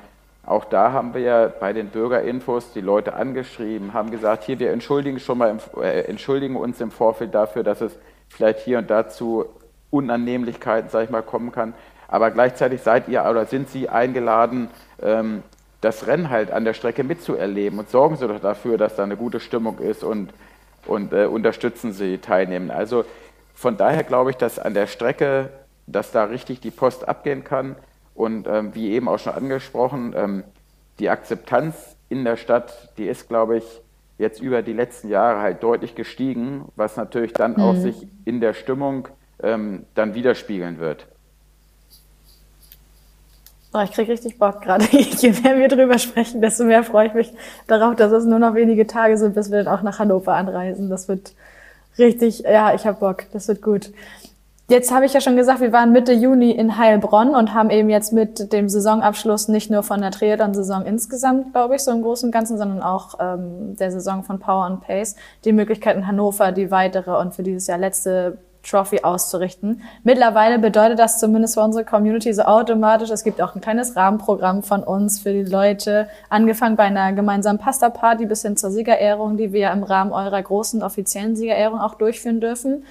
auch 0.47 0.65
da 0.65 0.93
haben 0.93 1.13
wir 1.13 1.21
ja 1.21 1.47
bei 1.49 1.75
den 1.75 1.89
Bürgerinfos 1.89 2.73
die 2.73 2.81
Leute 2.81 3.13
angeschrieben, 3.13 3.93
haben 3.93 4.11
gesagt, 4.11 4.45
hier, 4.45 4.59
wir 4.59 4.73
entschuldigen 4.73 5.21
schon 5.21 5.37
mal, 5.37 5.51
im, 5.51 5.83
äh, 5.83 6.05
entschuldigen 6.05 6.57
uns 6.57 6.81
im 6.81 6.91
Vorfeld 6.91 7.35
dafür, 7.35 7.63
dass 7.63 7.83
es 7.83 7.99
vielleicht 8.31 8.61
hier 8.61 8.79
und 8.79 8.89
da 8.89 9.09
zu 9.09 9.45
Unannehmlichkeiten, 9.91 10.89
sage 10.89 11.05
ich 11.05 11.11
mal, 11.11 11.23
kommen 11.23 11.53
kann. 11.53 11.75
Aber 12.09 12.31
gleichzeitig 12.31 12.81
seid 12.81 13.09
ihr 13.09 13.25
oder 13.25 13.47
sind 13.47 13.69
Sie 13.69 13.89
eingeladen, 13.89 14.69
ähm, 15.01 15.43
das 15.81 16.07
Rennen 16.07 16.31
halt 16.31 16.51
an 16.51 16.65
der 16.65 16.75
Strecke 16.75 17.05
mitzuerleben 17.05 17.79
und 17.79 17.91
sorgen 17.91 18.17
Sie 18.17 18.27
doch 18.27 18.41
dafür, 18.41 18.79
dass 18.79 18.97
da 18.97 19.05
eine 19.05 19.17
gute 19.17 19.39
Stimmung 19.39 19.79
ist 19.79 20.03
und, 20.03 20.33
und 20.87 21.13
äh, 21.13 21.27
unterstützen 21.27 21.93
Sie 21.93 22.19
Teilnehmer. 22.19 22.75
Also 22.75 23.05
von 23.55 23.77
daher 23.77 24.03
glaube 24.03 24.31
ich, 24.31 24.37
dass 24.37 24.59
an 24.59 24.75
der 24.75 24.87
Strecke, 24.87 25.51
dass 25.87 26.11
da 26.11 26.25
richtig 26.25 26.61
die 26.61 26.71
Post 26.71 27.07
abgehen 27.07 27.45
kann 27.45 27.77
und 28.15 28.49
ähm, 28.49 28.75
wie 28.75 28.91
eben 28.91 29.09
auch 29.09 29.19
schon 29.19 29.35
angesprochen, 29.35 30.15
ähm, 30.17 30.45
die 30.99 31.11
Akzeptanz 31.11 31.97
in 32.09 32.25
der 32.25 32.37
Stadt, 32.37 32.97
die 32.99 33.07
ist, 33.07 33.29
glaube 33.29 33.59
ich, 33.59 33.65
jetzt 34.17 34.41
über 34.41 34.63
die 34.63 34.73
letzten 34.73 35.09
Jahre 35.09 35.41
halt 35.41 35.63
deutlich 35.63 35.95
gestiegen, 35.95 36.65
was 36.75 36.97
natürlich 36.97 37.33
dann 37.33 37.53
mhm. 37.53 37.63
auch 37.63 37.75
sich 37.77 38.09
in 38.25 38.41
der 38.41 38.55
Stimmung 38.55 39.09
ähm, 39.41 39.85
dann 39.95 40.15
widerspiegeln 40.15 40.79
wird. 40.81 41.07
Oh, 43.75 43.81
ich 43.85 43.93
kriege 43.93 44.13
richtig 44.13 44.39
Bock 44.39 44.63
gerade. 44.63 44.85
Je 44.91 45.31
mehr 45.43 45.59
wir 45.59 45.69
drüber 45.69 45.99
sprechen, 45.99 46.41
desto 46.41 46.65
mehr 46.65 46.83
freue 46.83 47.09
ich 47.09 47.15
mich 47.15 47.33
darauf, 47.67 47.97
dass 47.97 48.13
es 48.13 48.25
nur 48.25 48.39
noch 48.39 48.55
wenige 48.55 48.87
Tage 48.87 49.19
sind, 49.19 49.35
bis 49.35 49.51
wir 49.51 49.63
dann 49.63 49.75
auch 49.75 49.83
nach 49.83 49.99
Hannover 49.99 50.35
anreisen. 50.35 50.89
Das 50.89 51.09
wird 51.09 51.35
richtig, 51.99 52.41
ja, 52.41 52.75
ich 52.75 52.87
habe 52.87 52.99
Bock. 52.99 53.25
Das 53.33 53.47
wird 53.49 53.61
gut. 53.61 53.91
Jetzt 54.71 54.93
habe 54.93 55.07
ich 55.07 55.15
ja 55.15 55.23
schon 55.23 55.37
gesagt, 55.37 55.61
wir 55.61 55.73
waren 55.73 55.93
Mitte 55.93 56.13
Juni 56.13 56.51
in 56.51 56.77
Heilbronn 56.77 57.35
und 57.35 57.55
haben 57.55 57.71
eben 57.71 57.89
jetzt 57.89 58.13
mit 58.13 58.53
dem 58.53 58.69
Saisonabschluss 58.69 59.49
nicht 59.49 59.71
nur 59.71 59.83
von 59.83 60.03
der 60.03 60.11
Triathlon-Saison 60.11 60.85
insgesamt, 60.85 61.53
glaube 61.53 61.77
ich, 61.77 61.83
so 61.83 61.91
im 61.91 62.03
Großen 62.03 62.29
und 62.29 62.33
Ganzen, 62.33 62.59
sondern 62.59 62.83
auch 62.83 63.15
ähm, 63.19 63.77
der 63.77 63.91
Saison 63.91 64.25
von 64.25 64.39
Power 64.39 64.65
and 64.65 64.83
Pace, 64.83 65.17
die 65.47 65.53
Möglichkeit 65.53 65.97
in 65.97 66.07
Hannover, 66.07 66.53
die 66.53 66.71
weitere 66.71 67.19
und 67.19 67.35
für 67.35 67.43
dieses 67.43 67.67
Jahr 67.67 67.79
letzte 67.79 68.37
Trophy 68.69 69.01
auszurichten. 69.03 69.83
Mittlerweile 70.03 70.59
bedeutet 70.59 70.99
das 70.99 71.19
zumindest 71.19 71.55
für 71.55 71.61
unsere 71.61 71.85
Community 71.85 72.33
so 72.33 72.43
automatisch. 72.43 73.11
Es 73.11 73.25
gibt 73.25 73.41
auch 73.41 73.55
ein 73.55 73.61
kleines 73.61 73.97
Rahmenprogramm 73.97 74.63
von 74.63 74.83
uns 74.83 75.21
für 75.21 75.33
die 75.33 75.43
Leute, 75.43 76.09
angefangen 76.29 76.77
bei 76.77 76.85
einer 76.85 77.13
gemeinsamen 77.13 77.59
Pasta-Party 77.59 78.27
bis 78.27 78.43
hin 78.43 78.57
zur 78.57 78.71
Siegerehrung, 78.71 79.37
die 79.37 79.53
wir 79.53 79.71
im 79.71 79.83
Rahmen 79.83 80.13
eurer 80.13 80.43
großen 80.43 80.83
offiziellen 80.83 81.37
Siegerehrung 81.37 81.81
auch 81.81 81.95
durchführen 81.95 82.41
dürfen. 82.41 82.85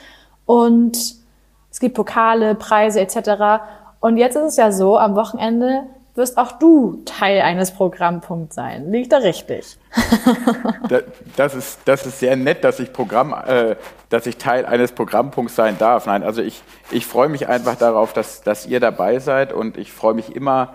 Und 0.45 1.15
es 1.71 1.79
gibt 1.79 1.95
Pokale, 1.95 2.55
Preise 2.55 3.01
etc. 3.01 3.63
Und 3.99 4.17
jetzt 4.17 4.35
ist 4.35 4.43
es 4.43 4.57
ja 4.57 4.71
so, 4.71 4.97
am 4.97 5.15
Wochenende 5.15 5.83
wirst 6.17 6.37
auch 6.37 6.53
du 6.53 7.03
Teil 7.05 7.41
eines 7.41 7.71
Programmpunkts 7.71 8.55
sein. 8.55 8.91
Liegt 8.91 9.13
da 9.13 9.17
richtig? 9.17 9.77
das, 11.37 11.55
ist, 11.55 11.79
das 11.85 12.05
ist 12.05 12.19
sehr 12.19 12.35
nett, 12.35 12.63
dass 12.63 12.79
ich, 12.79 12.91
Programm, 12.91 13.33
äh, 13.33 13.75
dass 14.09 14.25
ich 14.25 14.37
Teil 14.37 14.65
eines 14.65 14.91
Programmpunkts 14.91 15.55
sein 15.55 15.77
darf. 15.77 16.07
Nein, 16.07 16.23
also 16.23 16.41
ich, 16.41 16.61
ich 16.91 17.05
freue 17.05 17.29
mich 17.29 17.47
einfach 17.47 17.75
darauf, 17.75 18.13
dass, 18.13 18.41
dass 18.41 18.65
ihr 18.65 18.79
dabei 18.79 19.19
seid 19.19 19.53
und 19.53 19.77
ich 19.77 19.91
freue 19.91 20.15
mich 20.15 20.35
immer, 20.35 20.73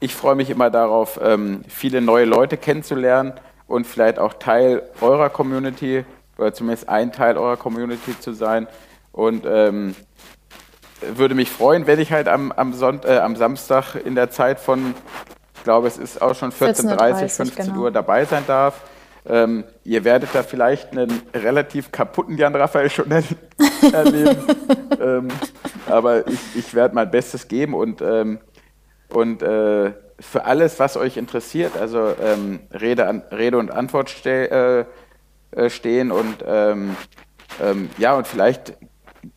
ich 0.00 0.14
freue 0.14 0.34
mich 0.34 0.50
immer 0.50 0.70
darauf, 0.70 1.20
ähm, 1.22 1.62
viele 1.68 2.00
neue 2.00 2.24
Leute 2.24 2.56
kennenzulernen 2.56 3.34
und 3.68 3.86
vielleicht 3.86 4.18
auch 4.18 4.34
Teil 4.34 4.82
eurer 5.00 5.30
Community 5.30 6.04
oder 6.38 6.52
zumindest 6.52 6.88
ein 6.88 7.12
Teil 7.12 7.38
eurer 7.38 7.56
Community 7.56 8.18
zu 8.18 8.32
sein. 8.32 8.66
Und 9.12 9.44
ähm, 9.46 9.94
würde 11.14 11.34
mich 11.34 11.50
freuen, 11.50 11.86
wenn 11.86 11.98
ich 11.98 12.12
halt 12.12 12.28
am, 12.28 12.52
am, 12.52 12.72
Sonnt 12.72 13.04
äh, 13.04 13.18
am 13.18 13.36
Samstag 13.36 13.94
in 13.94 14.14
der 14.14 14.30
Zeit 14.30 14.60
von, 14.60 14.94
ich 15.54 15.64
glaube, 15.64 15.88
es 15.88 15.98
ist 15.98 16.20
auch 16.20 16.34
schon 16.34 16.52
14.30 16.52 17.28
15 17.28 17.66
genau. 17.66 17.80
Uhr 17.82 17.90
dabei 17.90 18.24
sein 18.24 18.44
darf. 18.46 18.82
Ähm, 19.24 19.64
ihr 19.84 20.04
werdet 20.04 20.30
da 20.32 20.42
vielleicht 20.42 20.92
einen 20.92 21.22
relativ 21.32 21.92
kaputten 21.92 22.36
Jan 22.36 22.56
Raphael 22.56 22.90
schon 22.90 23.10
erleben. 23.92 24.44
ähm, 25.00 25.28
aber 25.86 26.26
ich, 26.26 26.40
ich 26.56 26.74
werde 26.74 26.94
mein 26.94 27.10
Bestes 27.10 27.46
geben 27.46 27.74
und, 27.74 28.02
ähm, 28.02 28.40
und 29.10 29.42
äh, 29.42 29.92
für 30.18 30.44
alles, 30.44 30.78
was 30.78 30.96
euch 30.96 31.16
interessiert, 31.16 31.76
also 31.76 32.14
ähm, 32.20 32.60
Rede, 32.72 33.06
an, 33.06 33.22
Rede 33.30 33.58
und 33.58 33.70
Antwort 33.70 34.10
ste 34.10 34.86
äh, 35.52 35.60
äh, 35.60 35.70
stehen 35.70 36.10
und 36.10 36.36
ähm, 36.46 36.96
ähm, 37.60 37.90
ja, 37.98 38.14
und 38.14 38.26
vielleicht 38.26 38.74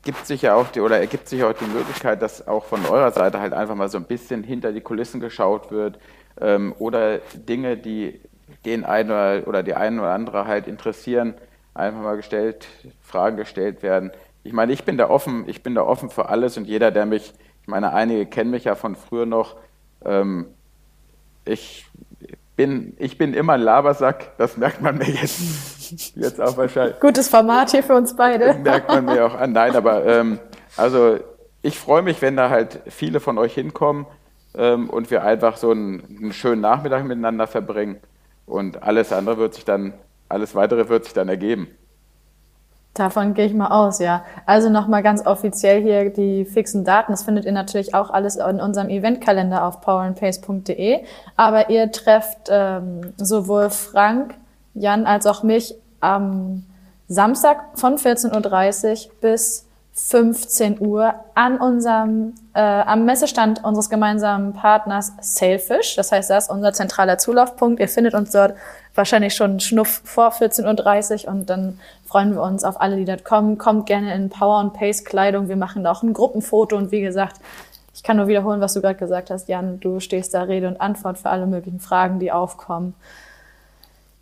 gibt 0.04 0.26
sich 0.26 0.42
ja 0.42 0.56
auch 0.56 0.68
die, 0.70 0.82
oder 0.82 1.00
ergibt 1.00 1.28
sich 1.28 1.44
auch 1.44 1.54
die 1.54 1.66
Möglichkeit, 1.66 2.22
dass 2.22 2.48
auch 2.48 2.66
von 2.66 2.86
eurer 2.86 3.12
Seite 3.12 3.40
halt 3.40 3.54
einfach 3.54 3.76
mal 3.76 3.90
so 3.90 3.98
ein 3.98 4.06
bisschen 4.06 4.44
hinter 4.44 4.72
die 4.72 4.82
Kulissen 4.82 5.20
geschaut 5.20 5.72
wird 5.72 6.00
ähm, 6.40 6.74
oder 6.80 7.20
Dinge, 7.34 7.78
die 7.78 8.20
den 8.66 8.84
einen 8.84 9.12
oder, 9.12 9.48
oder 9.48 9.64
die 9.64 9.76
einen 9.76 10.00
oder 10.00 10.12
andere 10.12 10.48
halt 10.48 10.68
interessieren, 10.68 11.36
einfach 11.74 12.02
mal 12.02 12.16
gestellt, 12.16 12.68
Fragen 13.02 13.38
gestellt 13.38 13.84
werden. 13.84 14.12
Ich 14.44 14.54
meine, 14.54 14.74
ich 14.74 14.84
bin 14.84 14.98
da 14.98 15.10
offen, 15.10 15.48
ich 15.48 15.62
bin 15.62 15.76
da 15.76 15.84
offen 15.84 16.10
für 16.10 16.30
alles 16.30 16.58
und 16.58 16.66
jeder, 16.66 16.92
der 16.92 17.06
mich, 17.06 17.34
ich 17.62 17.68
meine, 17.68 17.94
einige 17.94 18.26
kennen 18.26 18.52
mich 18.52 18.64
ja 18.64 18.76
von 18.76 18.96
früher 18.96 19.26
noch, 19.26 19.56
ähm, 20.04 20.48
ich 21.46 21.86
bin, 22.56 22.96
ich 22.98 23.18
bin 23.18 23.34
immer 23.34 23.54
ein 23.54 23.62
Labersack, 23.62 24.38
das 24.38 24.58
merkt 24.58 24.82
man 24.82 24.98
mir 24.98 25.10
jetzt, 25.10 25.75
jetzt 26.16 26.42
auch 26.42 26.58
wahrscheinlich. 26.58 27.00
Gutes 27.00 27.30
Format 27.30 27.72
hier 27.72 27.84
für 27.84 27.96
uns 27.96 28.16
beide. 28.16 28.54
Merkt 28.64 28.90
man 28.90 29.06
mir 29.06 29.26
auch 29.26 29.36
an. 29.36 29.52
Nein, 29.52 29.76
aber 29.76 30.06
ähm, 30.06 30.40
also 30.78 31.20
ich 31.62 31.80
freue 31.80 32.02
mich, 32.02 32.22
wenn 32.22 32.36
da 32.36 32.50
halt 32.50 32.82
viele 32.88 33.20
von 33.20 33.38
euch 33.38 33.54
hinkommen 33.54 34.06
ähm, 34.56 34.90
und 34.90 35.12
wir 35.12 35.24
einfach 35.24 35.58
so 35.58 35.72
einen, 35.72 36.04
einen, 36.22 36.34
schönen 36.34 36.62
Nachmittag 36.62 37.04
miteinander 37.06 37.48
verbringen 37.48 37.98
und 38.46 38.84
alles 38.84 39.12
andere 39.12 39.38
wird 39.38 39.56
sich 39.56 39.66
dann, 39.66 39.94
alles 40.30 40.56
weitere 40.56 40.90
wird 40.90 41.06
sich 41.06 41.14
dann 41.14 41.30
ergeben. 41.30 41.68
Davon 42.94 43.34
gehe 43.34 43.46
ich 43.46 43.54
mal 43.54 43.68
aus, 43.68 44.00
ja. 44.00 44.24
Also 44.46 44.70
nochmal 44.70 45.04
ganz 45.04 45.26
offiziell 45.26 45.82
hier 45.82 46.12
die 46.12 46.46
fixen 46.46 46.86
Daten. 46.86 47.12
Das 47.12 47.24
findet 47.24 47.44
ihr 47.44 47.52
natürlich 47.52 47.94
auch 47.94 48.10
alles 48.10 48.38
in 48.38 48.62
unserem 48.62 48.88
Eventkalender 48.88 49.66
auf 49.66 49.82
powerandpace.de. 49.82 51.04
Aber 51.36 51.70
ihr 51.70 51.92
trefft 51.92 52.48
ähm, 52.50 53.14
sowohl 53.18 53.70
Frank, 53.70 54.36
Jan 54.76 55.06
als 55.06 55.26
auch 55.26 55.42
mich 55.42 55.76
am 56.00 56.64
Samstag 57.08 57.58
von 57.76 57.98
14.30 57.98 59.08
Uhr 59.08 59.14
bis 59.22 59.66
15 59.94 60.82
Uhr 60.82 61.16
an 61.36 61.58
unserem, 61.58 62.34
äh, 62.54 62.60
am 62.60 63.06
Messestand 63.06 63.64
unseres 63.64 63.90
gemeinsamen 63.90 64.52
Partners 64.52 65.14
Sailfish. 65.22 65.96
Das 65.96 66.12
heißt, 66.12 66.30
das 66.30 66.46
ist 66.46 66.50
unser 66.50 66.74
zentraler 66.74 67.18
Zulaufpunkt. 67.18 67.80
Ihr 67.80 67.88
findet 67.88 68.14
uns 68.14 68.32
dort 68.32 68.56
wahrscheinlich 68.94 69.36
schon 69.36 69.62
Schnuff 69.62 70.02
vor 70.04 70.34
14.30 70.34 71.26
Uhr 71.26 71.32
und 71.32 71.50
dann 71.50 71.80
freuen 72.06 72.34
wir 72.34 72.42
uns 72.42 72.66
auf 72.66 72.82
alle, 72.82 72.98
die 72.98 73.06
dort 73.06 73.24
kommen. 73.24 73.58
Kommt 73.58 73.86
gerne 73.86 74.14
in 74.14 74.30
Power 74.30 74.60
und 74.60 74.74
Pace 74.74 75.06
Kleidung. 75.06 75.48
Wir 75.48 75.56
machen 75.56 75.86
da 75.86 75.94
auch 75.94 76.04
ein 76.04 76.14
Gruppenfoto 76.14 76.76
und 76.76 76.92
wie 76.92 77.02
gesagt, 77.02 77.38
ich 77.94 78.04
kann 78.04 78.18
nur 78.18 78.28
wiederholen, 78.28 78.60
was 78.60 78.74
du 78.74 78.82
gerade 78.82 78.96
gesagt 78.96 79.30
hast, 79.30 79.48
Jan. 79.48 79.80
Du 79.80 80.02
stehst 80.02 80.34
da 80.34 80.44
Rede 80.44 80.68
und 80.68 80.82
Antwort 80.82 81.18
für 81.18 81.30
alle 81.30 81.48
möglichen 81.48 81.80
Fragen, 81.80 82.20
die 82.20 82.34
aufkommen. 82.34 82.96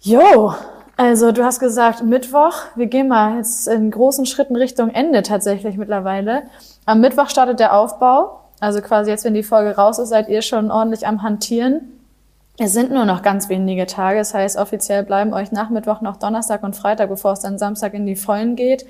Jo, 0.06 0.54
also 0.98 1.32
du 1.32 1.46
hast 1.46 1.62
gesagt, 1.62 2.04
Mittwoch, 2.04 2.56
wir 2.76 2.88
gehen 2.88 3.08
mal 3.08 3.38
jetzt 3.38 3.70
in 3.70 3.90
großen 3.90 4.26
Schritten 4.26 4.58
Richtung 4.58 4.90
Ende 4.90 5.24
tatsächlich 5.24 5.78
mittlerweile. 5.78 6.44
Am 6.86 7.00
Mittwoch 7.00 7.30
startet 7.30 7.62
der 7.62 7.74
Aufbau. 7.74 8.42
Also 8.60 8.82
quasi 8.82 9.12
jetzt, 9.12 9.24
wenn 9.24 9.34
die 9.34 9.44
Folge 9.44 9.78
raus 9.78 10.00
ist, 10.00 10.10
seid 10.10 10.28
ihr 10.28 10.42
schon 10.42 10.72
ordentlich 10.72 11.08
am 11.08 11.24
Hantieren. 11.24 12.02
Es 12.60 12.74
sind 12.74 12.92
nur 12.92 13.06
noch 13.06 13.22
ganz 13.22 13.48
wenige 13.48 13.86
Tage. 13.86 14.20
Das 14.20 14.34
heißt, 14.34 14.58
offiziell 14.58 15.04
bleiben 15.04 15.34
euch 15.34 15.54
nach 15.54 15.70
Mittwoch 15.70 16.02
noch 16.02 16.18
Donnerstag 16.18 16.64
und 16.64 16.76
Freitag, 16.76 17.08
bevor 17.08 17.32
es 17.32 17.40
dann 17.40 17.58
Samstag 17.58 17.94
in 17.94 18.06
die 18.06 18.18
Vollen 18.18 18.58
geht. 18.58 18.86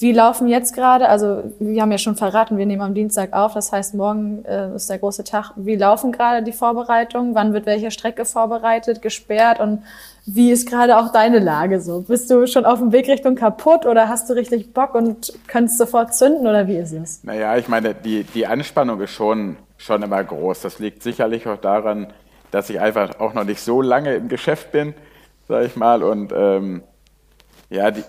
Wie 0.00 0.12
laufen 0.12 0.46
jetzt 0.46 0.74
gerade, 0.74 1.08
also 1.08 1.42
wir 1.58 1.82
haben 1.82 1.90
ja 1.90 1.98
schon 1.98 2.14
verraten, 2.14 2.56
wir 2.56 2.66
nehmen 2.66 2.82
am 2.82 2.94
Dienstag 2.94 3.32
auf, 3.32 3.54
das 3.54 3.72
heißt 3.72 3.94
morgen 3.94 4.44
äh, 4.44 4.72
ist 4.76 4.88
der 4.88 4.98
große 4.98 5.24
Tag. 5.24 5.50
Wie 5.56 5.74
laufen 5.74 6.12
gerade 6.12 6.44
die 6.44 6.52
Vorbereitungen? 6.52 7.34
Wann 7.34 7.52
wird 7.52 7.66
welche 7.66 7.90
Strecke 7.90 8.24
vorbereitet, 8.24 9.02
gesperrt 9.02 9.58
und 9.58 9.82
wie 10.24 10.52
ist 10.52 10.70
gerade 10.70 10.98
auch 10.98 11.10
deine 11.10 11.40
Lage 11.40 11.80
so? 11.80 12.02
Bist 12.02 12.30
du 12.30 12.46
schon 12.46 12.64
auf 12.64 12.78
dem 12.78 12.92
Weg 12.92 13.08
Richtung 13.08 13.34
kaputt 13.34 13.86
oder 13.86 14.08
hast 14.08 14.30
du 14.30 14.34
richtig 14.34 14.72
Bock 14.72 14.94
und 14.94 15.32
kannst 15.48 15.78
sofort 15.78 16.14
zünden 16.14 16.46
oder 16.46 16.68
wie 16.68 16.76
ist 16.76 16.92
es? 16.92 17.24
Naja, 17.24 17.56
ich 17.56 17.66
meine, 17.66 17.92
die, 17.92 18.22
die 18.22 18.46
Anspannung 18.46 19.00
ist 19.00 19.10
schon, 19.10 19.56
schon 19.78 20.02
immer 20.02 20.22
groß. 20.22 20.60
Das 20.60 20.78
liegt 20.78 21.02
sicherlich 21.02 21.48
auch 21.48 21.56
daran, 21.56 22.06
dass 22.52 22.70
ich 22.70 22.78
einfach 22.78 23.18
auch 23.18 23.34
noch 23.34 23.44
nicht 23.44 23.60
so 23.60 23.82
lange 23.82 24.14
im 24.14 24.28
Geschäft 24.28 24.70
bin, 24.70 24.94
sag 25.48 25.64
ich 25.66 25.74
mal, 25.74 26.04
und 26.04 26.32
ähm, 26.36 26.82
ja, 27.70 27.90
die, 27.90 28.04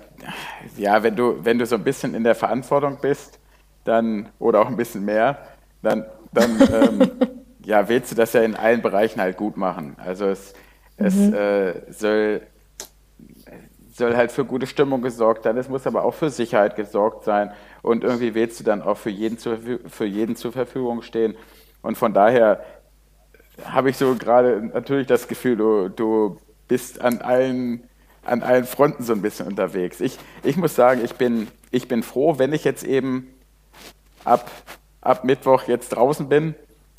ja, 0.78 1.04
wenn 1.04 1.16
du, 1.16 1.44
wenn 1.44 1.60
du 1.60 1.66
so 1.66 1.76
ein 1.76 1.84
bisschen 1.84 2.14
in 2.14 2.24
der 2.24 2.36
Verantwortung 2.36 2.98
bist, 3.02 3.40
dann, 3.84 4.30
oder 4.40 4.62
auch 4.62 4.68
ein 4.68 4.78
bisschen 4.78 5.04
mehr, 5.04 5.40
dann, 5.82 6.06
dann 6.32 6.62
ähm, 6.74 7.12
ja, 7.66 7.88
willst 7.90 8.12
du 8.12 8.16
das 8.16 8.34
ja 8.34 8.42
in 8.42 8.56
allen 8.56 8.82
Bereichen 8.82 9.20
halt 9.20 9.38
gut 9.38 9.58
machen. 9.58 9.96
Also 9.98 10.26
es, 10.26 10.54
mhm. 10.98 11.06
es 11.06 11.34
äh, 11.34 11.74
soll, 11.92 12.42
soll 13.94 14.16
halt 14.16 14.32
für 14.32 14.46
gute 14.46 14.68
Stimmung 14.68 15.02
gesorgt 15.02 15.44
sein, 15.44 15.58
es 15.58 15.70
muss 15.70 15.86
aber 15.86 16.04
auch 16.04 16.14
für 16.14 16.30
Sicherheit 16.30 16.76
gesorgt 16.76 17.26
sein 17.26 17.52
und 17.82 18.04
irgendwie 18.04 18.34
willst 18.34 18.60
du 18.60 18.64
dann 18.64 18.82
auch 18.82 18.98
für 18.98 19.10
jeden, 19.10 19.38
zu, 19.38 19.58
für 19.88 20.06
jeden 20.06 20.36
zur 20.36 20.52
Verfügung 20.52 21.02
stehen. 21.02 21.36
Und 21.82 21.98
von 21.98 22.14
daher 22.14 22.64
habe 23.66 23.90
ich 23.90 23.98
so 23.98 24.16
gerade 24.16 24.62
natürlich 24.74 25.08
das 25.08 25.28
Gefühl, 25.28 25.58
du, 25.58 25.90
du 25.90 26.38
bist 26.68 27.02
an 27.02 27.20
allen 27.20 27.89
an 28.26 28.44
allen 28.44 28.66
Fronten 28.66 29.04
so 29.04 29.14
ein 29.14 29.22
bisschen 29.22 29.48
unterwegs. 29.48 30.00
Ich, 30.00 30.18
ich 30.44 30.58
muss 30.58 30.76
sagen, 30.76 31.02
ich 31.04 31.16
bin, 31.16 31.48
ich 31.72 31.88
bin 31.88 32.04
froh, 32.04 32.38
wenn 32.38 32.54
ich 32.54 32.64
jetzt 32.64 32.84
eben 32.84 33.28
ab, 34.24 34.50
ab 35.02 35.24
Mittwoch 35.24 35.64
jetzt 35.68 35.90
draußen 35.90 36.30
bin 36.30 36.56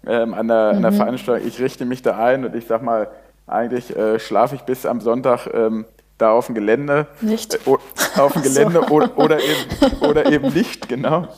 ähm, 0.07 0.35
an, 0.35 0.49
der, 0.49 0.71
mhm. 0.71 0.77
an 0.77 0.83
der 0.83 0.93
Veranstaltung. 0.93 1.47
Ich 1.47 1.61
richte 1.61 1.85
mich 1.85 2.03
da 2.03 2.19
ein 2.19 2.45
und 2.45 2.55
ich 2.55 2.67
sag 2.67 2.83
mal, 2.83 3.09
eigentlich 3.47 3.95
äh, 3.97 4.19
schlafe 4.19 4.55
ich 4.55 4.63
bis 4.63 4.87
am 4.87 5.01
Sonntag 5.01 5.49
ähm, 5.53 5.85
da 6.19 6.33
auf 6.33 6.47
dem 6.47 6.55
Gelände. 6.55 7.07
Nicht. 7.21 7.55
Äh, 7.67 8.21
auf 8.21 8.33
dem 8.33 8.43
Gelände 8.43 8.81
so. 8.87 8.95
oder, 8.95 9.19
oder, 9.19 9.39
eben, 9.41 9.97
oder 10.03 10.27
eben 10.27 10.53
nicht, 10.53 10.89
genau. 10.89 11.29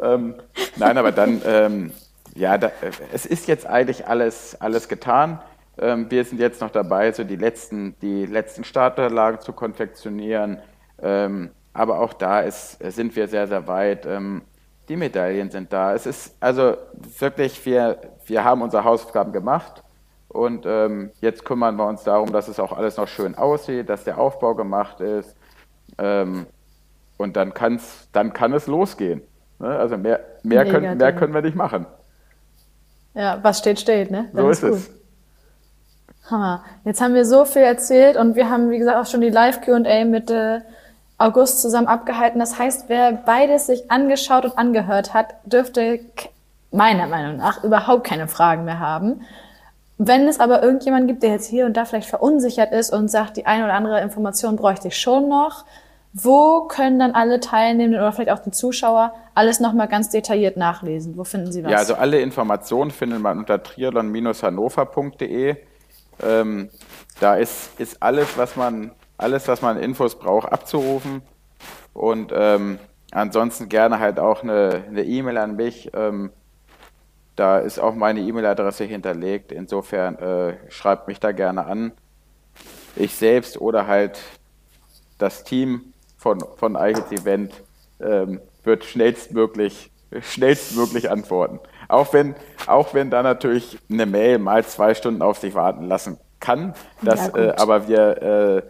Ähm, 0.00 0.34
nein, 0.76 0.98
aber 0.98 1.12
dann, 1.12 1.40
ähm, 1.46 1.92
ja, 2.34 2.58
da, 2.58 2.70
es 3.12 3.26
ist 3.26 3.46
jetzt 3.46 3.66
eigentlich 3.66 4.06
alles, 4.08 4.60
alles 4.60 4.88
getan. 4.88 5.40
Ähm, 5.78 6.10
wir 6.10 6.24
sind 6.24 6.40
jetzt 6.40 6.60
noch 6.60 6.70
dabei, 6.70 7.10
so 7.12 7.24
die 7.24 7.36
letzten, 7.36 7.98
die 8.00 8.26
letzten 8.26 8.64
Startunterlagen 8.64 9.40
zu 9.40 9.52
konfektionieren. 9.52 10.58
Ähm, 11.02 11.50
aber 11.72 11.98
auch 11.98 12.12
da 12.12 12.40
ist, 12.40 12.78
sind 12.80 13.16
wir 13.16 13.26
sehr, 13.26 13.48
sehr 13.48 13.66
weit. 13.66 14.06
Ähm, 14.06 14.42
die 14.88 14.96
Medaillen 14.96 15.50
sind 15.50 15.72
da. 15.72 15.94
Es 15.94 16.06
ist 16.06 16.36
also 16.40 16.76
wirklich, 17.18 17.64
wir, 17.66 17.98
wir 18.26 18.44
haben 18.44 18.62
unsere 18.62 18.84
Hausaufgaben 18.84 19.32
gemacht 19.32 19.82
und 20.28 20.66
jetzt 21.20 21.44
kümmern 21.44 21.76
wir 21.76 21.86
uns 21.86 22.02
darum, 22.02 22.32
dass 22.32 22.48
es 22.48 22.60
auch 22.60 22.72
alles 22.72 22.98
noch 22.98 23.08
schön 23.08 23.34
aussieht, 23.34 23.88
dass 23.88 24.04
der 24.04 24.18
Aufbau 24.18 24.54
gemacht 24.54 25.00
ist. 25.00 25.36
Und 25.96 27.36
dann, 27.36 27.54
kann's, 27.54 28.08
dann 28.12 28.34
kann 28.34 28.52
es 28.52 28.66
losgehen. 28.66 29.22
Ne? 29.58 29.68
Also 29.68 29.96
mehr, 29.96 30.20
mehr, 30.42 30.66
können, 30.66 30.98
mehr 30.98 31.12
können 31.14 31.32
wir 31.32 31.42
nicht 31.42 31.56
machen. 31.56 31.86
Ja, 33.14 33.38
was 33.42 33.60
steht, 33.60 33.80
steht, 33.80 34.10
ne? 34.10 34.28
Dann 34.32 34.44
so 34.44 34.50
ist, 34.50 34.62
ist 34.64 34.74
es. 34.74 34.90
Hammer. 36.30 36.64
Jetzt 36.84 37.00
haben 37.00 37.14
wir 37.14 37.26
so 37.26 37.44
viel 37.44 37.62
erzählt 37.62 38.16
und 38.16 38.34
wir 38.34 38.48
haben, 38.48 38.70
wie 38.70 38.78
gesagt, 38.78 38.96
auch 38.98 39.06
schon 39.06 39.20
die 39.20 39.30
Live-QA 39.30 40.04
Mitte 40.04 40.62
August 41.18 41.60
zusammen 41.62 41.86
abgehalten. 41.86 42.38
Das 42.38 42.58
heißt, 42.58 42.88
wer 42.88 43.12
beides 43.12 43.66
sich 43.66 43.90
angeschaut 43.90 44.44
und 44.44 44.58
angehört 44.58 45.14
hat, 45.14 45.34
dürfte 45.44 46.00
meiner 46.70 47.06
Meinung 47.06 47.36
nach 47.36 47.62
überhaupt 47.62 48.04
keine 48.04 48.26
Fragen 48.26 48.64
mehr 48.64 48.80
haben. 48.80 49.20
Wenn 49.96 50.26
es 50.26 50.40
aber 50.40 50.62
irgendjemand 50.62 51.06
gibt, 51.06 51.22
der 51.22 51.30
jetzt 51.30 51.46
hier 51.46 51.66
und 51.66 51.76
da 51.76 51.84
vielleicht 51.84 52.08
verunsichert 52.08 52.72
ist 52.72 52.92
und 52.92 53.08
sagt, 53.08 53.36
die 53.36 53.46
eine 53.46 53.64
oder 53.64 53.74
andere 53.74 54.00
Information 54.00 54.56
bräuchte 54.56 54.88
ich 54.88 54.98
schon 54.98 55.28
noch, 55.28 55.64
wo 56.12 56.62
können 56.62 56.98
dann 56.98 57.12
alle 57.12 57.38
Teilnehmenden 57.40 58.00
oder 58.00 58.12
vielleicht 58.12 58.30
auch 58.30 58.40
die 58.40 58.50
Zuschauer 58.50 59.12
alles 59.34 59.60
nochmal 59.60 59.86
ganz 59.88 60.10
detailliert 60.10 60.56
nachlesen? 60.56 61.16
Wo 61.16 61.22
finden 61.24 61.52
sie 61.52 61.62
was? 61.64 61.70
Ja, 61.70 61.78
also 61.78 61.94
alle 61.94 62.20
Informationen 62.20 62.90
findet 62.90 63.20
man 63.20 63.38
unter 63.38 63.62
triathlon-hannover.de. 63.62 65.56
Ähm, 66.22 66.70
da 67.20 67.36
ist, 67.36 67.78
ist 67.78 68.02
alles, 68.02 68.36
was 68.36 68.56
man, 68.56 68.92
alles, 69.16 69.48
was 69.48 69.62
man 69.62 69.78
Infos 69.78 70.18
braucht, 70.18 70.52
abzurufen. 70.52 71.22
Und 71.92 72.32
ähm, 72.34 72.78
ansonsten 73.12 73.68
gerne 73.68 73.98
halt 73.98 74.18
auch 74.18 74.42
eine 74.42 74.84
E-Mail 75.04 75.36
e 75.36 75.40
an 75.40 75.56
mich. 75.56 75.90
Ähm, 75.94 76.30
da 77.36 77.58
ist 77.58 77.78
auch 77.78 77.94
meine 77.94 78.20
E-Mail-Adresse 78.20 78.84
hinterlegt. 78.84 79.52
Insofern 79.52 80.16
äh, 80.16 80.70
schreibt 80.70 81.08
mich 81.08 81.20
da 81.20 81.32
gerne 81.32 81.66
an. 81.66 81.92
ich 82.96 83.14
selbst 83.16 83.60
oder 83.60 83.86
halt 83.86 84.20
das 85.18 85.44
Team 85.44 85.92
von, 86.16 86.42
von 86.56 86.76
iHits 86.76 87.12
Event 87.12 87.62
ähm, 88.00 88.40
wird 88.62 88.84
schnellstmöglich, 88.84 89.90
schnellstmöglich 90.22 91.10
antworten. 91.10 91.60
Auch 91.88 92.12
wenn, 92.12 92.34
auch 92.66 92.94
wenn 92.94 93.10
da 93.10 93.22
natürlich 93.22 93.78
eine 93.90 94.06
Mail 94.06 94.38
mal 94.38 94.64
zwei 94.64 94.94
Stunden 94.94 95.22
auf 95.22 95.38
sich 95.38 95.54
warten 95.54 95.86
lassen 95.86 96.18
kann. 96.40 96.74
Das, 97.02 97.28
ja, 97.28 97.36
äh, 97.36 97.54
aber 97.56 97.88
wir 97.88 98.22
äh, 98.22 98.62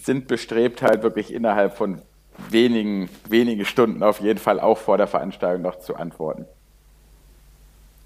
sind 0.00 0.28
bestrebt, 0.28 0.82
halt 0.82 1.02
wirklich 1.02 1.32
innerhalb 1.32 1.76
von 1.76 2.02
wenigen, 2.50 3.08
wenige 3.28 3.64
Stunden 3.64 4.02
auf 4.02 4.20
jeden 4.20 4.38
Fall 4.38 4.60
auch 4.60 4.78
vor 4.78 4.96
der 4.96 5.06
Veranstaltung 5.06 5.62
noch 5.62 5.78
zu 5.80 5.96
antworten. 5.96 6.46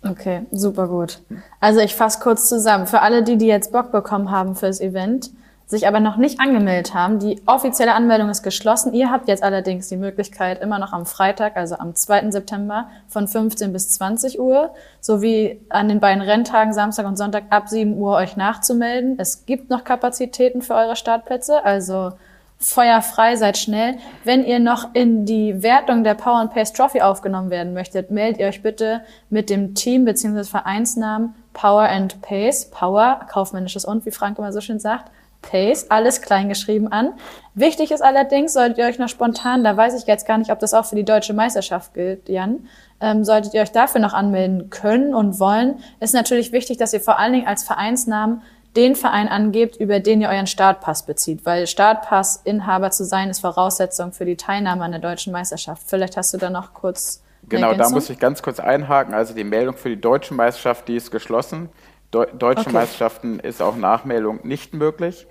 Okay, 0.04 0.42
super 0.50 0.88
gut. 0.88 1.20
Also 1.60 1.80
ich 1.80 1.94
fasse 1.94 2.18
kurz 2.20 2.48
zusammen. 2.48 2.86
Für 2.86 3.02
alle 3.02 3.22
die, 3.22 3.36
die 3.36 3.46
jetzt 3.46 3.72
Bock 3.72 3.92
bekommen 3.92 4.30
haben 4.30 4.56
fürs 4.56 4.80
Event, 4.80 5.30
sich 5.72 5.88
aber 5.88 6.00
noch 6.00 6.18
nicht 6.18 6.38
angemeldet 6.38 6.92
haben, 6.92 7.18
die 7.18 7.40
offizielle 7.46 7.94
Anmeldung 7.94 8.28
ist 8.28 8.42
geschlossen. 8.42 8.92
Ihr 8.92 9.10
habt 9.10 9.26
jetzt 9.26 9.42
allerdings 9.42 9.88
die 9.88 9.96
Möglichkeit, 9.96 10.60
immer 10.60 10.78
noch 10.78 10.92
am 10.92 11.06
Freitag, 11.06 11.56
also 11.56 11.76
am 11.76 11.94
2. 11.94 12.30
September 12.30 12.90
von 13.08 13.26
15 13.26 13.72
bis 13.72 13.88
20 13.94 14.38
Uhr, 14.38 14.74
sowie 15.00 15.62
an 15.70 15.88
den 15.88 15.98
beiden 15.98 16.22
Renntagen 16.22 16.74
Samstag 16.74 17.06
und 17.06 17.16
Sonntag 17.16 17.44
ab 17.48 17.70
7 17.70 17.96
Uhr 17.96 18.16
euch 18.16 18.36
nachzumelden. 18.36 19.14
Es 19.18 19.46
gibt 19.46 19.70
noch 19.70 19.82
Kapazitäten 19.82 20.60
für 20.60 20.74
eure 20.74 20.94
Startplätze, 20.94 21.64
also 21.64 22.12
feuerfrei, 22.58 23.36
seid 23.36 23.56
schnell. 23.56 23.96
Wenn 24.24 24.44
ihr 24.44 24.58
noch 24.58 24.94
in 24.94 25.24
die 25.24 25.62
Wertung 25.62 26.04
der 26.04 26.14
Power 26.14 26.36
and 26.36 26.52
Pace 26.52 26.74
Trophy 26.74 27.00
aufgenommen 27.00 27.48
werden 27.48 27.72
möchtet, 27.72 28.10
meldet 28.10 28.40
ihr 28.40 28.46
euch 28.46 28.62
bitte 28.62 29.00
mit 29.30 29.48
dem 29.48 29.74
Team 29.74 30.04
bzw. 30.04 30.44
Vereinsnamen 30.44 31.34
Power 31.54 31.88
and 31.88 32.20
Pace, 32.20 32.70
Power, 32.70 33.20
kaufmännisches 33.30 33.86
und, 33.86 34.04
wie 34.04 34.10
Frank 34.10 34.38
immer 34.38 34.52
so 34.52 34.60
schön 34.60 34.78
sagt, 34.78 35.10
Pace, 35.42 35.90
alles 35.90 36.22
kleingeschrieben 36.22 36.90
an. 36.90 37.12
Wichtig 37.54 37.90
ist 37.90 38.00
allerdings, 38.00 38.54
solltet 38.54 38.78
ihr 38.78 38.86
euch 38.86 38.98
noch 38.98 39.08
spontan, 39.08 39.62
da 39.62 39.76
weiß 39.76 40.00
ich 40.00 40.06
jetzt 40.06 40.26
gar 40.26 40.38
nicht, 40.38 40.50
ob 40.50 40.58
das 40.58 40.72
auch 40.72 40.86
für 40.86 40.96
die 40.96 41.04
deutsche 41.04 41.34
Meisterschaft 41.34 41.92
gilt, 41.92 42.28
Jan, 42.28 42.66
ähm, 43.00 43.24
solltet 43.24 43.52
ihr 43.52 43.60
euch 43.60 43.72
dafür 43.72 44.00
noch 44.00 44.14
anmelden 44.14 44.70
können 44.70 45.14
und 45.14 45.38
wollen, 45.38 45.80
ist 46.00 46.14
natürlich 46.14 46.52
wichtig, 46.52 46.78
dass 46.78 46.94
ihr 46.94 47.00
vor 47.00 47.18
allen 47.18 47.34
Dingen 47.34 47.46
als 47.46 47.64
Vereinsnamen 47.64 48.42
den 48.76 48.94
Verein 48.96 49.28
angebt, 49.28 49.76
über 49.76 50.00
den 50.00 50.22
ihr 50.22 50.28
euren 50.28 50.46
Startpass 50.46 51.04
bezieht, 51.04 51.44
weil 51.44 51.66
Startpass-Inhaber 51.66 52.90
zu 52.90 53.04
sein 53.04 53.28
ist 53.28 53.40
Voraussetzung 53.40 54.12
für 54.12 54.24
die 54.24 54.36
Teilnahme 54.36 54.84
an 54.84 54.92
der 54.92 55.00
deutschen 55.00 55.32
Meisterschaft. 55.32 55.82
Vielleicht 55.86 56.16
hast 56.16 56.32
du 56.32 56.38
da 56.38 56.48
noch 56.48 56.72
kurz. 56.72 57.22
Genau, 57.48 57.74
da 57.74 57.90
muss 57.90 58.08
ich 58.08 58.18
ganz 58.18 58.40
kurz 58.40 58.60
einhaken. 58.60 59.14
Also 59.14 59.34
die 59.34 59.44
Meldung 59.44 59.76
für 59.76 59.90
die 59.90 60.00
deutsche 60.00 60.32
Meisterschaft, 60.32 60.88
die 60.88 60.96
ist 60.96 61.10
geschlossen. 61.10 61.68
De 62.12 62.26
deutsche 62.36 62.62
okay. 62.62 62.72
Meisterschaften 62.72 63.40
ist 63.40 63.62
auch 63.62 63.76
Nachmeldung 63.76 64.40
nicht 64.42 64.74
möglich. 64.74 65.26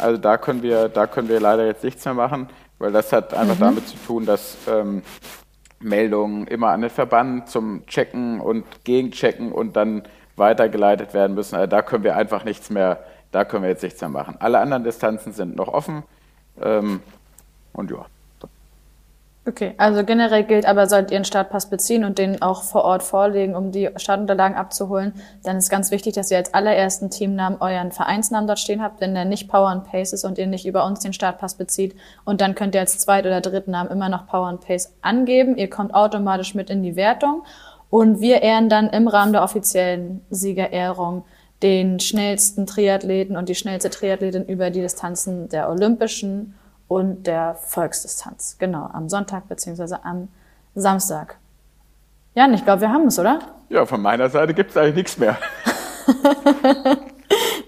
Also 0.00 0.18
da 0.18 0.36
können 0.36 0.62
wir, 0.62 0.88
da 0.88 1.06
können 1.06 1.28
wir 1.28 1.38
leider 1.38 1.64
jetzt 1.64 1.84
nichts 1.84 2.04
mehr 2.04 2.14
machen, 2.14 2.48
weil 2.78 2.90
das 2.90 3.12
hat 3.12 3.34
einfach 3.34 3.56
mhm. 3.56 3.60
damit 3.60 3.88
zu 3.88 3.96
tun, 3.98 4.26
dass 4.26 4.56
ähm, 4.68 5.02
Meldungen 5.78 6.46
immer 6.48 6.68
an 6.68 6.80
den 6.80 6.90
Verband 6.90 7.48
zum 7.48 7.86
Checken 7.86 8.40
und 8.40 8.64
Gegenchecken 8.84 9.52
und 9.52 9.76
dann 9.76 10.02
weitergeleitet 10.36 11.14
werden 11.14 11.34
müssen. 11.34 11.54
Also 11.54 11.68
da 11.68 11.82
können 11.82 12.02
wir 12.02 12.16
einfach 12.16 12.44
nichts 12.44 12.70
mehr, 12.70 13.04
da 13.30 13.44
können 13.44 13.62
wir 13.62 13.70
jetzt 13.70 13.82
nichts 13.82 14.00
mehr 14.00 14.10
machen. 14.10 14.36
Alle 14.40 14.58
anderen 14.58 14.82
Distanzen 14.82 15.32
sind 15.32 15.54
noch 15.54 15.68
offen. 15.68 16.02
Ähm, 16.60 17.00
und 17.72 17.90
ja. 17.90 18.06
Okay, 19.46 19.74
also 19.76 20.04
generell 20.04 20.44
gilt 20.44 20.64
aber, 20.64 20.88
solltet 20.88 21.10
ihr 21.10 21.18
einen 21.18 21.26
Startpass 21.26 21.68
beziehen 21.68 22.04
und 22.04 22.16
den 22.16 22.40
auch 22.40 22.62
vor 22.62 22.82
Ort 22.84 23.02
vorlegen, 23.02 23.54
um 23.54 23.72
die 23.72 23.90
Startunterlagen 23.96 24.56
abzuholen, 24.56 25.12
dann 25.42 25.58
ist 25.58 25.68
ganz 25.68 25.90
wichtig, 25.90 26.14
dass 26.14 26.30
ihr 26.30 26.38
als 26.38 26.54
allerersten 26.54 27.10
Teamnamen 27.10 27.60
euren 27.60 27.92
Vereinsnamen 27.92 28.46
dort 28.46 28.58
stehen 28.58 28.82
habt, 28.82 29.02
wenn 29.02 29.14
der 29.14 29.26
nicht 29.26 29.50
Power 29.50 29.68
and 29.68 29.84
Pace 29.84 30.14
ist 30.14 30.24
und 30.24 30.38
ihr 30.38 30.46
nicht 30.46 30.64
über 30.64 30.86
uns 30.86 31.00
den 31.00 31.12
Startpass 31.12 31.56
bezieht. 31.56 31.94
Und 32.24 32.40
dann 32.40 32.54
könnt 32.54 32.74
ihr 32.74 32.80
als 32.80 32.98
Zweit- 32.98 33.26
oder 33.26 33.42
dritten 33.42 33.72
Namen 33.72 33.90
immer 33.90 34.08
noch 34.08 34.26
Power 34.26 34.46
and 34.46 34.62
Pace 34.62 34.94
angeben. 35.02 35.58
Ihr 35.58 35.68
kommt 35.68 35.92
automatisch 35.92 36.54
mit 36.54 36.70
in 36.70 36.82
die 36.82 36.96
Wertung. 36.96 37.42
Und 37.90 38.20
wir 38.20 38.40
ehren 38.40 38.70
dann 38.70 38.88
im 38.88 39.08
Rahmen 39.08 39.34
der 39.34 39.42
offiziellen 39.42 40.22
Siegerehrung 40.30 41.24
den 41.62 42.00
schnellsten 42.00 42.66
Triathleten 42.66 43.36
und 43.36 43.50
die 43.50 43.54
schnellste 43.54 43.90
Triathletin 43.90 44.46
über 44.46 44.70
die 44.70 44.80
Distanzen 44.80 45.50
der 45.50 45.68
Olympischen 45.68 46.54
und 46.88 47.26
der 47.26 47.54
Volksdistanz. 47.54 48.56
Genau, 48.58 48.88
am 48.92 49.08
Sonntag 49.08 49.48
beziehungsweise 49.48 50.04
am 50.04 50.28
Samstag. 50.74 51.38
Jan, 52.34 52.52
ich 52.52 52.64
glaube, 52.64 52.82
wir 52.82 52.90
haben 52.90 53.06
es, 53.06 53.18
oder? 53.18 53.38
Ja, 53.68 53.86
von 53.86 54.02
meiner 54.02 54.28
Seite 54.28 54.54
gibt 54.54 54.70
es 54.70 54.76
eigentlich 54.76 54.96
nichts 54.96 55.18
mehr. 55.18 55.36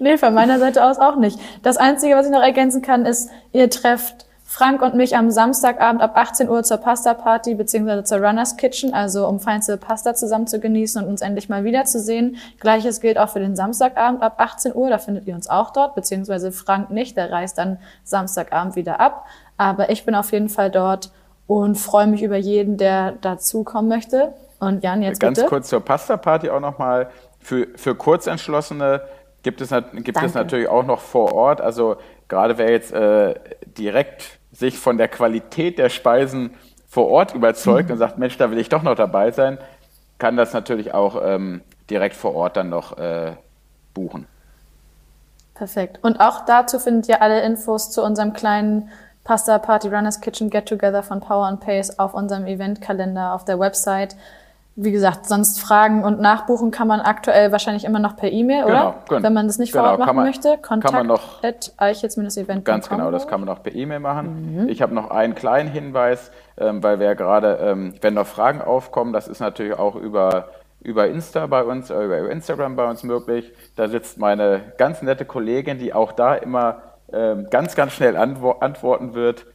nee, 0.01 0.19
von 0.19 0.35
meiner 0.35 0.59
Seite 0.59 0.85
aus 0.85 0.99
auch 0.99 1.17
nicht. 1.17 1.39
Das 1.63 1.77
Einzige, 1.77 2.17
was 2.17 2.27
ich 2.27 2.33
noch 2.33 2.43
ergänzen 2.43 2.83
kann, 2.83 3.07
ist, 3.07 3.31
ihr 3.53 3.71
trefft 3.71 4.26
Frank 4.57 4.81
und 4.81 4.95
mich 4.95 5.15
am 5.15 5.31
Samstagabend 5.31 6.01
ab 6.01 6.13
18 6.15 6.49
Uhr 6.49 6.63
zur 6.63 6.79
Pasta 6.79 7.13
Party 7.13 7.55
beziehungsweise 7.55 8.05
zur 8.05 8.25
Runners 8.25 8.57
Kitchen, 8.57 8.95
also 8.95 9.29
um 9.29 9.39
feinste 9.39 9.77
Pasta 9.77 10.15
zusammen 10.15 10.47
zu 10.47 10.61
genießen 10.61 11.03
und 11.03 11.11
uns 11.11 11.21
endlich 11.21 11.51
mal 11.51 11.65
wiederzusehen. 11.65 12.39
Gleiches 12.59 13.03
gilt 13.03 13.19
auch 13.19 13.29
für 13.29 13.39
den 13.39 13.55
Samstagabend 13.55 14.23
ab 14.23 14.37
18 14.39 14.75
Uhr, 14.75 14.89
da 14.89 14.97
findet 14.97 15.27
ihr 15.27 15.35
uns 15.35 15.51
auch 15.51 15.75
dort, 15.75 15.95
beziehungsweise 15.95 16.53
Frank 16.53 16.89
nicht, 16.89 17.19
der 17.19 17.31
reist 17.31 17.59
dann 17.59 17.77
Samstagabend 18.05 18.77
wieder 18.77 18.99
ab. 18.99 19.27
Aber 19.59 19.91
ich 19.91 20.07
bin 20.07 20.15
auf 20.15 20.33
jeden 20.33 20.49
Fall 20.49 20.71
dort 20.71 21.11
und 21.47 21.75
freue 21.75 22.07
mich 22.07 22.23
über 22.23 22.39
jeden, 22.39 22.79
der 22.79 23.13
dazukommen 23.21 23.91
möchte. 23.91 24.33
Und 24.59 24.83
Jan, 24.83 25.03
jetzt 25.03 25.21
Ganz 25.21 25.37
bitte. 25.37 25.51
kurz 25.51 25.69
zur 25.69 25.81
Pasta 25.85 26.17
Party 26.17 26.49
auch 26.49 26.61
nochmal. 26.61 27.11
Für, 27.41 27.67
für 27.77 27.95
Kurzentschlossene 27.95 29.03
gibt 29.43 29.61
es, 29.61 29.69
gibt 29.93 30.23
es 30.23 30.33
natürlich 30.33 30.69
auch 30.69 30.87
noch 30.87 31.01
vor 31.01 31.35
Ort. 31.35 31.61
Also 31.61 31.97
gerade 32.27 32.57
wer 32.57 32.71
jetzt 32.71 32.95
äh, 32.95 33.35
direkt 33.77 34.36
sich 34.53 34.79
von 34.79 34.97
der 34.97 35.09
Qualität 35.09 35.79
der 35.79 35.89
Speisen 35.89 36.55
vor 36.89 37.09
Ort 37.09 37.35
überzeugt 37.35 37.89
mhm. 37.89 37.95
und 37.95 37.99
sagt, 37.99 38.19
Mensch, 38.19 38.37
da 38.39 38.51
will 38.51 38.59
ich 38.59 38.69
doch 38.69 38.83
noch 38.83 38.95
dabei 38.95 39.31
sein, 39.31 39.59
kann 40.19 40.37
das 40.37 40.53
natürlich 40.53 40.95
auch 40.95 41.21
ähm, 41.23 41.63
direkt 41.91 42.17
vor 42.17 42.35
Ort 42.35 42.57
dann 42.57 42.71
noch 42.71 42.97
äh, 42.99 43.33
buchen. 43.93 44.27
Perfekt. 45.55 45.99
Und 46.03 46.21
auch 46.21 46.45
dazu 46.45 46.79
findet 46.79 47.09
ihr 47.09 47.23
alle 47.23 47.43
Infos 47.43 47.91
zu 47.91 48.03
unserem 48.03 48.33
kleinen 48.33 48.91
Pasta 49.25 49.59
Party 49.59 49.89
Runners 49.89 50.21
Kitchen 50.21 50.51
Get 50.51 50.69
Together 50.69 51.03
von 51.03 51.21
Power 51.21 51.47
and 51.47 51.61
Pace 51.61 51.99
auf 51.99 52.15
unserem 52.15 52.47
Eventkalender 52.47 53.33
auf 53.33 53.45
der 53.45 53.59
Website 53.59 54.17
wie 54.79 54.93
gesagt, 54.93 55.25
sonst 55.25 55.59
Fragen 55.59 56.05
und 56.05 56.21
Nachbuchen 56.21 56.71
kann 56.71 56.87
man 56.87 57.01
aktuell 57.01 57.51
wahrscheinlich 57.51 57.85
immer 57.85 57.99
noch 57.99 58.15
per 58.15 58.31
E-Mail, 58.31 58.65
oder? 58.65 58.97
Genau. 59.09 59.23
Wenn 59.23 59.33
man 59.33 59.47
das 59.47 59.59
nicht 59.59 59.73
vor 59.73 59.81
genau, 59.81 59.93
Ort 59.93 60.01
machen 60.01 60.17
man, 60.17 60.27
möchte, 60.27 60.59
kontakt 60.59 61.07
noch, 61.07 61.43
at 61.43 61.73
event 61.79 62.65
Ganz 62.67 62.91
genau, 62.91 63.11
das 63.11 63.27
kann 63.27 63.41
man 63.41 63.49
noch 63.49 63.63
per 63.63 63.75
E-Mail 63.75 64.01
machen. 64.01 64.65
Mhm. 64.65 64.69
Ich 64.69 64.83
habe 64.83 64.95
noch 64.95 65.11
einen 65.11 65.35
kleinen 65.35 65.71
Hinweis, 65.71 66.31
ähm, 66.59 66.83
weil 66.83 66.99
wir 66.99 67.07
ja 67.07 67.15
gerade, 67.15 67.59
ähm, 67.63 67.95
wenn 68.03 68.13
noch 68.13 68.27
Fragen 68.27 68.61
aufkommen, 68.61 69.15
das 69.15 69.29
ist 69.29 69.41
natürlich 69.41 69.79
auch 69.79 69.97
über, 69.97 70.49
über 70.83 71.09
Insta 71.09 71.47
bei 71.47 71.65
uns, 71.65 71.89
äh, 71.89 72.05
über 72.05 72.31
Instagram 72.31 72.77
bei 72.77 72.87
uns 72.87 73.03
möglich. 73.03 73.51
Da 73.77 73.89
sitzt 73.89 74.19
meine 74.19 74.61
ganz 74.77 75.01
nette 75.01 75.25
Kollegin, 75.25 75.79
die 75.79 75.95
auch 75.95 76.13
da 76.13 76.35
immer 76.35 76.83
ähm, 77.15 77.47
ganz, 77.51 77.77
ganz 77.77 77.95
schnell 77.95 78.15
antwo 78.15 78.51
antworten 78.51 79.15
wird. 79.15 79.47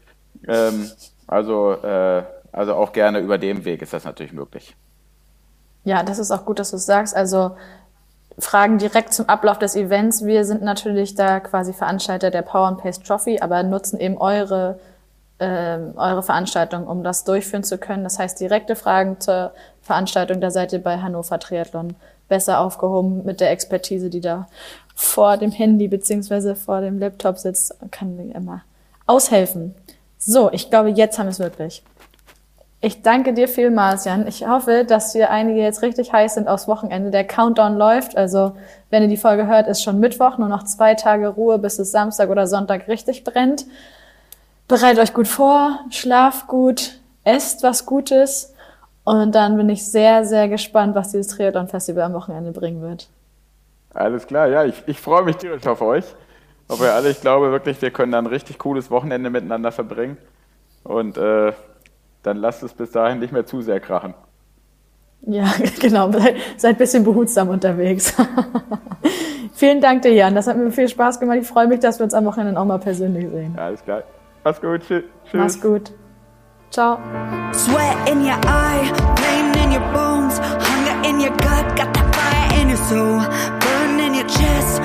Ähm, 0.48 0.90
also, 1.28 1.74
äh, 1.74 2.24
also 2.52 2.74
auch 2.74 2.92
gerne 2.92 3.20
über 3.20 3.38
dem 3.38 3.66
Weg 3.66 3.84
ist 3.84 3.94
das 3.94 4.04
natürlich 4.04 4.34
möglich. 4.34 4.76
Ja, 5.84 6.04
das 6.04 6.20
ist 6.20 6.32
auch 6.32 6.46
gut, 6.46 6.60
dass 6.60 6.72
du 6.72 6.78
es 6.78 6.86
sagst. 6.86 7.16
Also 7.16 7.52
Fragen 8.38 8.78
direkt 8.78 9.14
zum 9.14 9.28
Ablauf 9.30 9.60
des 9.60 9.76
Events. 9.76 10.26
Wir 10.26 10.46
sind 10.46 10.62
natürlich 10.62 11.16
da 11.16 11.40
quasi 11.40 11.74
Veranstalter 11.74 12.32
der 12.32 12.42
Power 12.42 12.68
and 12.68 12.80
Pace 12.80 13.00
Trophy, 13.00 13.40
aber 13.40 13.64
nutzen 13.64 14.00
eben 14.00 14.18
eure, 14.18 14.80
äh, 15.40 15.78
eure 15.96 16.24
Veranstaltung, 16.24 16.88
um 16.88 17.04
das 17.04 17.24
durchführen 17.24 17.64
zu 17.64 17.78
können. 17.78 18.04
Das 18.04 18.20
heißt, 18.20 18.40
direkte 18.40 18.76
Fragen 18.76 19.20
zur 19.20 19.52
Veranstaltung, 19.82 20.40
da 20.42 20.52
seid 20.52 20.74
ihr 20.74 20.82
bei 20.82 21.00
Hannover 21.00 21.40
Triathlon 21.40 21.96
besser 22.30 22.60
aufgehoben 22.60 23.26
mit 23.26 23.42
der 23.42 23.52
Expertise, 23.52 24.10
die 24.10 24.22
da 24.22 24.48
vor 24.96 25.38
dem 25.38 25.52
Handy 25.52 25.88
beziehungsweise 25.88 26.56
vor 26.56 26.82
dem 26.82 27.00
Laptop 27.00 27.38
sitzt, 27.38 27.76
kann 27.92 28.32
immer 28.32 28.62
aushelfen. 29.08 29.76
So, 30.18 30.52
ich 30.52 30.70
glaube, 30.70 30.90
jetzt 30.90 31.18
haben 31.18 31.26
wir 31.26 31.32
es 31.32 31.40
wirklich. 31.40 31.84
Ich 32.84 33.04
danke 33.04 33.34
dir 33.34 33.48
vielmals, 33.48 34.06
Jan. 34.06 34.26
Ich 34.26 34.48
hoffe, 34.48 34.86
dass 34.86 35.14
wir 35.14 35.30
einige 35.30 35.62
jetzt 35.62 35.84
richtig 35.84 36.12
heiß 36.12 36.34
sind 36.34 36.48
aufs 36.48 36.68
Wochenende. 36.68 37.12
Der 37.12 37.24
Countdown 37.24 37.78
läuft. 37.78 38.18
Also, 38.18 38.54
wenn 38.90 39.04
ihr 39.04 39.08
die 39.08 39.18
Folge 39.18 39.46
hört, 39.46 39.68
ist 39.68 39.84
schon 39.84 40.00
Mittwoch. 40.00 40.40
Nur 40.40 40.48
noch 40.48 40.64
zwei 40.64 40.96
Tage 40.96 41.28
Ruhe, 41.28 41.60
bis 41.60 41.78
es 41.78 41.92
Samstag 41.92 42.30
oder 42.30 42.48
Sonntag 42.48 42.88
richtig 42.88 43.24
brennt. 43.24 43.68
Bereitet 44.68 45.04
euch 45.04 45.14
gut 45.14 45.28
vor, 45.28 45.80
schlaft 45.92 46.48
gut, 46.48 47.00
esst 47.24 47.62
was 47.62 47.86
Gutes. 47.86 48.56
Und 49.04 49.36
dann 49.36 49.58
bin 49.58 49.70
ich 49.70 49.86
sehr, 49.86 50.26
sehr 50.26 50.48
gespannt, 50.50 50.96
was 50.96 51.12
dieses 51.12 51.28
Triathlon-Festival 51.28 52.04
am 52.04 52.14
Wochenende 52.14 52.52
bringen 52.52 52.82
wird. 52.82 53.10
Alles 53.94 54.26
klar, 54.26 54.48
ja, 54.48 54.64
ich, 54.64 54.82
ich 54.88 55.00
freue 55.00 55.24
mich 55.24 55.36
tierisch 55.38 55.68
auf 55.68 55.82
euch. 55.82 56.06
Auf 56.68 56.82
ihr 56.82 56.94
alle. 56.94 57.10
Ich 57.10 57.22
glaube 57.22 57.52
wirklich, 57.52 57.80
wir 57.82 57.92
können 57.92 58.12
dann 58.12 58.26
ein 58.26 58.32
richtig 58.32 58.58
cooles 58.58 58.90
Wochenende 58.90 59.30
miteinander 59.30 59.72
verbringen. 59.72 60.18
Und 60.84 61.18
äh, 61.18 61.52
dann 62.24 62.38
lasst 62.38 62.64
es 62.64 62.74
bis 62.74 62.92
dahin 62.92 63.20
nicht 63.20 63.34
mehr 63.34 63.46
zu 63.46 63.62
sehr 63.62 63.80
krachen. 63.80 64.14
Ja, 65.22 65.52
genau. 65.80 66.12
Seid, 66.12 66.76
ein 66.76 66.78
bisschen 66.78 67.04
behutsam 67.04 67.50
unterwegs. 67.50 68.14
Vielen 69.54 69.82
Dank 69.82 70.02
dir, 70.02 70.14
Jan. 70.14 70.34
Das 70.34 70.48
hat 70.48 70.58
mir 70.58 70.72
viel 70.72 70.90
Spaß 70.90 71.20
gemacht. 71.20 71.38
Ich 71.42 71.48
freue 71.48 71.68
mich, 71.68 71.80
dass 71.80 72.00
wir 72.00 72.04
uns 72.06 72.14
am 72.14 72.26
Wochenende 72.26 72.60
auch 72.60 72.66
mal 72.66 72.80
persönlich 72.80 73.30
sehen. 73.30 73.54
Ja, 73.56 73.66
alles 73.66 73.84
klar. 73.84 74.04
Mach's 74.44 74.62
gut. 74.62 74.82
Tschüss. 74.88 75.04
Mach's 75.34 75.62
gut. 75.62 75.92
Ciao. 76.72 76.98
Sweat 77.52 78.10
in 78.10 78.22
your 78.22 78.40
eye, 78.48 78.90
pain 79.18 79.54
in 79.62 79.74
your 79.74 79.86
bones, 79.92 80.40
hunger 80.40 81.08
in 81.08 81.20
your 81.20 81.32
gut, 81.32 81.76
got 81.76 81.94
that 81.94 82.16
fire 82.16 82.62
in 82.62 82.70
your 82.70 82.78
soul, 82.78 83.20
burn 83.60 84.00
in 84.00 84.16
your 84.16 84.26
chest, 84.26 84.82